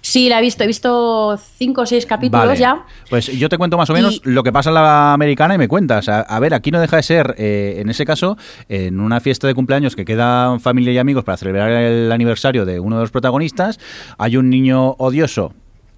[0.01, 0.63] Sí, la he visto.
[0.63, 2.85] He visto cinco o seis capítulos ya.
[3.09, 5.67] Pues yo te cuento más o menos lo que pasa en la americana y me
[5.67, 6.09] cuentas.
[6.09, 8.37] A, ver, aquí no deja de ser, eh, en ese caso,
[8.69, 12.79] en una fiesta de cumpleaños que quedan familia y amigos para celebrar el aniversario de
[12.79, 13.79] uno de los protagonistas,
[14.17, 15.53] hay un niño odioso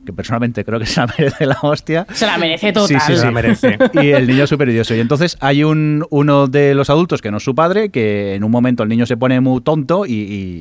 [0.06, 2.06] que personalmente creo que se la merece la hostia.
[2.14, 3.02] Se la merece total.
[3.02, 3.78] Sí, sí, se la merece.
[4.02, 4.94] Y el niño es súper odioso.
[4.94, 8.44] Y entonces hay un, uno de los adultos que no es su padre, que en
[8.44, 10.14] un momento el niño se pone muy tonto y,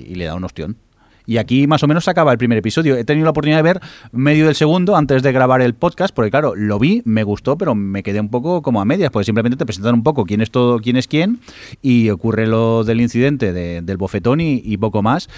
[0.09, 0.79] y le da un ostión.
[1.27, 2.97] Y aquí más o menos se acaba el primer episodio.
[2.97, 3.81] He tenido la oportunidad de ver
[4.13, 7.75] medio del segundo antes de grabar el podcast, porque claro, lo vi, me gustó, pero
[7.75, 10.51] me quedé un poco como a medias, porque simplemente te presentan un poco quién es
[10.51, 11.41] todo, quién es quién,
[11.81, 15.31] y ocurre lo del incidente del bofetón y, poco más.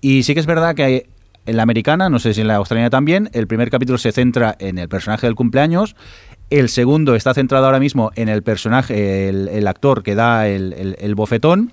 [0.00, 1.06] Y sí que es verdad que
[1.46, 4.56] en la americana, no sé si en la australiana también, el primer capítulo se centra
[4.58, 5.94] en el personaje del cumpleaños.
[6.50, 11.70] El segundo está centrado ahora mismo en el personaje, el, actor que da el bofetón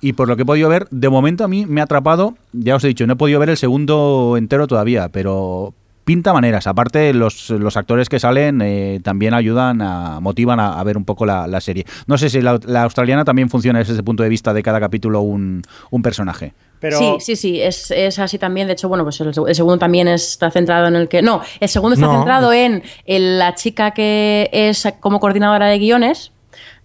[0.00, 2.76] y por lo que he podido ver, de momento a mí me ha atrapado, ya
[2.76, 6.66] os he dicho, no he podido ver el segundo entero todavía, pero pinta maneras.
[6.66, 11.26] Aparte, los, los actores que salen eh, también ayudan, a, motivan a, ver un poco
[11.26, 11.84] la, serie.
[12.06, 15.22] No sé si la, australiana también funciona desde ese punto de vista de cada capítulo
[15.22, 16.52] un, un personaje.
[16.80, 16.98] Pero...
[16.98, 18.66] Sí, sí, sí, es, es, así también.
[18.66, 21.22] De hecho, bueno, pues el, segundo también está centrado en el que.
[21.22, 26.32] No, el segundo está centrado en, la chica que es como coordinadora de guiones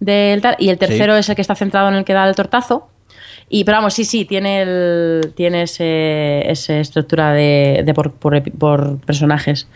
[0.00, 2.88] del y el tercero es el que está centrado en el que da el tortazo.
[3.52, 9.66] Y, pero vamos, sí, sí, tiene, el, tiene ese, esa estructura de, por, por, personajes.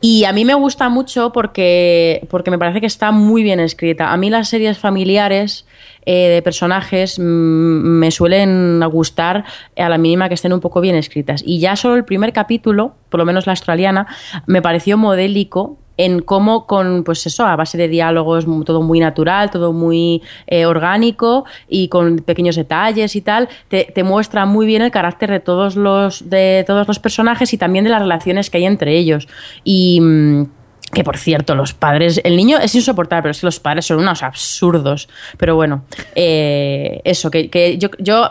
[0.00, 4.12] Y a mí me gusta mucho porque, porque me parece que está muy bien escrita.
[4.12, 5.64] A mí las series familiares
[6.06, 9.44] eh, de personajes mm, me suelen gustar
[9.76, 11.44] a la mínima que estén un poco bien escritas.
[11.46, 14.08] Y ya solo el primer capítulo, por lo menos la australiana,
[14.46, 19.50] me pareció modélico en cómo con, pues eso, a base de diálogos, todo muy natural,
[19.50, 24.90] todo muy eh, orgánico y con pequeños detalles y tal, te, muestra muy bien el
[24.90, 28.66] carácter de todos los, de todos los personajes y también de las relaciones que hay
[28.66, 29.28] entre ellos.
[29.64, 30.44] Y mm,
[30.92, 33.98] que por cierto, los padres, el niño es insoportable, pero es que los padres son
[33.98, 35.08] unos absurdos.
[35.38, 35.84] Pero bueno,
[36.14, 38.30] eh, eso, que, yo, yo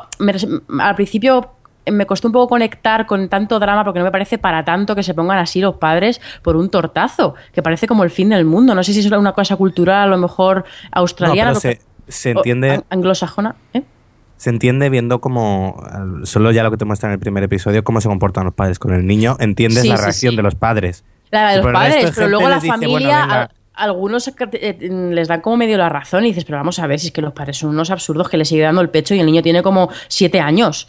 [0.80, 1.52] al principio
[1.92, 5.04] me costó un poco conectar con tanto drama porque no me parece para tanto que
[5.04, 8.76] se pongan así los padres por un tortazo, que parece como el fin del mundo.
[8.76, 11.56] No sé si es una cosa cultural, a lo mejor australiana.
[11.56, 12.84] se, se, entiende.
[12.90, 13.84] anglosajona, ¿eh?
[14.38, 15.82] Se entiende viendo cómo,
[16.24, 18.78] solo ya lo que te muestra en el primer episodio, cómo se comportan los padres
[18.78, 21.06] con el niño, entiendes la reacción de los padres.
[21.32, 24.78] La de los padres, pero luego la familia algunos eh,
[25.12, 27.22] les dan como medio la razón y dices, pero vamos a ver, si es que
[27.22, 29.64] los padres son unos absurdos que le sigue dando el pecho y el niño tiene
[29.64, 30.88] como siete años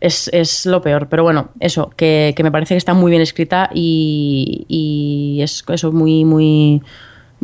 [0.00, 1.08] es, es lo peor.
[1.08, 5.92] Pero bueno, eso, que, me parece que está muy bien escrita y, y es eso
[5.92, 6.82] muy, muy...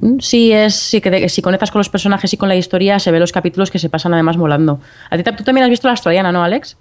[0.01, 3.11] Mm, sí, es, sí que si conectas con los personajes y con la historia, se
[3.11, 4.81] ve los capítulos que se pasan además volando.
[5.11, 6.77] ¿A ti, tú también has visto la australiana, ¿no, Alex?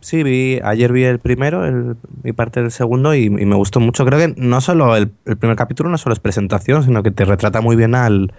[0.00, 4.06] Sí, vi, ayer vi el primero, el, mi parte del segundo y, me gustó mucho.
[4.06, 7.26] Creo que no solo el, el, primer capítulo no solo es presentación, sino que te
[7.26, 8.32] retrata muy bien al,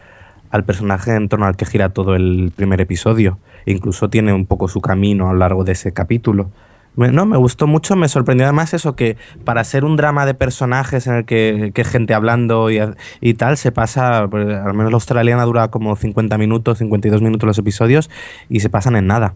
[0.50, 3.38] al personaje en torno al que gira todo el primer episodio.
[3.68, 6.50] Incluso tiene un poco su camino a lo largo de ese capítulo.
[6.96, 9.16] No, me gustó mucho, me sorprendió además eso que
[9.46, 12.80] para ser un drama de personajes en el que, que gente hablando y,
[13.22, 17.48] y, tal, se pasa, pues, al menos la australiana dura como 50 minutos, 52 minutos
[17.48, 18.10] los episodios
[18.50, 19.36] y se pasan en nada.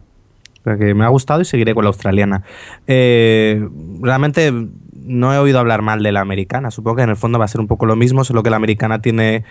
[0.66, 2.44] O que me ha gustado y seguiré con la australiana.
[2.88, 3.66] Eh,
[4.02, 4.52] realmente
[4.94, 7.48] no he oído hablar mal de la americana, supongo que en el fondo va a
[7.48, 9.44] ser un poco lo mismo, solo que la americana tiene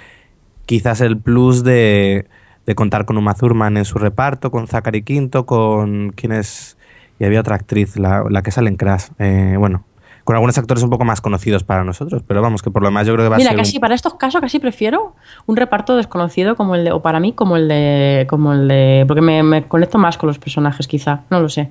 [0.67, 2.27] quizás el plus de,
[2.67, 6.77] de contar con Uma Thurman en su reparto, con Zachary Quinto, con quienes
[7.19, 9.07] y había otra actriz, la, la que sale en Crash.
[9.19, 9.85] Eh, bueno,
[10.25, 13.07] con algunos actores un poco más conocidos para nosotros, pero vamos, que por lo demás
[13.07, 13.51] yo creo que va a ser.
[13.51, 15.15] Mira, casi para estos casos casi prefiero
[15.47, 19.05] un reparto desconocido como el de, o para mí como el de, como el de,
[19.07, 21.71] porque me, me conecto más con los personajes quizá, no lo sé.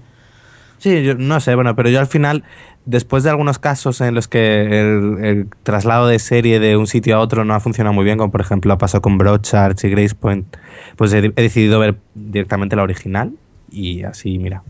[0.77, 2.43] Sí, yo no sé, bueno, pero yo al final,
[2.85, 4.81] después de algunos casos en los que
[5.21, 8.31] el, traslado de serie de un sitio a otro no ha funcionado muy bien, como
[8.31, 10.57] por ejemplo ha pasado con Broadchurch y Grace Point,
[10.97, 13.31] pues he decidido ver directamente la original
[13.71, 14.61] y así, mira,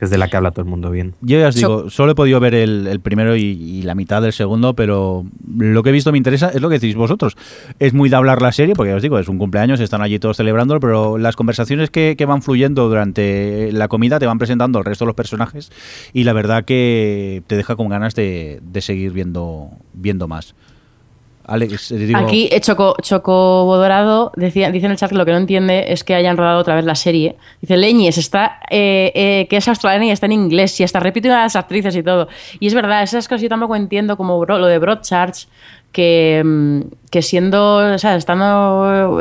[0.00, 1.14] es de la que habla todo el mundo bien.
[1.20, 4.74] Yo ya os digo, solo he podido ver el, primero y, la mitad del segundo,
[4.74, 5.24] pero
[5.56, 7.36] lo que he visto me interesa, es lo que decís vosotros.
[7.78, 10.18] Es muy de hablar la serie, porque ya os digo, es un cumpleaños, están allí
[10.18, 14.84] todos celebrándolo, pero las conversaciones que, van fluyendo durante la comida te van presentando al
[14.84, 15.70] resto de los personajes
[16.12, 20.54] y la verdad que te deja con ganas de, seguir viendo, viendo más.
[21.48, 23.80] Alex, eh, Aquí eh, Choco, Choco
[24.34, 26.74] decía, dice en el chat que lo que no entiende es que hayan rodado otra
[26.74, 27.36] vez la serie.
[27.60, 31.38] Dice, Leñes, está, eh, que es australiana y está en inglés, y hasta repite una
[31.38, 32.28] de las actrices y todo.
[32.58, 35.46] Y es verdad, esas cosas yo tampoco entiendo, como lo de Broadchurch,
[35.96, 39.12] que, mm, que siendo, o sea, estando...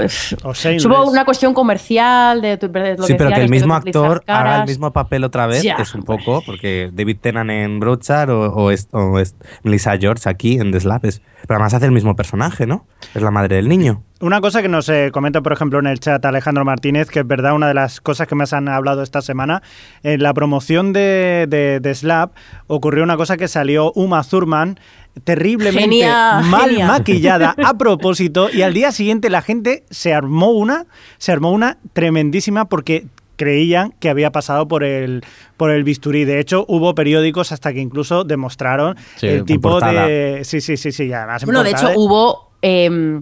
[0.43, 0.53] O.
[0.53, 4.60] Supongo una cuestión comercial de, tu- de lo Sí, pero que el mismo actor haga
[4.61, 8.41] el mismo papel otra vez Ya, es un poco, porque David Tennant en Broadchurch o,
[8.53, 11.93] o, es- o es Melissa George aquí en The Slap es- Pero además hace el
[11.93, 12.85] mismo personaje, ¿no?
[13.14, 14.03] Es la madre del niño.
[14.19, 17.27] Una cosa que nos eh, comenta, por ejemplo, en el chat Alejandro Martínez, que es
[17.27, 19.61] verdad, una de las cosas que más han hablado esta semana,
[20.03, 22.31] en la promoción de, de, de Slap
[22.68, 24.77] ocurrió una cosa que salió Uma Thurman
[25.23, 26.87] terriblemente Genia, mal genia.
[26.87, 30.85] maquillada a propósito y al día siguiente la gente se armó una,
[31.17, 33.05] se armó una tremendísima porque
[33.35, 35.23] creían que había pasado por el
[35.57, 36.25] por el bisturí.
[36.25, 40.91] De hecho, hubo periódicos hasta que incluso demostraron Sí, el tipo de sí, sí, sí,
[40.91, 43.21] sí, además en Bueno, de hecho, hubo eh,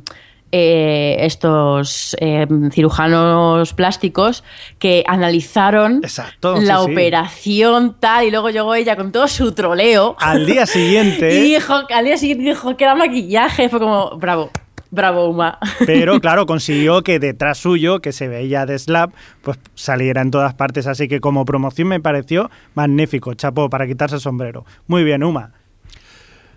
[0.56, 4.44] eh, estos eh, cirujanos plásticos
[4.78, 6.92] que analizaron Exacto, la sí, sí.
[6.92, 11.74] operación tal y luego llegó ella con todo su troleo al día siguiente y dijo,
[11.92, 13.68] al día siguiente dijo que era maquillaje.
[13.68, 14.52] Fue como, bravo,
[14.92, 15.58] bravo, Uma.
[15.88, 19.12] Pero claro, consiguió que detrás suyo, que se veía de Slap,
[19.42, 20.86] pues saliera en todas partes.
[20.86, 23.34] Así que como promoción me pareció magnífico.
[23.34, 24.66] Chapó, para quitarse el sombrero.
[24.86, 25.54] Muy bien, Uma.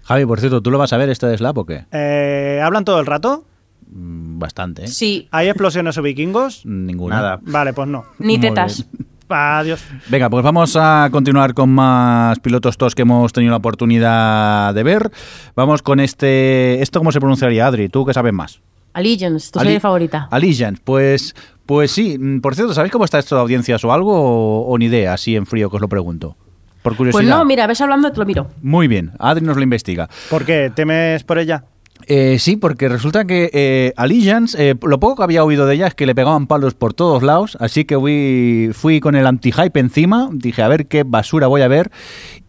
[0.02, 1.86] Javi, por cierto, ¿tú lo vas a ver este de Slap o qué?
[1.92, 3.44] Eh, ¿Hablan todo el rato?
[3.90, 4.88] Mm, Bastante, ¿eh?
[4.88, 6.64] Sí, ¿Hay explosiones o vikingos?
[6.66, 7.16] Ninguna.
[7.16, 7.38] Nada.
[7.42, 8.04] Vale, pues no.
[8.18, 8.86] ni tetas.
[9.28, 9.82] Adiós.
[10.08, 14.82] Venga, pues vamos a continuar con más pilotos TOS que hemos tenido la oportunidad de
[14.84, 15.10] ver.
[15.56, 16.80] Vamos con este...
[16.80, 17.88] ¿Esto cómo se pronunciaría, Adri?
[17.88, 18.60] ¿Tú que sabes más?
[18.92, 20.28] Allegiance, tu Ali- serie favorita.
[20.30, 21.34] Allegiance, pues,
[21.66, 22.16] pues sí.
[22.18, 24.12] Mm, Por cierto, ¿sabéis cómo está esto de audiencias o algo?
[24.14, 26.36] O, o ni idea, así en frío, que os lo pregunto.
[26.82, 27.18] Por curiosidad.
[27.20, 28.48] Pues no, mira, ves hablando, te lo miro.
[28.62, 30.08] Muy bien, Adri nos lo investiga.
[30.30, 30.70] ¿Por qué?
[30.72, 31.64] ¿Temes por ella?
[32.08, 35.88] Eh, sí, porque resulta que eh, Allegiance, eh, lo poco que había oído de ella
[35.88, 39.80] es que le pegaban palos por todos lados, así que fui, fui con el anti-hype
[39.80, 41.90] encima, dije a ver qué basura voy a ver,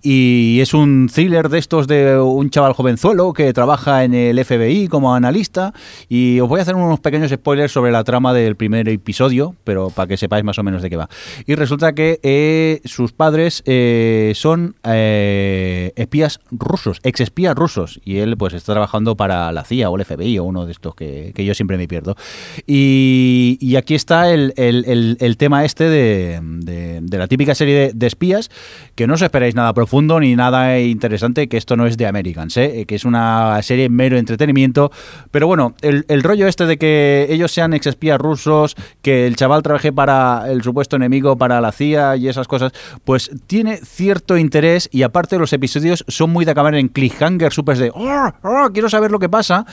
[0.02, 4.88] y es un thriller de estos de un chaval jovenzuelo que trabaja en el FBI
[4.88, 5.74] como analista,
[6.10, 9.90] y os voy a hacer unos pequeños spoilers sobre la trama del primer episodio, pero
[9.90, 11.10] para que sepáis más o menos de qué va.
[11.46, 18.18] Y resulta que eh, sus padres eh, son eh, espías rusos, ex espías rusos, y
[18.18, 21.32] él pues está trabajando para la CIA o el FBI o uno de estos que,
[21.36, 22.16] que yo siempre me pierdo.
[22.66, 27.92] Y, y aquí está el, el- el- tema este de, de- la típica serie de,
[27.94, 28.50] de espías,
[28.96, 32.58] que no os esperáis nada profundo ni nada interesante, que esto no es de Americans,
[32.58, 32.84] ¿eh?
[32.86, 34.92] que es una serie mero entretenimiento,
[35.32, 39.64] pero bueno, el, rollo este de que ellos sean ex espías rusos, que el chaval
[39.64, 42.74] trabaje para el supuesto enemigo, para la CIA y esas cosas,
[43.06, 47.78] pues tiene cierto interés y aparte los episodios son muy de acabar en cliffhanger, súper
[47.78, 49.66] de, "Oh, oh, quiero saber lo que pasa,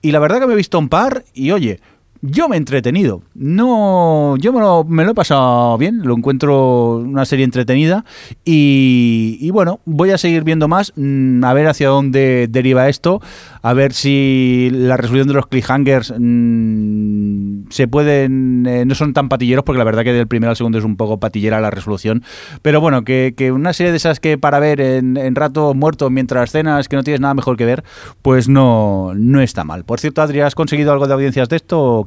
[0.00, 1.78] y la verdad que me he visto un par y oye,
[2.20, 3.22] yo me he entretenido.
[3.34, 8.04] No, yo me lo, me lo he pasado bien, lo encuentro una serie entretenida
[8.44, 13.20] y, y bueno, voy a seguir viendo más, mm, a ver hacia dónde deriva esto,
[13.62, 19.28] a ver si la resolución de los cliffhangers mm, se pueden, eh, no son tan
[19.28, 22.22] patilleros, porque la verdad que del primero al segundo es un poco patillera la resolución,
[22.62, 26.50] pero bueno, que, una serie de esas que para ver en, en rato muerto mientras
[26.50, 27.84] cenas, que no tienes nada mejor que ver,
[28.22, 29.84] pues no, no está mal.
[29.84, 32.04] Por cierto, Adri, ¿has conseguido algo de audiencias de esto?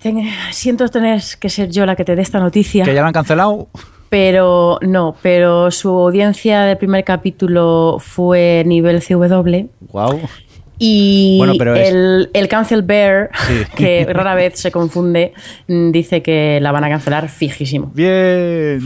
[0.00, 2.84] Ten- siento tener que ser yo la que te dé esta noticia.
[2.84, 3.68] ¿Que ya la han cancelado?
[4.08, 9.68] Pero no, pero su audiencia del primer capítulo fue nivel CW.
[9.92, 10.20] Wow.
[10.84, 13.62] Y Bueno, pero es- el, el Cancel Bear, Sí.
[13.76, 15.32] que rara vez se confunde,
[15.68, 17.92] mm, dice que la van a cancelar fijísimo.
[17.94, 18.80] Bien.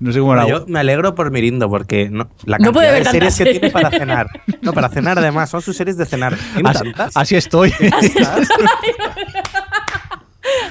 [0.00, 3.12] No sé cómo la Yo me alegro por Mirindo porque no, la No puede cantidad
[3.12, 4.26] de tantas series que tiene para cenar.
[4.62, 6.34] No, para cenar además, son sus series de cenar.
[6.54, 7.14] ¿Tiene Así, tantas?
[7.16, 7.70] así estoy.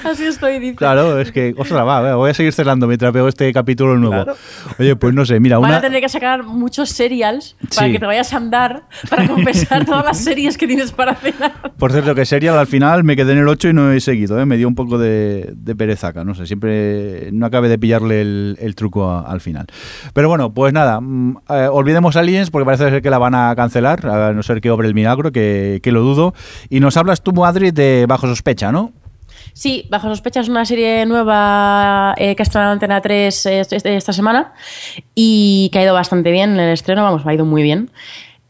[0.10, 0.76] Así estoy, dice.
[0.76, 4.32] claro, es que, ostras, va, voy a seguir cerrando mientras veo este capítulo nuevo.
[4.78, 5.78] Oye, pues no sé, mira, Van una...
[5.78, 7.92] a tener que sacar muchos serials para Sí.
[7.92, 11.52] que te vayas a andar para compensar todas las series que tienes para cenar.
[11.78, 14.38] Por cierto, que serial al final me quedé en el 8 y no he seguido,
[14.40, 14.46] ¿eh?
[14.46, 18.56] me dio un poco de, de perezaca, no sé, siempre no acabé de pillarle el,
[18.60, 19.66] el truco a- al final.
[20.12, 23.54] Pero bueno, pues nada, mm, eh, olvidemos Aliens porque parece ser que la van a
[23.56, 26.34] cancelar, a no ser que obre el milagro, que, que lo dudo.
[26.68, 28.92] Y nos hablas tú, Madrid, de Bajo Sospecha, ¿no?
[29.54, 33.62] Sí, Bajo Sospecha es una serie nueva eh, que ha estrenado en Antena 3 eh,
[33.84, 34.52] esta semana
[35.14, 37.90] y que ha ido bastante bien en el estreno, vamos, ha ido muy bien.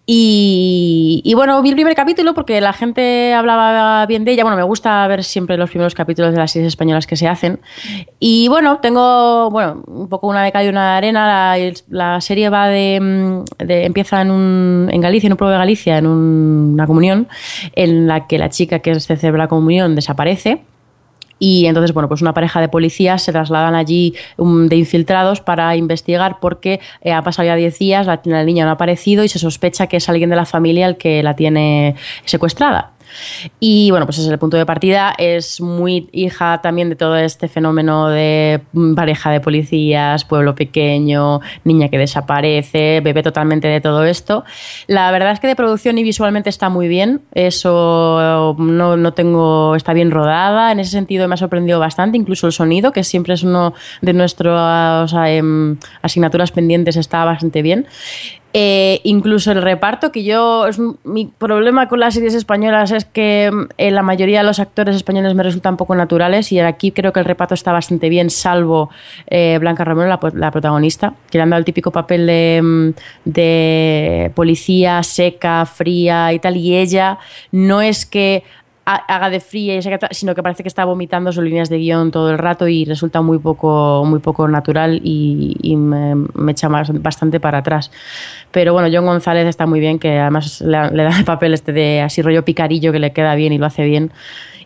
[0.06, 4.44] Y, bueno, vi el primer capítulo porque la gente hablaba bien de ella.
[4.44, 7.60] Bueno, me gusta ver siempre los primeros capítulos de las series españolas que se hacen.
[8.18, 11.56] Y bueno, tengo bueno, un poco una beca y una arena.
[11.88, 15.96] La, serie va de, de empieza en, un, en Galicia, en un pueblo de Galicia,
[15.96, 17.28] en un, una comunión,
[17.74, 20.64] en la que la chica que se celebra la comunión desaparece
[21.38, 25.76] y entonces, bueno, pues una pareja de policías se trasladan allí um, de infiltrados para
[25.76, 29.28] investigar porque eh, ha pasado ya 10 días, la, la niña no ha aparecido y
[29.28, 32.93] se sospecha que es alguien de la familia el que la tiene secuestrada.
[33.60, 35.14] Y bueno, pues es el punto de partida.
[35.18, 38.60] Es muy hija también de todo este fenómeno de
[38.96, 44.44] pareja de policías, pueblo pequeño, niña que desaparece, bebe totalmente de todo esto.
[44.86, 47.22] La verdad es que de producción y visualmente está muy bien.
[47.34, 49.74] Eso no, no tengo.
[49.76, 50.72] está bien rodada.
[50.72, 52.16] En ese sentido me ha sorprendido bastante.
[52.16, 55.42] Incluso el sonido, que siempre es uno de nuestras eh,
[56.02, 57.86] asignaturas pendientes, está bastante bien.
[58.56, 60.68] Eh, incluso el reparto, que yo.
[60.68, 64.94] Es, mi problema con las series españolas es que eh, la mayoría de los actores
[64.94, 68.90] españoles me resultan poco naturales y aquí creo que el reparto está bastante bien, salvo
[69.26, 72.94] eh, Blanca Romero, la, la, protagonista, que le han dado el típico papel de,
[73.24, 76.56] de policía seca, fría y tal.
[76.56, 77.18] Y ella
[77.50, 78.44] no es que
[78.84, 79.80] haga de fría,
[80.10, 83.22] sino que parece que está vomitando sus líneas de guion todo el rato y resulta
[83.22, 87.90] muy poco, muy poco natural y, y me, me, echa bastante para atrás.
[88.50, 92.02] Pero bueno, John González está muy bien, que además le, da el papel este de
[92.02, 94.12] así rollo picarillo que le queda bien y lo hace bien.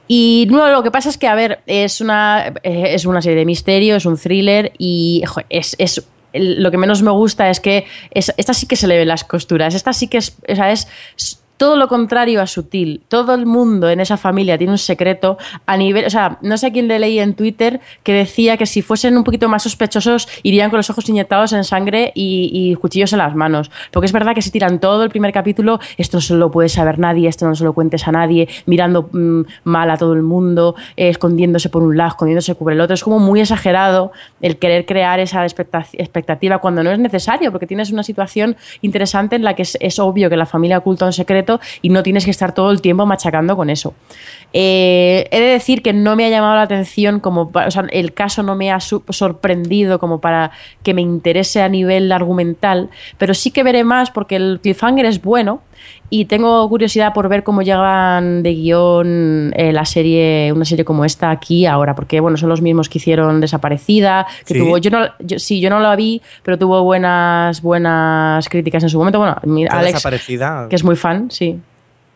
[0.09, 3.45] Y no, lo que pasa es que, a ver, es una, es una serie de
[3.45, 8.32] misterio, es un thriller y es, es lo que menos me gusta es que es,
[8.36, 11.89] esta sí que se le ven las costuras, esta sí que es, es todo lo
[11.89, 13.03] contrario a sutil.
[13.09, 15.37] Todo el mundo en esa familia tiene un secreto
[15.67, 18.65] a nivel, o sea, no sé a quién le leí en Twitter que decía que
[18.65, 23.13] si fuesen un poquito más sospechosos irían con los ojos inyectados en sangre y, cuchillos
[23.13, 23.71] en las manos.
[23.91, 26.69] Porque es verdad que se tiran todo el primer capítulo, esto no se lo puede
[26.69, 30.23] saber nadie, esto no se lo cuentes a nadie, mirando mmm, mal a todo el
[30.23, 32.95] mundo, eh, escondiéndose por un lado, escondiéndose por el otro.
[32.95, 37.91] Es como muy exagerado el querer crear esa expectativa cuando no es necesario, porque tienes
[37.91, 41.48] una situación interesante en la que es obvio que la familia oculta un secreto
[41.83, 43.95] y no tienes que estar todo el tiempo machacando con eso.
[44.53, 48.15] Eh, he de decir que no me ha llamado la atención como, o sea, el
[48.15, 50.53] caso no me ha sorprendido como para
[50.83, 55.23] que me interese a nivel argumental, pero sí que veré más porque el cliffhanger es
[55.23, 55.61] bueno
[56.11, 61.05] y tengo curiosidad por ver cómo llegan de guion eh, la serie, una serie como
[61.05, 64.61] esta aquí ahora, porque bueno, son los mismos que hicieron Desaparecida, que ¿Sí?
[64.61, 68.89] tuvo, yo no, yo, sí, yo no la vi, pero tuvo buenas, buenas críticas en
[68.89, 69.19] su momento.
[69.19, 69.37] Bueno,
[69.71, 70.67] Alex, Desaparecida.
[70.69, 71.59] que es muy fan, sí.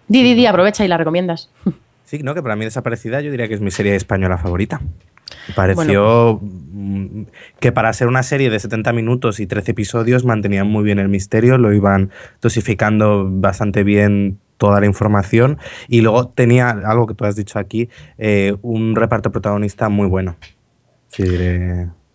[0.08, 1.50] Di, di, di, aprovecha y la recomiendas.
[2.04, 4.82] Sí, no, que para mí Desaparecida yo diría que es mi serie española favorita.
[5.54, 7.26] Pareció bueno.
[7.60, 11.08] que para ser una serie de 70 minutos y 13 episodios mantenían muy bien el
[11.08, 12.10] misterio, lo iban
[12.40, 17.88] dosificando bastante bien toda la información y luego tenía algo que tú has dicho aquí,
[18.18, 20.36] eh, un reparto protagonista muy bueno.
[21.08, 21.24] Sí,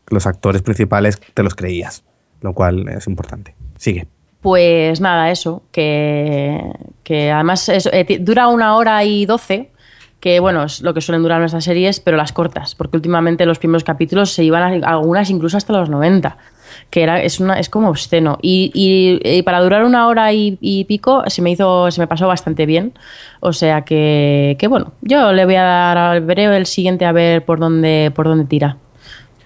[0.08, 2.04] los actores principales te los creías,
[2.42, 3.54] lo cual es importante.
[3.78, 4.08] Sigue.
[4.42, 6.62] Pues nada, eso, que,
[7.04, 9.72] que además es, eh, dura una hora y doce,
[10.20, 13.60] que bueno, es lo que suelen durar nuestras series, pero las cortas, porque últimamente los
[13.60, 16.38] primeros capítulos se iban a, algunas incluso hasta los 90,
[16.90, 18.40] que era, es, una, es como obsceno.
[18.42, 22.08] Y, y, y para durar una hora y, y, pico se me hizo, se me
[22.08, 22.94] pasó bastante bien.
[23.40, 27.46] O sea que, que bueno, yo le voy a dar, veré el siguiente a ver
[27.46, 28.78] por dónde, por dónde tira.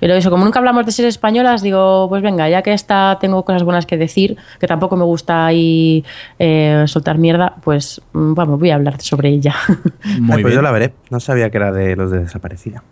[0.01, 3.45] Pero eso, como nunca hablamos de series españolas, digo, pues venga, ya que esta tengo
[3.45, 6.03] cosas buenas que decir, que tampoco me gusta ahí
[6.39, 9.53] eh, soltar mierda, pues vamos, voy a hablar sobre ella.
[10.19, 10.93] Muy Ay, pues yo la veré.
[11.11, 12.83] No sabía que era de los de Desaparecida.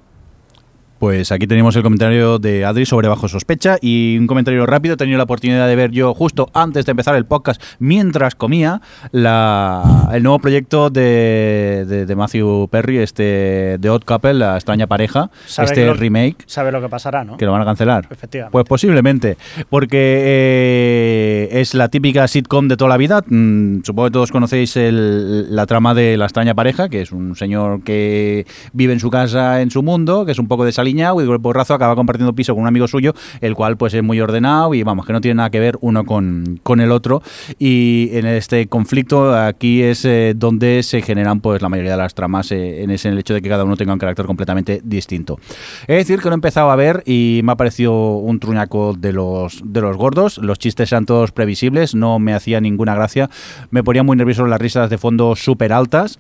[1.00, 4.96] Pues aquí tenemos el comentario de Adri sobre Bajo Sospecha y un comentario rápido.
[4.96, 8.82] He tenido la oportunidad de ver yo justo antes de empezar el podcast, mientras comía,
[9.14, 14.88] la, el nuevo proyecto de, de, de, Matthew Perry, este The Odd Couple, la extraña
[14.88, 16.44] pareja, este lo, remake.
[16.48, 17.38] Sabe lo que pasará, ¿no?
[17.38, 18.06] Que lo van a cancelar.
[18.12, 18.52] Efectivamente.
[18.52, 19.38] Pues posiblemente,
[19.70, 23.24] porque eh, es la típica sitcom de toda la vida.
[23.26, 27.38] Mm, supongo que todos conocéis el, la trama de la extraña pareja, que es un
[27.38, 30.89] señor que vive en su casa, en su mundo, que es un poco de salida
[30.90, 34.20] y de porrazo acaba compartiendo piso con un amigo suyo, el cual pues es muy
[34.20, 37.22] ordenado y vamos, que no tiene nada que ver uno con, con el otro.
[37.58, 42.14] Y en este conflicto aquí es eh, donde se generan pues la mayoría de las
[42.14, 44.82] tramas eh, en, ese, en el hecho de que cada uno tenga un carácter completamente
[44.84, 45.40] distinto.
[45.88, 49.14] Es decir, que lo he empezado a ver y me ha parecido un truñaco de
[49.14, 50.38] los, de los gordos.
[50.38, 53.30] Los chistes eran todos previsibles, no me hacía ninguna gracia.
[53.72, 56.20] Me ponía muy nervioso las risas de fondo súper altas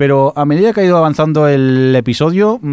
[0.00, 2.66] pero a medida que ha ido avanzando el episodio, mm,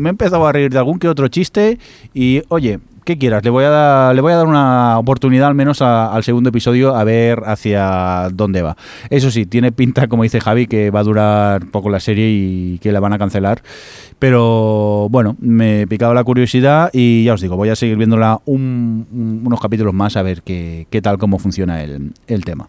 [0.00, 1.78] me he empezado a reír de algún que otro chiste
[2.14, 3.44] y, oye, ¿qué quieras?
[3.44, 6.48] Le voy a dar, le voy a dar una oportunidad al menos a- al segundo
[6.48, 8.78] episodio a ver hacia dónde va.
[9.10, 12.78] Eso sí, tiene pinta, como dice Javi, que va a durar poco la serie y
[12.78, 13.60] que la van a cancelar.
[14.18, 18.40] Pero bueno, me he picado la curiosidad y ya os digo, voy a seguir viéndola
[18.46, 22.68] un- un- unos capítulos más a ver qué, qué tal, cómo funciona el, el tema.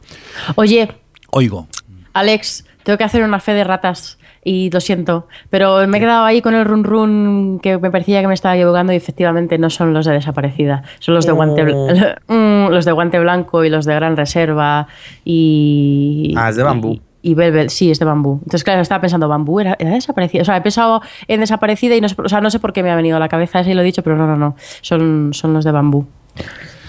[0.56, 0.90] Oye,
[1.34, 1.68] Oigo.
[2.14, 6.26] Alex, tengo que hacer una fe de ratas y lo siento, pero me he quedado
[6.26, 9.70] ahí con el run run que me parecía que me estaba equivocando y efectivamente no
[9.70, 13.70] son los de desaparecida, son los de guante bl- Mm, los de guante blanco y
[13.70, 14.88] los de gran reserva
[15.24, 16.94] y Ah, es de bambú.
[16.94, 17.02] y,
[17.32, 18.40] y Velvet, sí, es de bambú.
[18.40, 20.42] Entonces, claro, estaba pensando, bambú era, era desaparecida.
[20.42, 22.90] O sea, he pensado en desaparecida y no o sea, no sé por qué me
[22.92, 24.56] ha venido a la cabeza ese y lo he dicho, pero no, no, no.
[24.82, 26.08] Son, son los de bambú.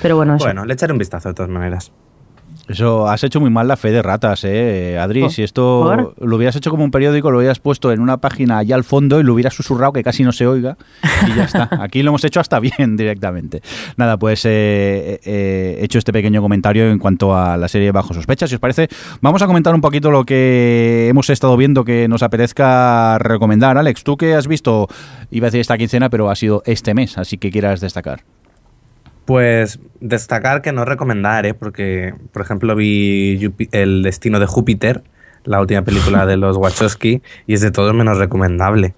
[0.01, 0.44] Pero bueno, eso.
[0.47, 1.93] Bueno, le echaré un vistazo de todas maneras.
[2.68, 5.22] Eso, has hecho muy mal la fe de ratas, ¿eh, Adri?
[5.22, 6.26] Oh, si esto ¿por?
[6.26, 9.18] lo hubieras hecho como un periódico, lo hubieras puesto en una página allá al fondo
[9.18, 10.76] y lo hubieras susurrado que casi no se oiga
[11.26, 11.68] y ya está.
[11.80, 13.62] Aquí lo hemos hecho hasta bien directamente.
[13.97, 18.14] Nada, pues eh, eh, he hecho este pequeño comentario en cuanto a la serie Bajo
[18.14, 18.47] Sospecha.
[18.47, 18.89] Si os parece,
[19.20, 23.76] vamos a comentar un poquito lo que hemos estado viendo que nos apetezca recomendar.
[23.76, 24.89] Alex, tú que has visto,
[25.30, 28.22] iba a decir esta quincena, pero ha sido este mes, así que quieras destacar.
[29.24, 31.55] Pues destacar que no recomendar, ¿eh?
[31.55, 35.03] porque, por ejemplo, vi Yupi- El destino de Júpiter,
[35.44, 38.94] la última película de los Wachowski, y es de todos menos recomendable.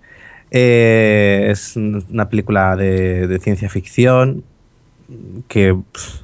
[0.50, 4.44] Eh, es una película de, de ciencia ficción
[5.48, 6.20] que, pff,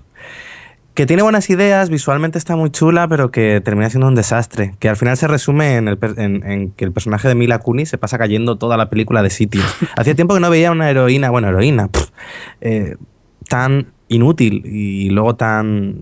[0.95, 4.75] que tiene buenas ideas, visualmente está muy chula, pero que termina siendo un desastre.
[4.79, 7.89] Que al final se resume en, el en- en que el personaje de Mila Kunis
[7.91, 9.65] se pasa cayendo toda la película de sitios.
[9.97, 12.09] Hacía tiempo que no veía una heroína, bueno, heroína, pff,
[12.63, 12.97] eh,
[13.51, 15.97] tan inútil y luego tan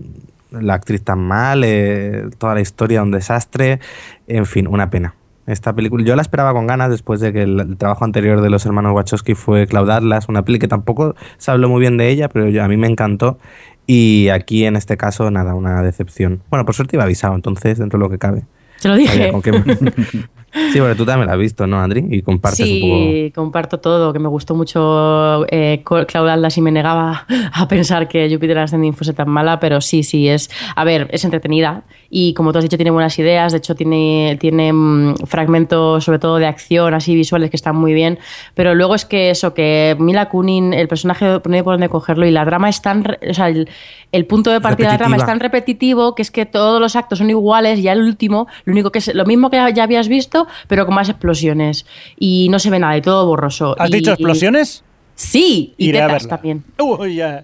[0.51, 3.79] la actriz tan mal, eh, toda la historia un desastre,
[4.27, 5.15] en fin, una pena.
[5.47, 8.51] Esta película, yo la esperaba con ganas después de que el, el trabajo anterior de
[8.51, 12.09] los hermanos Wachowski fue Cloud Atlas, una peli que tampoco se habló muy bien de
[12.09, 13.39] ella, pero yo- a mí me encantó.
[13.87, 16.41] Y aquí en este caso, nada, una decepción.
[16.51, 18.43] Bueno, por suerte iba avisado, entonces, dentro de lo que cabe.
[18.79, 19.31] Te lo dije.
[19.31, 19.51] con qué-
[20.71, 22.05] sí, porque tú también la has visto, ¿no, Andri?
[22.09, 22.95] Y compartes un poco.
[22.95, 28.29] Sí, comparto todo, que me gustó mucho eh, Atlas y me negaba a pensar que
[28.31, 32.51] Jupiter Ascending fuese tan mala, pero sí, sí, es, a ver, es entretenida y como
[32.51, 36.47] tú has dicho tiene buenas ideas, de hecho tiene, tiene mm, fragmentos sobre todo de
[36.47, 38.19] acción así visuales que están muy bien,
[38.55, 42.25] pero luego es que eso, que Mila Kunin, el personaje no hay por dónde cogerlo
[42.25, 43.69] y la trama es tan, o sea, el,
[44.11, 46.95] el punto de partida de la trama es tan repetitivo que es que todos los
[46.95, 49.83] actos son iguales y ya el último, lo único que es lo mismo que ya
[49.83, 51.85] habías visto, pero con más explosiones
[52.17, 53.75] y no se ve nada y todo borroso.
[53.79, 54.83] ¿Has Y- dicho explosiones?
[55.15, 56.63] Sí, y Iré tetas también.
[56.79, 57.43] Uy, ya.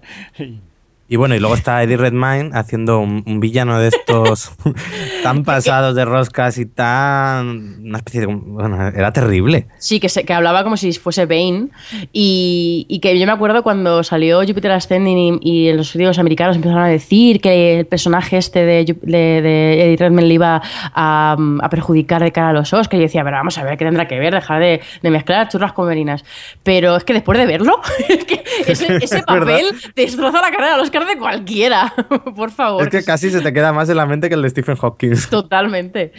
[1.08, 4.52] Y bueno, y luego está Eddie Redmayne haciendo un, un villano de estos
[5.22, 7.76] tan pasados de roscas y tan...
[7.84, 8.26] Una especie de...
[8.26, 9.68] Bueno, era terrible.
[9.78, 11.68] Sí, que, se, que hablaba como si fuese Bane.
[12.12, 16.56] Y, y que yo me acuerdo cuando salió Jupiter Ascending y, y los críticos americanos
[16.56, 20.60] empezaron a decir que el personaje este de, de, de Eddie Redmayne le iba
[20.92, 22.94] a, a perjudicar de cara a los Oscars.
[22.94, 25.48] Y yo decía, pero vamos a ver qué tendrá que ver, dejar de, de mezclar
[25.48, 26.24] churras con merinas.
[26.64, 30.78] Pero es que después de verlo, es que ese, ese papel destroza la carrera de
[30.78, 31.92] los De cualquiera.
[32.36, 32.82] Por favor.
[32.82, 35.12] Es que casi se te queda más en la mente que el de Stephen Hawking.
[35.30, 36.12] Totalmente.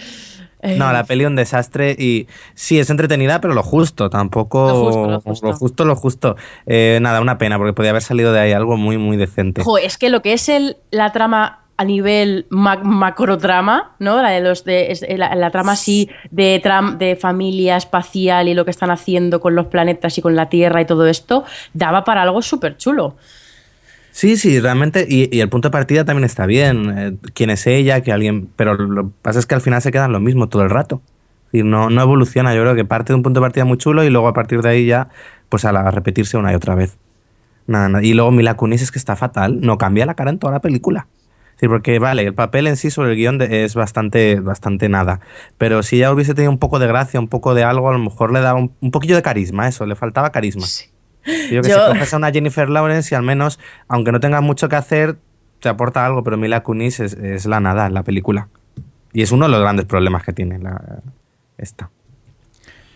[0.61, 4.67] Eh, No, la peli un desastre y sí, es entretenida, pero lo justo, tampoco...
[4.67, 5.47] Lo justo, lo justo.
[5.47, 6.35] Lo justo, lo justo.
[6.65, 9.61] Eh, nada, una pena, porque podía haber salido de ahí algo muy, muy decente.
[9.63, 14.19] Jo, es que lo que es el, la trama a nivel ma- macrotrama, ¿no?
[14.23, 18.55] La de los de, es- la, la trama así de tram, de familia espacial y
[18.55, 21.43] lo que están haciendo con los planetas y con la Tierra y todo esto,
[21.73, 23.15] daba para algo súper chulo.
[24.17, 26.91] Sí, sí, realmente, y, y el punto de partida también está bien.
[26.97, 28.49] eh, quién es ella, que alguien.
[28.55, 31.03] Pero lo que pasa es que al final se quedan lo mismo todo el rato.
[31.51, 32.55] Decir, no, no evoluciona.
[32.55, 34.63] Yo creo que parte de un punto de partida muy chulo y luego a partir
[34.63, 35.09] de ahí ya,
[35.49, 36.97] pues a, la- repetirse una y otra vez.
[37.67, 38.01] Nada.
[38.03, 39.61] Y luego Mila Kunis es que está fatal.
[39.61, 41.05] No cambia la cara en toda la película.
[41.53, 45.19] Decir, porque vale, el papel en sí sobre el guion de- es bastante, bastante nada.
[45.59, 47.99] Pero si ella hubiese tenido un poco de gracia, un poco de algo, a lo
[47.99, 50.65] mejor le daba un, un poquillo de carisma, eso, le faltaba carisma.
[51.51, 54.41] Yo que Yo- sé, coges a una Jennifer Lawrence y al menos, aunque no tenga
[54.41, 55.17] mucho que hacer,
[55.59, 58.47] te aporta algo, pero Mila Kunis es, es la nada en la película.
[59.13, 61.01] Y es uno de los grandes problemas que tiene la,
[61.57, 61.89] esta.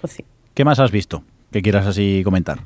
[0.02, 0.26] Pues sí.
[0.54, 2.60] ¿Qué más has visto que quieras así comentar?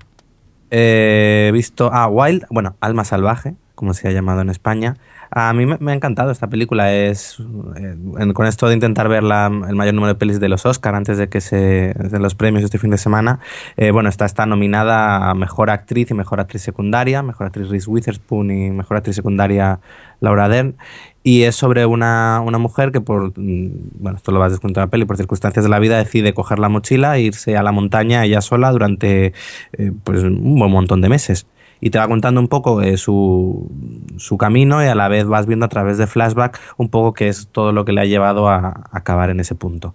[0.71, 4.97] Eh, He visto, ah, Wild, bueno, Alma Salvaje, como se ha llamado en España.
[5.37, 6.93] A mí me, ha encantado esta película.
[6.93, 7.37] Es
[7.75, 10.95] eh, con esto de intentar ver la- el mayor número de pelis de los Oscar
[10.95, 11.57] antes de que se
[11.93, 13.39] de los premios este fin de semana.
[13.75, 17.89] eh, bueno, está, está nominada a mejor actriz y mejor actriz secundaria, mejor actriz Reese
[17.89, 19.81] Witherspoon y mejor actriz secundaria
[20.21, 20.77] Laura Dern.
[21.21, 24.73] Y es sobre una, una mujer que por, mm, bueno, esto lo vas a en
[24.73, 27.73] la peli, por circunstancias de la vida decide coger la mochila e irse a la
[27.73, 29.33] montaña ella sola durante
[29.73, 31.45] eh, pues, un buen montón de meses.
[31.81, 33.71] Y te va contando un poco eh, su,
[34.17, 37.27] su camino y a la vez vas viendo a través de flashback un poco qué
[37.27, 39.93] es todo lo que le ha llevado a, a acabar en ese punto.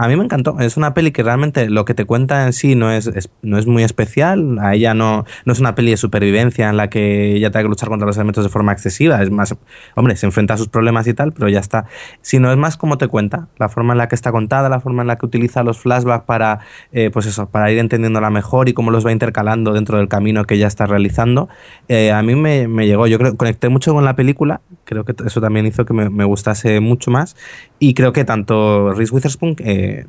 [0.00, 0.58] A mí me encantó.
[0.60, 3.66] Es una peli que realmente lo que te cuenta en sí no es, no es
[3.66, 4.58] muy especial.
[4.58, 7.68] A ella no, no es una peli de supervivencia en la que ella tenga que
[7.68, 9.22] luchar contra los elementos de forma excesiva.
[9.22, 9.54] Es más,
[9.96, 11.84] hombre, se enfrenta a sus problemas y tal, pero ya está.
[12.22, 15.02] Sino es más como te cuenta, la forma en la que está contada, la forma
[15.02, 16.60] en la que utiliza los flashbacks para,
[16.92, 20.46] eh, pues eso, para ir entendiéndola mejor y cómo los va intercalando dentro del camino
[20.46, 21.50] que ella está realizando.
[21.88, 24.62] Eh, a mí me, llegó, yo creo, conecté mucho con la película.
[24.86, 27.36] Creo que eso también hizo que me gustase mucho más.
[27.80, 30.04] Y creo que tanto Reese Witherspoon, eh,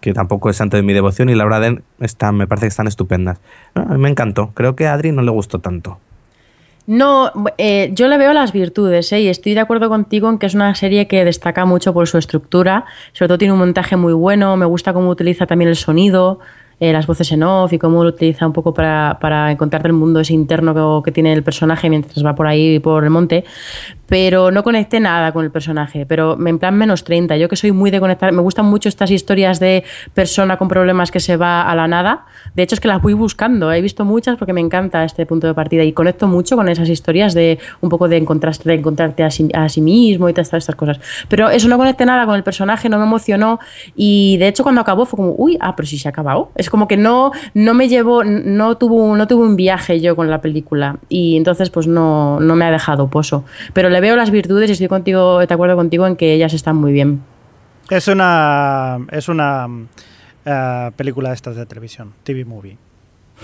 [0.00, 2.86] que tampoco es santo de mi devoción, y Laura Dern están, me parece que están
[2.86, 3.40] estupendas.
[3.74, 4.52] No, a mí me encantó.
[4.54, 5.98] Creo que a Adri no le gustó tanto.
[6.86, 9.22] No, eh, yo le veo las virtudes, ¿eh?
[9.22, 12.18] y estoy de acuerdo contigo en que es una serie que destaca mucho por su
[12.18, 12.84] estructura,
[13.14, 16.40] sobre todo tiene un montaje muy bueno, me gusta cómo utiliza también el sonido,
[16.80, 19.94] eh, las voces en off y cómo lo utiliza un poco para, para encontrarte el
[19.94, 23.44] mundo ese interno que, que tiene el personaje mientras va por ahí por el monte,
[24.06, 27.72] pero no conecté nada con el personaje, pero en plan menos 30, yo que soy
[27.72, 31.62] muy de conectar, me gustan mucho estas historias de persona con problemas que se va
[31.62, 34.60] a la nada, de hecho es que las voy buscando, he visto muchas porque me
[34.60, 38.16] encanta este punto de partida y conecto mucho con esas historias de un poco de
[38.16, 41.76] encontrarte, de encontrarte a sí, a sí mismo y todas estas cosas, pero eso no
[41.76, 43.58] conecté nada con el personaje, no me emocionó.
[43.94, 46.70] Y de hecho cuando acabó fue como, uy, ah, pero si se ha acabado, es
[46.70, 50.40] como que no, no me llevó, no tuvo, no tuvo un viaje yo con la
[50.40, 54.70] película y entonces pues no, no me ha dejado pozo, pero le veo las virtudes
[54.70, 57.22] y estoy contigo, de acuerdo contigo en que ellas están muy bien.
[57.90, 59.68] Es una, es una
[60.44, 62.78] eh, película de estas de televisión, TV movie.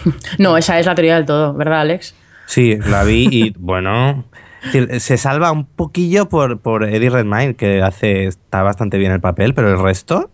[0.38, 2.14] No, esa es la teoría del todo, ¿verdad, Alex?
[2.46, 4.24] Sí, la vi y bueno.
[4.98, 9.54] Se salva un poquillo por, por Eddie Redmayne, que hace está bastante bien el papel,
[9.54, 10.30] pero el resto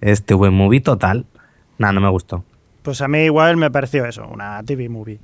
[0.00, 1.26] es TV movie total.
[1.78, 2.44] Nada, no me gustó.
[2.82, 5.18] Pues a mí igual me pareció eso, una TV movie.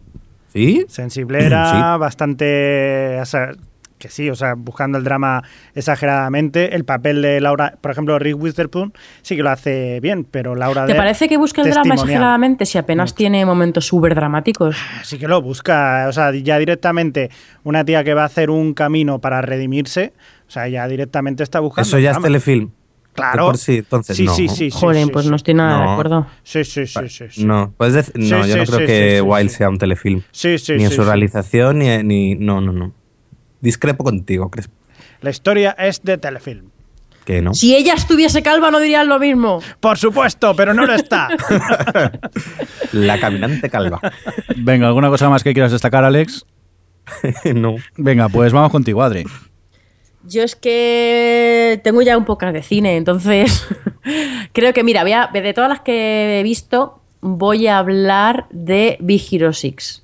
[0.53, 0.85] ¿Sí?
[0.89, 3.19] Sensiblera, bastante...
[3.21, 3.53] o sea,
[4.05, 5.43] que sí, o sea, buscando el drama
[5.75, 6.75] exageradamente.
[6.75, 10.85] El papel de Laura, por ejemplo, Rick Witherspoon sí que lo hace bien, pero Laura
[10.85, 14.77] ¿Te parece que busca el drama exageradamente si apenas tiene momentos súper dramáticos?
[15.05, 17.31] Sí que lo busca, o sea, ya directamente
[17.63, 20.13] una tía que va a hacer un camino para redimirse,
[20.47, 21.89] o sea, ya directamente está buscando...
[21.89, 22.73] Eso ya es telefilm.
[23.15, 23.47] Claro.
[23.47, 24.35] Por sí, entonces sí, no.
[24.35, 25.31] sí, sí, sí, Joder, sí, pues sí.
[25.31, 26.27] no estoy nada de acuerdo.
[26.43, 27.25] Sí, sí, sí, sí.
[27.31, 27.45] sí.
[27.45, 29.57] No, puedes decir- no Sí, yo no creo sí, que Wild sí.
[29.57, 30.23] sea un telefilm.
[30.33, 31.09] Sí, sí, ni en su sí.
[31.09, 32.35] realización, ni, ni.
[32.35, 32.93] No, no, no.
[33.61, 34.69] Discrepo contigo, ¿crees?
[35.21, 36.71] La historia es de telefilm.
[37.25, 37.55] Que no.
[37.55, 39.61] Si ella estuviese calva no dirían lo mismo.
[39.81, 41.29] Por supuesto, pero no lo está.
[42.93, 44.01] La caminante calva.
[44.57, 46.45] Venga, ¿alguna cosa más que quieras destacar, Alex?
[47.55, 47.77] no.
[47.97, 49.25] Venga, pues vamos contigo, Adri.
[50.27, 53.67] Yo es que tengo ya un poco de cine, entonces
[54.53, 58.97] creo que, mira, voy a- de todas las que he visto, voy a hablar de
[59.01, 60.03] Big Hero 6,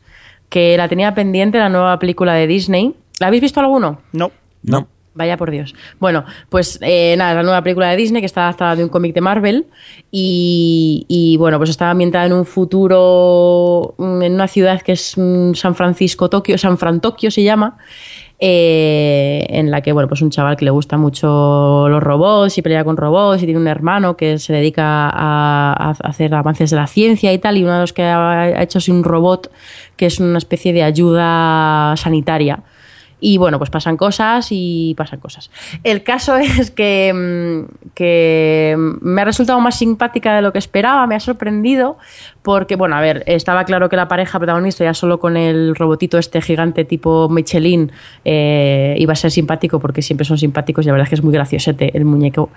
[0.48, 2.94] que la tenía pendiente, la nueva película de Disney.
[3.18, 4.00] ¿La habéis visto alguno?
[4.12, 4.30] No.
[4.62, 4.88] No.
[5.12, 5.74] Vaya por Dios.
[5.98, 9.12] Bueno, pues eh, nada, la nueva película de Disney que está adaptada de un cómic
[9.12, 9.66] de Marvel
[10.10, 15.54] y, y, bueno, pues está ambientada en un futuro, en una ciudad que es mm,
[15.54, 17.76] San Francisco, Tokio, San Fran Tokio se llama,
[18.40, 22.62] eh, en la que, bueno, pues un chaval que le gusta mucho los robots y
[22.62, 26.76] pelea con robots y tiene un hermano que se dedica a, a hacer avances de
[26.76, 29.50] la ciencia y tal y uno de los que ha hecho es un robot
[29.96, 32.62] que es una especie de ayuda sanitaria.
[33.20, 35.50] Y bueno, pues pasan cosas y pasan cosas.
[35.84, 41.06] El caso es que, mm, que me ha resultado más simpática de lo que esperaba,
[41.06, 41.98] me ha sorprendido,
[42.42, 46.18] porque, bueno, a ver, estaba claro que la pareja protagonista, ya solo con el robotito
[46.18, 47.92] este gigante tipo Michelin,
[48.24, 51.22] eh, iba a ser simpático, porque siempre son simpáticos y la verdad es que es
[51.22, 52.50] muy graciosete el muñeco.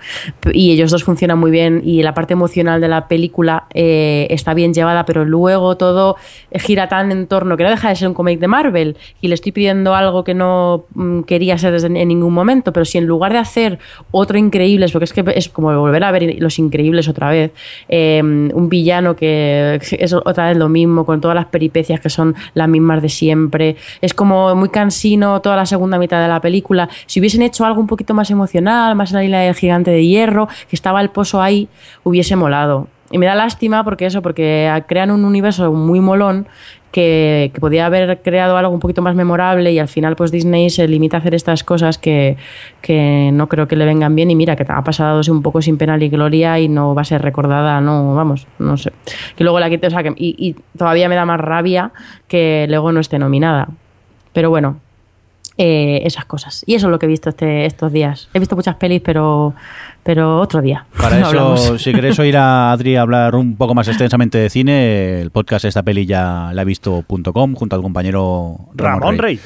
[0.52, 4.54] Y ellos dos funcionan muy bien y la parte emocional de la película eh, está
[4.54, 6.16] bien llevada, pero luego todo
[6.52, 9.34] gira tan en torno que no deja de ser un cómic de Marvel y le
[9.34, 10.53] estoy pidiendo algo que no
[10.94, 13.78] mm, quería ser desde en ningún momento, pero si en lugar de hacer
[14.10, 17.52] otro Increíbles, porque es que es como volver a ver Los Increíbles otra vez,
[17.88, 22.34] eh, un villano que es otra vez lo mismo, con todas las peripecias que son
[22.54, 26.88] las mismas de siempre, es como muy cansino toda la segunda mitad de la película.
[27.06, 30.06] Si hubiesen hecho algo un poquito más emocional, más en la isla del gigante de
[30.06, 31.68] hierro, que estaba el pozo ahí,
[32.02, 32.88] hubiese molado.
[33.10, 36.46] Y me da lástima porque eso, porque crean un universo muy molón
[36.90, 40.70] que, que podía haber creado algo un poquito más memorable y al final pues Disney
[40.70, 42.36] se limita a hacer estas cosas que,
[42.80, 45.76] que no creo que le vengan bien y mira que ha pasado un poco sin
[45.76, 48.92] pena ni gloria y no va a ser recordada, no, vamos, no sé.
[49.34, 51.90] Que luego la quite, o sea, que, y, y todavía me da más rabia
[52.28, 53.68] que luego no esté nominada.
[54.32, 54.76] Pero bueno,
[55.58, 56.64] eh, esas cosas.
[56.66, 58.28] Y eso es lo que he visto este, estos días.
[58.34, 59.54] He visto muchas pelis, pero,
[60.02, 60.84] pero otro día.
[60.96, 61.82] Para No eso, hablamos.
[61.82, 65.82] si queréis oír a Adri hablar un poco más extensamente de cine, el podcast Esta
[65.82, 69.36] Peli ya la he visto.com junto al compañero Ramón, Ramón Rey.
[69.36, 69.44] Rey.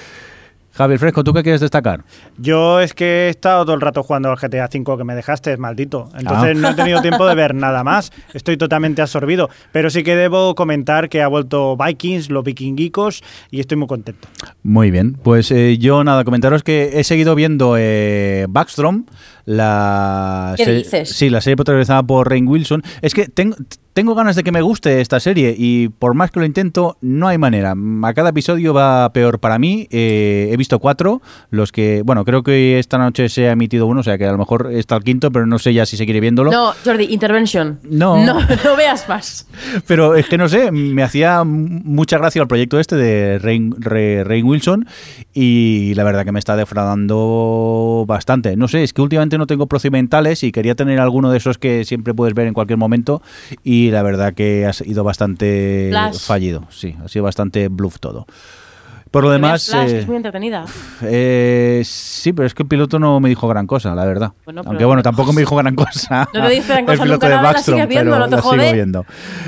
[0.78, 2.04] Javier Fresco, ¿tú qué quieres destacar?
[2.36, 5.56] Yo es que he estado todo el rato jugando al GTA V que me dejaste,
[5.56, 6.08] maldito.
[6.16, 6.60] Entonces Ah.
[6.60, 8.12] no he tenido tiempo de ver nada más.
[8.32, 9.50] Estoy totalmente absorbido.
[9.72, 14.28] Pero sí que debo comentar que ha vuelto Vikings, los vikinguicos, y estoy muy contento.
[14.62, 19.04] Muy bien, pues eh, yo nada, comentaros que he seguido viendo eh, Backstrom,
[19.48, 21.08] la ¿Qué se- dices?
[21.08, 22.82] Sí, la serie protagonizada por Rain Wilson.
[23.00, 23.56] Es que tengo,
[23.94, 27.28] tengo ganas de que me guste esta serie y por más que lo intento, no
[27.28, 27.74] hay manera.
[28.02, 29.88] A cada episodio va peor para mí.
[29.90, 34.00] Eh, he visto cuatro, los que, bueno, creo que esta noche se ha emitido uno,
[34.00, 36.20] o sea que a lo mejor está el quinto, pero no sé ya si seguiré
[36.20, 36.50] viéndolo.
[36.52, 37.80] No, Jordi, intervention.
[37.84, 38.22] No.
[38.24, 38.34] No,
[38.64, 39.46] no veas más.
[39.86, 44.44] Pero es que no sé, me hacía mucha gracia el proyecto este de Rain, Rainn
[44.46, 44.86] Wilson
[45.32, 48.56] y la verdad que me está defraudando bastante.
[48.56, 51.84] No sé, es que últimamente no tengo procedimentales y quería tener alguno de esos que
[51.84, 53.22] siempre puedes ver en cualquier momento
[53.64, 56.18] y la verdad que ha sido bastante Flash.
[56.20, 56.64] fallido.
[56.70, 58.26] Sí, ha sido bastante bluff todo.
[59.10, 59.66] Por lo demás...
[59.70, 60.64] Flash, que eh, es muy entretenida.
[61.02, 64.32] eh, sí, pero es que el piloto no me dijo gran cosa, la verdad.
[64.44, 66.28] Bueno, Aunque bueno, tampoco me dijo gran cosa.
[66.34, 68.36] No te dice gran cosa el piloto nunca de nada, Backstrom, viendo, pero no te
[68.36, 69.06] la sigo viendo.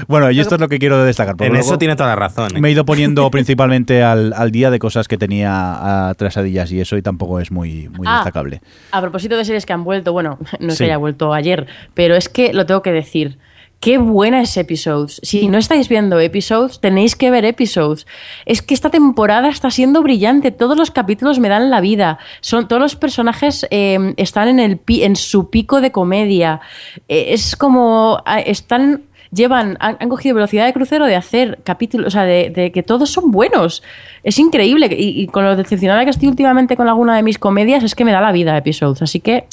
[0.08, 1.34] Bueno, y esto es lo que quiero destacar.
[1.40, 2.56] En luego eso tiene toda la razón.
[2.56, 2.60] ¿eh?
[2.60, 6.80] Me he ido poniendo principalmente al, al día de cosas que tenía a trasadillas y
[6.80, 8.60] eso y tampoco es muy, muy Ah, destacable.
[8.92, 10.78] A propósito de series que han vuelto, bueno, no es Sí.
[10.78, 13.38] que haya vuelto ayer, pero es que lo tengo que decir.
[13.80, 15.22] Qué buena es Episodes.
[15.22, 18.06] Si no estáis viendo Episodes, tenéis que ver Episodes.
[18.44, 20.50] Es que esta temporada está siendo brillante.
[20.50, 22.18] Todos los capítulos me dan la vida.
[22.42, 26.60] Son, todos los personajes eh, están en, el en su pico de comedia.
[27.08, 28.22] Eh, es como.
[28.44, 29.04] Están.
[29.32, 33.30] Llevan, han, cogido velocidad de crucero de hacer capítulos, o sea, de, que todos son
[33.30, 33.82] buenos.
[34.24, 34.88] Es increíble.
[34.90, 38.12] Y, con lo decepcionada que estoy últimamente con alguna de mis comedias, es que me
[38.12, 39.00] da la vida Episodes.
[39.00, 39.46] Así que.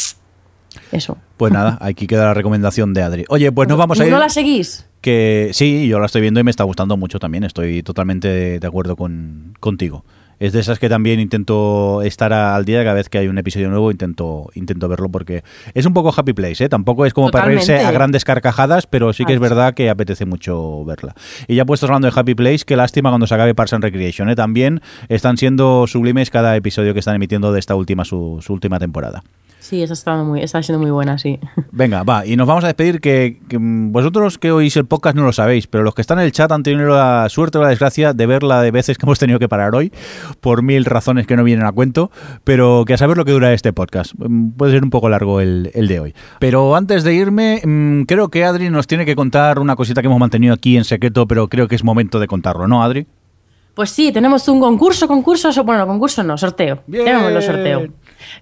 [0.92, 1.18] Eso.
[1.38, 3.26] Pues nada, aquí queda la recomendación de Adri.
[3.30, 4.12] Oye, pues nos vamos a ir.
[4.12, 4.86] ¿No la seguís?
[5.02, 7.44] que sí, yo la estoy viendo y me está gustando mucho también.
[7.44, 10.04] Estoy totalmente de, de acuerdo con, contigo.
[10.40, 13.70] Es de esas que también intento estar al día cada vez que hay un episodio
[13.70, 15.44] nuevo, intento, intento verlo porque
[15.74, 16.70] es un poco happy place, ¿eh?
[16.70, 17.88] Tampoco es como para reírse Totalmente.
[17.88, 21.16] a grandes carcajadas, pero sí que es verdad que apetece mucho verla.
[21.48, 24.30] Y ya puestos hablando de happy place, qué lástima cuando se acabe Parks and Recreation,
[24.30, 24.36] ¿eh?
[24.36, 28.78] También están siendo sublimes cada episodio que están emitiendo de esta última, su, su última
[28.78, 29.24] temporada.
[29.68, 31.40] Sí, esa está, muy, está siendo muy buena, sí.
[31.74, 35.24] Venga, va, y nos vamos a despedir que, que, vosotros que oís el podcast no
[35.26, 37.68] lo sabéis, pero los que están en el chat han tenido la suerte o la
[37.68, 39.92] desgracia de ver la de veces que hemos tenido que parar hoy,
[40.40, 42.12] por mil razones que no vienen a cuento,
[42.46, 44.14] pero que a saber lo que dura este podcast.
[44.18, 46.16] Mm, Puede ser un poco largo el, el de hoy.
[46.40, 50.08] Pero antes de irme, mm, creo que Adri nos tiene que contar una cosita que
[50.08, 53.06] hemos mantenido aquí en secreto, pero creo que es momento de contarlo, ¿no, Adri?
[53.74, 56.80] Pues sí, tenemos un concurso, concurso, so- bueno, concurso no, sorteo.
[56.88, 57.06] Bien.
[57.06, 57.88] Llamémoslo sorteo.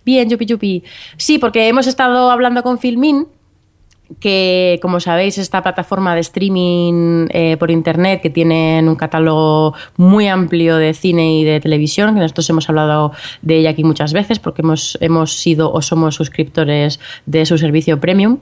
[0.05, 0.83] Bien, yupi yupi.
[1.17, 3.27] Sí, porque hemos estado hablando con Filmin,
[4.19, 10.27] que como sabéis, esta plataforma de streaming eh, por internet que tienen un catálogo muy
[10.27, 13.11] amplio de cine y de televisión, que nosotros hemos hablado
[13.41, 17.99] de ella aquí muchas veces porque hemos, hemos sido o somos suscriptores de su servicio
[17.99, 18.37] premium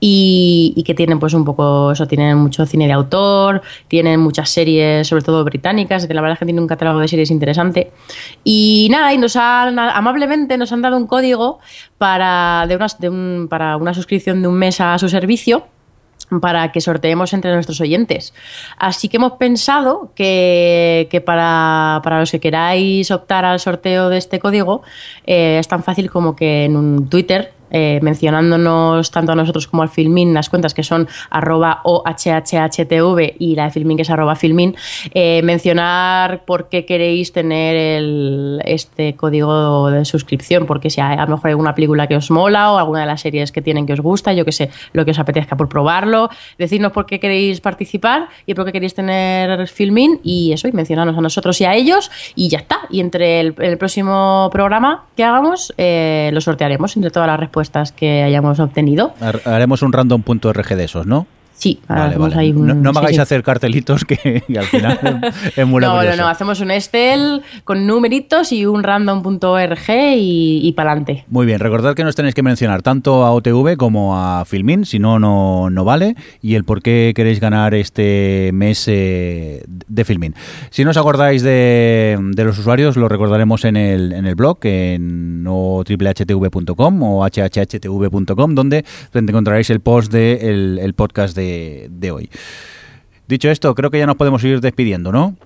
[0.00, 4.50] y, y que tienen pues un poco eso, tienen mucho cine de autor, tienen muchas
[4.50, 7.92] series, sobre todo británicas, que la verdad es que tienen un catálogo de series interesante.
[8.44, 11.58] Y nada, y nos han, amablemente nos han dado un código
[11.98, 15.66] para, de unas- de un- para una suscripción de un mes a su servicio
[16.42, 18.34] para que sorteemos entre nuestros oyentes.
[18.76, 24.18] Así que hemos pensado que, que para, para los que queráis optar al sorteo de
[24.18, 24.82] este código
[25.26, 29.82] eh, es tan fácil como que en un Twitter eh, mencionándonos tanto a nosotros como
[29.82, 34.36] al Filmin las cuentas que son arroba ohhhtv y la de Filmin que es arroba
[34.36, 34.74] Filmin,
[35.12, 41.24] eh, mencionar por qué queréis tener el- este código de suscripción, porque si a, a
[41.24, 43.86] lo mejor hay alguna película que os mola o alguna de las series que tienen
[43.86, 47.20] que os gusta, yo que sé, lo que os apetezca por probarlo, decirnos por qué
[47.20, 51.64] queréis participar y por qué queréis tener Filmin y eso, y mencionarnos a nosotros y
[51.64, 52.80] a ellos y ya está.
[52.90, 57.57] Y entre el, próximo programa que hagamos, eh, lo sortearemos entre todas las respuestas
[57.92, 59.14] que hayamos obtenido.
[59.20, 61.26] Har- Haremos un random.rg de esos, ¿no?
[61.58, 62.40] Sí, ahora Vale, hacemos vale.
[62.40, 63.20] ahí un- No, no me hagáis sí.
[63.20, 65.20] hacer cartelitos que al final
[65.56, 70.72] es muy No, no, no, hacemos un Excel con numeritos y un random.org y, y
[70.72, 71.24] para adelante.
[71.28, 75.00] Muy bien, recordad que nos tenéis que mencionar tanto a OTV como a Filmin, si
[75.00, 80.34] no, no, no vale, y el por qué queréis ganar este mes eh, de Filmin.
[80.70, 84.58] Si no os acordáis de, de los usuarios, lo recordaremos en el, en el blog,
[84.62, 91.47] en o triplhtv.com o hhhtv.com, donde encontraréis el post del el podcast de,
[91.90, 92.30] de hoy.
[93.26, 95.36] Dicho esto, creo que ya nos podemos ir despidiendo, ¿no?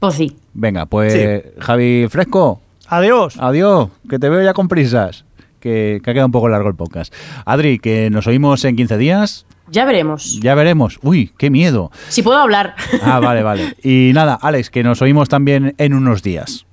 [0.00, 0.36] Pues sí.
[0.54, 3.36] Venga, pues Javi Fresco, Adiós.
[3.38, 5.24] Adiós, que te veo ya con prisas.
[5.60, 7.12] Que, que ha quedado un poco largo el podcast.
[7.44, 9.46] Adri, que nos oímos en 15 días.
[9.68, 10.38] Ya veremos.
[10.40, 11.00] Ya veremos.
[11.02, 11.90] Uy, qué miedo.
[12.08, 12.76] Si puedo hablar.
[13.02, 13.74] Ah, vale, vale.
[13.82, 16.66] Y nada, Alex, que nos oímos también en unos días.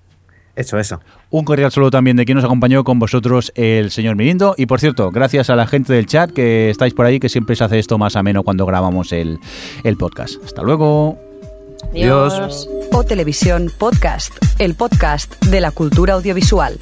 [0.56, 1.00] Eso, eso.
[1.34, 4.54] Un cordial saludo también de quien nos acompañó con vosotros, el señor Mirindo.
[4.56, 7.56] Y por cierto, gracias a la gente del chat que estáis por ahí, que siempre
[7.56, 9.40] se hace esto más ameno cuando grabamos el,
[9.84, 10.36] el podcast.
[10.46, 11.18] Hasta luego.
[11.90, 12.36] Adiós.
[12.36, 12.70] Adiós.
[12.92, 16.78] O Televisión Podcast, el podcast de la cultura audiovisual.